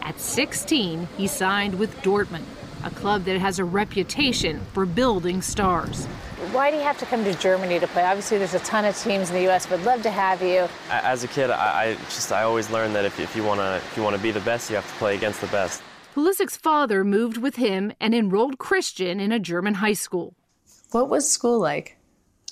At 0.00 0.18
16, 0.18 1.08
he 1.16 1.26
signed 1.26 1.78
with 1.78 1.94
Dortmund, 2.02 2.44
a 2.82 2.90
club 2.90 3.24
that 3.24 3.38
has 3.38 3.58
a 3.58 3.64
reputation 3.64 4.60
for 4.72 4.84
building 4.86 5.42
stars. 5.42 6.08
Why 6.50 6.72
do 6.72 6.76
you 6.76 6.82
have 6.82 6.98
to 6.98 7.06
come 7.06 7.22
to 7.22 7.32
Germany 7.34 7.78
to 7.78 7.86
play? 7.86 8.02
Obviously, 8.02 8.36
there's 8.36 8.54
a 8.54 8.58
ton 8.60 8.84
of 8.84 8.98
teams 8.98 9.30
in 9.30 9.36
the 9.36 9.42
U.S. 9.42 9.70
Would 9.70 9.84
love 9.84 10.02
to 10.02 10.10
have 10.10 10.42
you. 10.42 10.68
As 10.90 11.22
a 11.22 11.28
kid, 11.28 11.50
I, 11.50 11.84
I 11.84 11.94
just 11.94 12.32
I 12.32 12.42
always 12.42 12.68
learned 12.68 12.96
that 12.96 13.04
if, 13.04 13.20
if 13.20 13.36
you 13.36 13.44
wanna 13.44 13.76
if 13.76 13.96
you 13.96 14.02
wanna 14.02 14.18
be 14.18 14.32
the 14.32 14.40
best, 14.40 14.68
you 14.68 14.74
have 14.74 14.86
to 14.86 14.94
play 14.94 15.14
against 15.14 15.40
the 15.40 15.46
best. 15.46 15.82
Pulisic's 16.16 16.56
father 16.56 17.04
moved 17.04 17.38
with 17.38 17.56
him 17.56 17.92
and 18.00 18.12
enrolled 18.12 18.58
Christian 18.58 19.20
in 19.20 19.30
a 19.30 19.38
German 19.38 19.74
high 19.74 19.92
school. 19.92 20.34
What 20.90 21.08
was 21.08 21.30
school 21.30 21.60
like? 21.60 21.96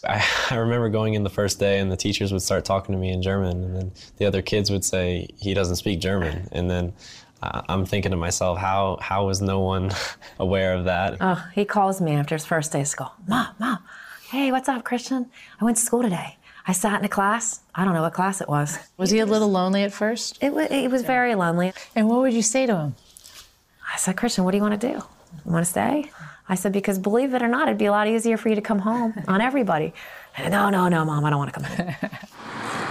I, 0.09 0.25
I 0.51 0.55
remember 0.55 0.89
going 0.89 1.15
in 1.15 1.25
the 1.25 1.31
first 1.31 1.59
day 1.59 1.81
and 1.81 1.91
the 1.91 1.97
teachers 1.97 2.33
would 2.33 2.43
start 2.43 2.65
talking 2.65 2.95
to 2.95 2.99
me 2.99 3.11
in 3.11 3.23
German, 3.23 3.65
and 3.65 3.77
then 3.77 3.93
the 4.19 4.25
other 4.25 4.41
kids 4.41 4.71
would 4.71 4.85
say 4.85 5.27
he 5.37 5.53
doesn't 5.53 5.77
speak 5.77 6.01
German, 6.01 6.49
and 6.53 6.71
then 6.71 6.93
I'm 7.43 7.87
thinking 7.87 8.11
to 8.11 8.17
myself, 8.17 8.59
how 8.59 8.99
how 9.01 9.27
was 9.27 9.41
no 9.41 9.61
one 9.61 9.91
aware 10.39 10.75
of 10.75 10.85
that? 10.85 11.17
Oh, 11.21 11.43
he 11.55 11.65
calls 11.65 12.01
me 12.01 12.13
after 12.13 12.35
his 12.35 12.45
first 12.45 12.73
day 12.73 12.83
of 12.83 12.89
school. 12.89 13.13
Mom, 13.27 13.49
mom, 13.59 13.79
hey, 14.31 14.53
what's 14.53 14.69
up, 14.69 14.85
Christian? 14.85 15.31
I 15.61 15.65
went 15.65 15.77
to 15.79 15.83
school 15.83 16.03
today. 16.03 16.37
I 16.67 16.73
sat 16.73 16.99
in 16.99 17.05
a 17.05 17.09
class. 17.09 17.61
I 17.75 17.85
don't 17.85 17.95
know 17.95 18.03
what 18.03 18.13
class 18.13 18.41
it 18.41 18.49
was. 18.49 18.79
Was 18.99 19.11
he 19.11 19.19
a 19.21 19.27
little 19.27 19.49
lonely 19.51 19.83
at 19.83 19.93
first? 19.93 20.39
It 20.43 20.53
was, 20.53 20.71
it 20.71 20.91
was 20.91 21.03
very 21.03 21.35
lonely. 21.35 21.73
And 21.97 22.09
what 22.09 22.21
would 22.21 22.35
you 22.35 22.43
say 22.43 22.67
to 22.67 22.77
him? 22.77 22.95
I 23.93 23.97
said, 23.97 24.17
Christian, 24.17 24.45
what 24.45 24.53
do 24.53 24.59
you 24.59 24.63
want 24.63 24.81
to 24.81 24.89
do? 24.93 24.95
You 24.95 25.53
want 25.53 25.65
to 25.65 25.71
stay? 25.71 26.11
I 26.49 26.55
said, 26.57 26.73
because 26.73 26.99
believe 26.99 27.33
it 27.35 27.43
or 27.43 27.49
not, 27.49 27.69
it'd 27.69 27.79
be 27.79 27.87
a 27.87 27.91
lot 27.91 28.09
easier 28.09 28.37
for 28.37 28.49
you 28.51 28.55
to 28.57 28.61
come 28.61 28.81
home 28.81 29.15
on 29.27 29.41
everybody. 29.41 29.95
No, 30.49 30.71
no, 30.71 30.89
no, 30.89 31.05
mom, 31.05 31.25
I 31.25 31.31
don't 31.31 31.39
want 31.39 31.53
to 31.53 31.61
come 31.61 31.71
home. 31.71 31.95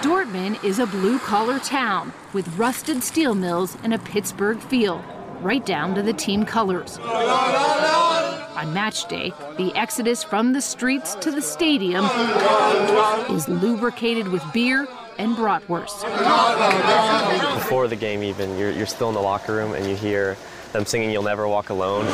Dortmund 0.01 0.63
is 0.63 0.79
a 0.79 0.85
blue 0.85 1.19
collar 1.19 1.59
town 1.59 2.13
with 2.31 2.47
rusted 2.57 3.03
steel 3.03 3.35
mills 3.35 3.77
and 3.83 3.93
a 3.93 3.99
Pittsburgh 3.99 4.59
feel, 4.59 5.03
right 5.41 5.65
down 5.65 5.95
to 5.95 6.01
the 6.01 6.13
team 6.13 6.45
colors. 6.45 6.97
On 6.99 8.73
match 8.73 9.07
day, 9.07 9.33
the 9.57 9.73
exodus 9.75 10.23
from 10.23 10.53
the 10.53 10.61
streets 10.61 11.15
to 11.15 11.31
the 11.31 11.41
stadium 11.41 12.05
is 13.35 13.47
lubricated 13.47 14.27
with 14.27 14.43
beer 14.53 14.87
and 15.17 15.35
bratwurst. 15.35 16.03
Before 17.55 17.87
the 17.87 17.95
game, 17.95 18.23
even 18.23 18.57
you're 18.57 18.71
you're 18.71 18.85
still 18.85 19.09
in 19.09 19.15
the 19.15 19.21
locker 19.21 19.53
room 19.53 19.73
and 19.73 19.85
you 19.85 19.95
hear 19.95 20.37
them 20.71 20.85
singing 20.85 21.11
"You'll 21.11 21.23
Never 21.23 21.47
Walk 21.47 21.69
Alone." 21.69 22.05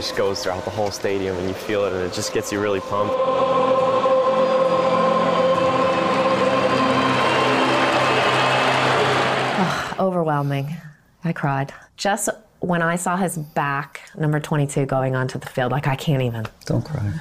Just 0.00 0.16
goes 0.16 0.42
throughout 0.42 0.64
the 0.64 0.70
whole 0.70 0.90
stadium, 0.90 1.36
and 1.36 1.46
you 1.46 1.52
feel 1.52 1.84
it, 1.84 1.92
and 1.92 2.02
it 2.02 2.14
just 2.14 2.32
gets 2.32 2.50
you 2.50 2.58
really 2.58 2.80
pumped. 2.80 3.14
Overwhelming. 9.98 10.74
I 11.22 11.34
cried. 11.34 11.74
Just 11.98 12.30
when 12.60 12.80
I 12.80 12.96
saw 12.96 13.18
his 13.18 13.36
back, 13.36 14.00
number 14.16 14.40
22, 14.40 14.86
going 14.86 15.14
onto 15.14 15.38
the 15.38 15.46
field, 15.46 15.70
like 15.70 15.86
I 15.86 15.96
can't 15.96 16.22
even. 16.22 16.46
Don't 16.64 16.82
cry. 16.82 17.12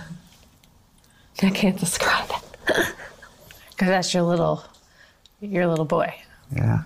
I 1.43 1.49
can't 1.49 1.77
describe 1.77 2.29
it. 2.29 2.85
Because 3.71 3.87
that's 3.87 4.13
your 4.13 4.23
little, 4.23 4.61
your 5.39 5.65
little 5.65 5.85
boy. 5.85 6.13
Yeah. 6.53 6.83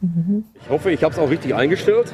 Ich 0.00 0.68
hoffe, 0.70 0.92
ich 0.92 1.02
habe 1.02 1.12
es 1.12 1.18
auch 1.18 1.28
richtig 1.28 1.54
eingestellt. 1.56 2.12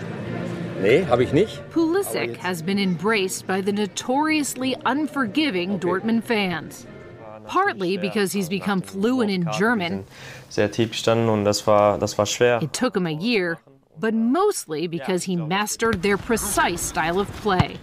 Nee, 0.81 1.05
habe 1.07 1.23
ich 1.25 1.33
nicht. 1.33 1.61
Pulisic 1.71 2.37
has 2.37 2.63
been 2.63 2.79
embraced 2.79 3.47
by 3.47 3.61
the 3.61 3.73
notoriously 3.73 4.77
unforgiving 4.85 5.79
Dortmund 5.79 6.23
fans. 6.25 6.87
Ah, 7.23 7.39
Partly 7.47 7.97
because 7.97 8.33
he's 8.33 8.47
ah, 8.49 8.51
become 8.51 8.83
fluent 8.83 9.31
in 9.31 9.47
German, 9.59 10.05
Sehr 10.51 10.71
tief 10.71 10.91
gestanden 10.91 11.29
und 11.29 11.45
das 11.45 11.67
war 11.67 11.99
das 11.99 12.17
war 12.19 12.27
schwer. 12.27 12.63
it 12.63 12.73
took 12.73 12.97
him 12.97 13.07
a 13.07 13.11
year, 13.11 13.59
but 13.99 14.15
mostly 14.15 14.87
because 14.87 15.25
he 15.25 15.37
mastered 15.37 16.03
their 16.03 16.19
precise 16.19 16.81
style 16.81 17.19
of 17.19 17.29
play. 17.43 17.77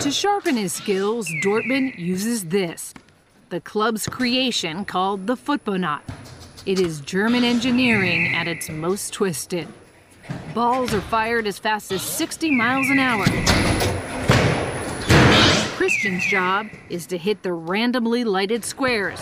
To 0.00 0.10
sharpen 0.10 0.56
his 0.56 0.72
skills, 0.72 1.28
Dortmund 1.44 1.98
uses 1.98 2.46
this 2.46 2.94
the 3.50 3.60
club's 3.60 4.08
creation 4.08 4.84
called 4.84 5.26
the 5.26 5.36
Footbonaut. 5.36 6.02
It 6.66 6.78
is 6.78 7.00
German 7.00 7.44
engineering 7.44 8.32
at 8.34 8.46
its 8.48 8.68
most 8.70 9.12
twisted. 9.12 9.66
Balls 10.54 10.92
are 10.92 11.00
fired 11.00 11.46
as 11.46 11.60
fast 11.60 11.92
as 11.92 12.02
60 12.02 12.50
miles 12.50 12.88
an 12.90 12.98
hour. 12.98 13.24
Christian's 15.76 16.26
job 16.26 16.66
is 16.88 17.06
to 17.06 17.18
hit 17.18 17.42
the 17.42 17.52
randomly 17.52 18.24
lighted 18.24 18.64
squares. 18.64 19.20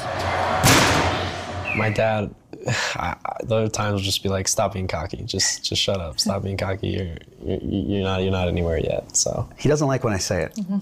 My 1.76 1.92
dad, 1.94 2.34
I, 2.66 3.14
I, 3.24 3.36
there 3.44 3.62
are 3.62 3.68
times 3.68 3.92
will 3.92 4.00
just 4.00 4.22
be 4.22 4.30
like, 4.30 4.48
"Stop 4.48 4.72
being 4.72 4.88
cocky. 4.88 5.22
Just 5.24 5.64
just 5.64 5.82
shut 5.82 6.00
up. 6.00 6.18
Stop 6.18 6.42
being 6.42 6.56
cocky. 6.56 6.88
You're 6.88 7.16
you're, 7.44 7.60
you're 7.62 8.04
not 8.04 8.22
you're 8.22 8.32
not 8.32 8.48
anywhere 8.48 8.78
yet." 8.78 9.14
So 9.14 9.48
He 9.58 9.68
doesn't 9.68 9.86
like 9.86 10.04
when 10.04 10.14
I 10.14 10.18
say 10.18 10.44
it 10.44 10.54
mm-hmm. 10.54 10.78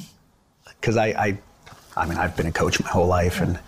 because 0.80 0.96
I, 0.96 1.06
I, 1.08 1.38
I 1.96 2.06
mean, 2.06 2.18
I've 2.18 2.36
been 2.36 2.46
a 2.46 2.52
coach 2.52 2.80
my 2.82 2.88
whole 2.88 3.08
life, 3.08 3.40
and 3.40 3.58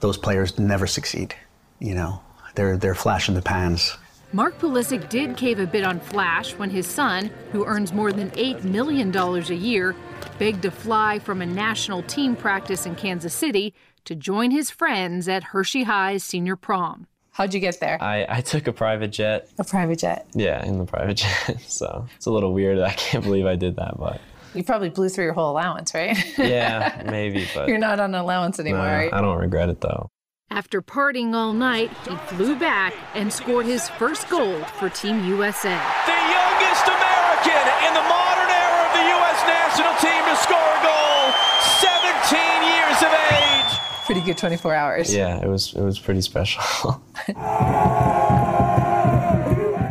those 0.00 0.18
players 0.18 0.58
never 0.58 0.88
succeed. 0.88 1.34
You 1.78 1.94
know, 1.94 2.20
they're 2.56 2.76
they're 2.76 2.96
flash 2.96 3.28
in 3.28 3.34
the 3.36 3.42
pans. 3.42 3.96
Mark 4.34 4.58
Pulisic 4.58 5.08
did 5.10 5.36
cave 5.36 5.58
a 5.58 5.66
bit 5.66 5.84
on 5.84 6.00
Flash 6.00 6.52
when 6.56 6.70
his 6.70 6.86
son, 6.86 7.30
who 7.52 7.66
earns 7.66 7.92
more 7.92 8.12
than 8.12 8.30
$8 8.30 8.64
million 8.64 9.14
a 9.14 9.40
year, 9.54 9.94
begged 10.38 10.62
to 10.62 10.70
fly 10.70 11.18
from 11.18 11.42
a 11.42 11.46
national 11.46 12.02
team 12.04 12.34
practice 12.34 12.86
in 12.86 12.94
Kansas 12.94 13.34
City 13.34 13.74
to 14.06 14.14
join 14.14 14.50
his 14.50 14.70
friends 14.70 15.28
at 15.28 15.44
Hershey 15.44 15.82
High's 15.82 16.24
senior 16.24 16.56
prom. 16.56 17.06
How'd 17.32 17.52
you 17.52 17.60
get 17.60 17.78
there? 17.80 18.02
I, 18.02 18.26
I 18.28 18.40
took 18.40 18.66
a 18.66 18.72
private 18.72 19.08
jet. 19.08 19.50
A 19.58 19.64
private 19.64 19.98
jet. 19.98 20.26
Yeah, 20.34 20.64
in 20.64 20.78
the 20.78 20.86
private 20.86 21.14
jet. 21.46 21.60
So 21.66 22.06
it's 22.16 22.26
a 22.26 22.30
little 22.30 22.54
weird. 22.54 22.78
I 22.78 22.92
can't 22.92 23.22
believe 23.24 23.44
I 23.46 23.56
did 23.56 23.76
that, 23.76 23.98
but 23.98 24.18
You 24.54 24.64
probably 24.64 24.88
blew 24.88 25.10
through 25.10 25.24
your 25.24 25.32
whole 25.34 25.50
allowance, 25.50 25.92
right? 25.94 26.16
yeah, 26.38 27.02
maybe. 27.10 27.46
But 27.54 27.68
You're 27.68 27.78
not 27.78 28.00
on 28.00 28.14
allowance 28.14 28.58
Nah, 28.58 28.62
anymore, 28.64 28.84
right? 28.86 29.12
I 29.12 29.20
don't 29.20 29.38
regret 29.38 29.68
it 29.68 29.82
though. 29.82 30.08
After 30.52 30.82
partying 30.82 31.32
all 31.32 31.54
night, 31.54 31.90
he 32.06 32.14
flew 32.36 32.54
back 32.54 32.92
and 33.14 33.32
scored 33.32 33.64
his 33.64 33.88
first 33.88 34.28
goal 34.28 34.62
for 34.78 34.90
Team 34.90 35.24
USA. 35.24 35.80
The 36.04 36.12
youngest 36.12 36.84
American 36.84 37.64
in 37.88 37.94
the 37.94 38.04
modern 38.04 38.50
era 38.52 38.84
of 38.84 38.92
the 38.92 39.04
U.S. 39.16 39.40
national 39.48 39.94
team 39.96 40.22
to 40.28 40.36
score 40.36 40.60
a 40.60 40.82
goal, 40.84 41.32
17 41.80 42.68
years 42.68 43.00
of 43.00 43.08
age. 43.32 44.04
Pretty 44.04 44.20
good 44.20 44.36
24 44.36 44.74
hours. 44.74 45.14
Yeah, 45.14 45.42
it 45.42 45.48
was 45.48 45.72
it 45.72 45.80
was 45.80 45.98
pretty 45.98 46.20
special. 46.20 47.02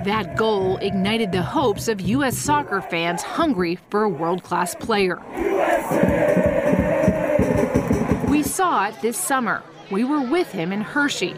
That 0.04 0.36
goal 0.36 0.78
ignited 0.78 1.32
the 1.32 1.44
hopes 1.44 1.88
of 1.88 2.02
U.S. 2.02 2.36
soccer 2.36 2.82
fans 2.82 3.22
hungry 3.22 3.78
for 3.90 4.04
a 4.04 4.10
world 4.10 4.42
class 4.44 4.74
player. 4.76 5.18
We 8.28 8.42
saw 8.42 8.88
it 8.88 9.00
this 9.02 9.18
summer. 9.18 9.64
We 9.92 10.06
were 10.06 10.22
with 10.22 10.50
him 10.54 10.72
in 10.72 10.80
Hershey. 10.80 11.36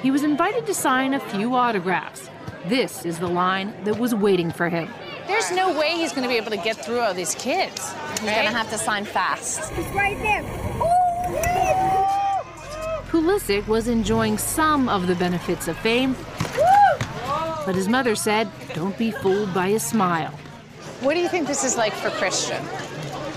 He 0.00 0.12
was 0.12 0.22
invited 0.22 0.64
to 0.66 0.74
sign 0.74 1.14
a 1.14 1.18
few 1.18 1.56
autographs. 1.56 2.30
This 2.66 3.04
is 3.04 3.18
the 3.18 3.26
line 3.26 3.74
that 3.82 3.98
was 3.98 4.14
waiting 4.14 4.52
for 4.52 4.68
him. 4.68 4.88
There's 5.26 5.50
no 5.50 5.76
way 5.76 5.90
he's 5.96 6.12
going 6.12 6.22
to 6.22 6.28
be 6.28 6.36
able 6.36 6.52
to 6.52 6.56
get 6.56 6.76
through 6.76 7.00
all 7.00 7.12
these 7.12 7.34
kids. 7.34 7.92
He's 8.12 8.30
going 8.30 8.46
to 8.46 8.56
have 8.56 8.70
to 8.70 8.78
sign 8.78 9.04
fast. 9.04 9.72
He's 9.72 9.86
right 9.86 10.16
there. 10.18 10.42
Pulisic 13.10 13.66
was 13.66 13.88
enjoying 13.88 14.38
some 14.38 14.88
of 14.88 15.08
the 15.08 15.16
benefits 15.16 15.66
of 15.66 15.76
fame, 15.78 16.14
but 17.64 17.74
his 17.74 17.88
mother 17.88 18.14
said, 18.14 18.48
don't 18.74 18.96
be 18.96 19.10
fooled 19.10 19.52
by 19.52 19.70
his 19.70 19.82
smile. 19.82 20.30
What 21.00 21.14
do 21.14 21.20
you 21.20 21.28
think 21.28 21.48
this 21.48 21.64
is 21.64 21.76
like 21.76 21.92
for 21.92 22.10
Christian? 22.10 22.64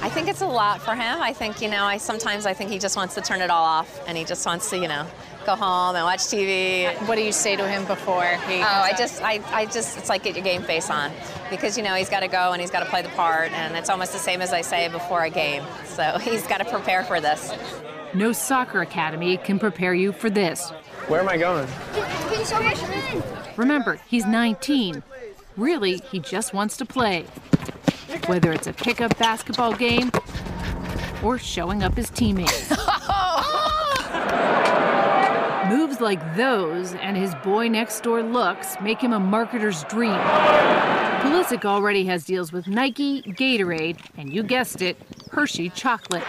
I 0.10 0.12
think 0.12 0.28
it's 0.28 0.42
a 0.42 0.48
lot 0.48 0.82
for 0.82 0.96
him. 0.96 1.22
I 1.22 1.34
think, 1.34 1.62
you 1.62 1.70
know, 1.70 1.84
I 1.84 1.98
sometimes 1.98 2.48
I 2.48 2.54
think 2.56 2.72
he 2.72 2.80
just 2.80 2.98
wants 2.98 3.14
to 3.14 3.22
turn 3.22 3.42
it 3.42 3.52
all 3.52 3.64
off 3.64 4.02
and 4.08 4.18
he 4.18 4.24
just 4.24 4.44
wants 4.44 4.68
to, 4.72 4.78
you 4.80 4.88
know, 4.88 5.06
go 5.46 5.56
home 5.56 5.96
and 5.96 6.04
watch 6.04 6.22
TV. 6.22 6.92
What 7.08 7.16
do 7.16 7.22
you 7.22 7.32
say 7.32 7.56
to 7.56 7.68
him 7.68 7.86
before 7.86 8.26
he 8.48 8.56
Oh, 8.56 8.66
I 8.66 8.92
just 8.98 9.22
I, 9.22 9.40
I 9.52 9.68
just 9.68 10.00
it's 10.00 10.10
like 10.10 10.24
get 10.24 10.34
your 10.34 10.44
game 10.44 10.64
face 10.64 10.90
on. 10.90 11.12
Because 11.52 11.78
you 11.78 11.84
know, 11.84 11.94
he's 11.94 12.10
gotta 12.10 12.28
go 12.28 12.54
and 12.54 12.60
he's 12.60 12.72
gotta 12.72 12.88
play 12.88 13.04
the 13.04 13.10
part 13.10 13.52
and 13.52 13.78
it's 13.78 13.88
almost 13.88 14.12
the 14.12 14.18
same 14.18 14.42
as 14.42 14.52
I 14.52 14.62
say 14.62 14.88
before 14.88 15.26
a 15.26 15.30
game. 15.30 15.62
So 15.86 16.18
he's 16.22 16.42
gotta 16.48 16.66
prepare 16.66 17.04
for 17.04 17.22
this. 17.22 17.54
No 18.16 18.32
soccer 18.32 18.82
academy 18.82 19.38
can 19.38 19.60
prepare 19.60 19.94
you 19.94 20.12
for 20.12 20.32
this. 20.32 20.72
Where 21.08 21.20
am 21.20 21.30
I 21.30 21.38
going? 21.38 21.68
Remember, 23.58 24.00
he's 24.08 24.26
19. 24.26 25.04
Really, 25.56 25.98
he 26.10 26.18
just 26.18 26.52
wants 26.52 26.78
to 26.78 26.86
play. 26.86 27.28
Whether 28.28 28.52
it's 28.52 28.68
a 28.68 28.74
pickup 28.74 29.18
basketball 29.18 29.74
game 29.74 30.12
or 31.24 31.38
showing 31.38 31.84
up 31.84 31.98
as 31.98 32.10
teammates. 32.10 32.70
Moves 35.70 36.02
like 36.02 36.36
those 36.36 36.94
and 36.96 37.16
his 37.16 37.36
boy 37.36 37.68
next 37.68 38.02
door 38.02 38.24
looks 38.24 38.76
make 38.82 39.02
him 39.02 39.14
a 39.14 39.20
marketer's 39.20 39.84
dream. 39.84 40.20
Pulisic 41.22 41.66
already 41.66 42.06
has 42.06 42.24
deals 42.26 42.52
with 42.52 42.68
Nike, 42.68 43.22
Gatorade, 43.22 44.00
and 44.18 44.34
you 44.34 44.42
guessed 44.42 44.82
it, 44.82 44.98
Hershey 45.32 45.70
chocolate. 45.70 46.24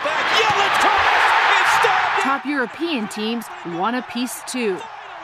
Top 2.20 2.44
European 2.44 3.08
teams 3.08 3.46
want 3.66 3.96
a 3.96 4.02
piece 4.02 4.42
too. 4.46 4.78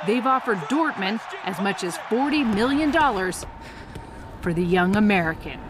They've 0.07 0.27
offered 0.27 0.59
Dortmund 0.69 1.21
as 1.45 1.61
much 1.61 1.85
as 1.85 1.99
$40 1.99 2.55
million 2.55 2.93
for 4.41 4.55
the 4.55 4.65
young 4.65 4.97
American. 4.97 5.61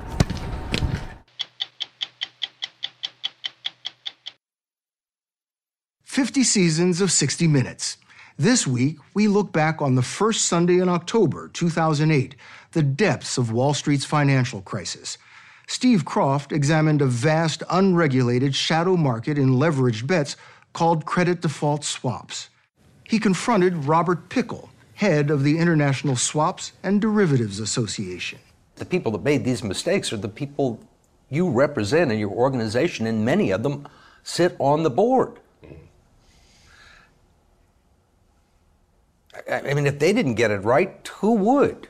Fifty 6.16 6.44
seasons 6.44 7.02
of 7.02 7.12
60 7.12 7.46
Minutes. 7.46 7.98
This 8.38 8.66
week, 8.66 8.96
we 9.12 9.28
look 9.28 9.52
back 9.52 9.82
on 9.82 9.96
the 9.96 10.02
first 10.02 10.46
Sunday 10.46 10.78
in 10.78 10.88
October 10.88 11.48
2008, 11.48 12.34
the 12.72 12.82
depths 12.82 13.36
of 13.36 13.52
Wall 13.52 13.74
Street's 13.74 14.06
financial 14.06 14.62
crisis. 14.62 15.18
Steve 15.66 16.06
Kroft 16.06 16.52
examined 16.52 17.02
a 17.02 17.06
vast, 17.06 17.62
unregulated 17.68 18.54
shadow 18.54 18.96
market 18.96 19.36
in 19.36 19.56
leveraged 19.56 20.06
bets 20.06 20.38
called 20.72 21.04
credit 21.04 21.42
default 21.42 21.84
swaps. 21.84 22.48
He 23.04 23.18
confronted 23.18 23.84
Robert 23.84 24.30
Pickel, 24.30 24.70
head 24.94 25.30
of 25.30 25.44
the 25.44 25.58
International 25.58 26.16
Swaps 26.16 26.72
and 26.82 26.98
Derivatives 26.98 27.60
Association. 27.60 28.38
The 28.76 28.86
people 28.86 29.12
that 29.12 29.22
made 29.22 29.44
these 29.44 29.62
mistakes 29.62 30.14
are 30.14 30.16
the 30.16 30.30
people 30.30 30.80
you 31.28 31.50
represent 31.50 32.10
in 32.10 32.18
your 32.18 32.30
organization, 32.30 33.06
and 33.06 33.22
many 33.22 33.50
of 33.50 33.62
them 33.62 33.86
sit 34.22 34.56
on 34.58 34.82
the 34.82 34.88
board. 34.88 35.40
I 39.50 39.70
I 39.70 39.74
mean, 39.74 39.86
if 39.86 39.98
they 39.98 40.12
didn't 40.12 40.34
get 40.34 40.50
it 40.50 40.58
right, 40.58 41.08
who 41.20 41.32
would? 41.34 41.88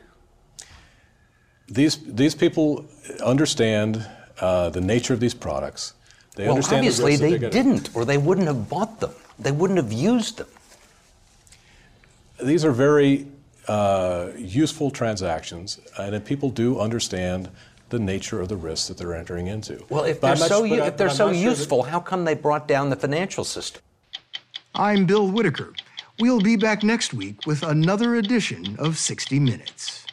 These, 1.68 1.98
these 2.14 2.34
people 2.34 2.84
understand 3.24 4.07
uh, 4.40 4.70
the 4.70 4.80
nature 4.80 5.12
of 5.14 5.20
these 5.20 5.34
products. 5.34 5.94
They 6.36 6.44
well, 6.44 6.54
understand 6.57 6.84
the 6.84 6.88
obviously 6.88 7.04
risks 7.12 7.20
that 7.20 7.26
they 7.26 7.38
they're 7.38 7.50
getting. 7.50 7.72
didn't, 7.72 7.96
or 7.96 8.04
they 8.04 8.18
wouldn't 8.18 8.46
have 8.46 8.68
bought 8.68 9.00
them. 9.00 9.11
They 9.38 9.50
wouldn't 9.52 9.78
have 9.78 9.92
used 9.92 10.36
them. 10.38 10.46
These 12.42 12.64
are 12.64 12.70
very 12.72 13.26
uh, 13.66 14.28
useful 14.36 14.90
transactions, 14.90 15.80
and 15.98 16.14
if 16.14 16.24
people 16.24 16.50
do 16.50 16.78
understand 16.78 17.48
the 17.88 17.98
nature 17.98 18.40
of 18.40 18.48
the 18.48 18.57
risks 18.57 18.88
that 18.88 18.98
they're 18.98 19.14
entering 19.14 19.46
into. 19.46 19.82
Well, 19.88 20.04
if 20.04 20.20
But 20.20 20.38
they're 20.38 20.48
so 20.48 20.62
su- 20.64 20.68
but 20.68 20.76
u- 20.76 20.82
I- 20.82 20.86
if 20.88 20.96
they're 20.96 21.09
but 21.09 21.16
so 21.16 21.26
not 21.28 21.34
sure 21.34 21.42
that- 21.42 21.50
useful, 21.59 21.82
how 21.84 22.00
come 22.00 22.24
they 22.24 22.34
brought 22.34 22.68
down 22.68 22.90
the 22.90 22.96
financial 22.96 23.42
system? 23.44 23.80
I'm 24.74 25.07
Bill 25.07 25.26
Whitaker. 25.28 25.72
We'll 26.18 26.40
be 26.40 26.56
back 26.56 26.82
next 26.82 27.12
week 27.12 27.46
with 27.46 27.62
another 27.62 28.14
edition 28.14 28.76
of 28.78 28.96
60 28.96 29.38
Minutes. 29.38 30.05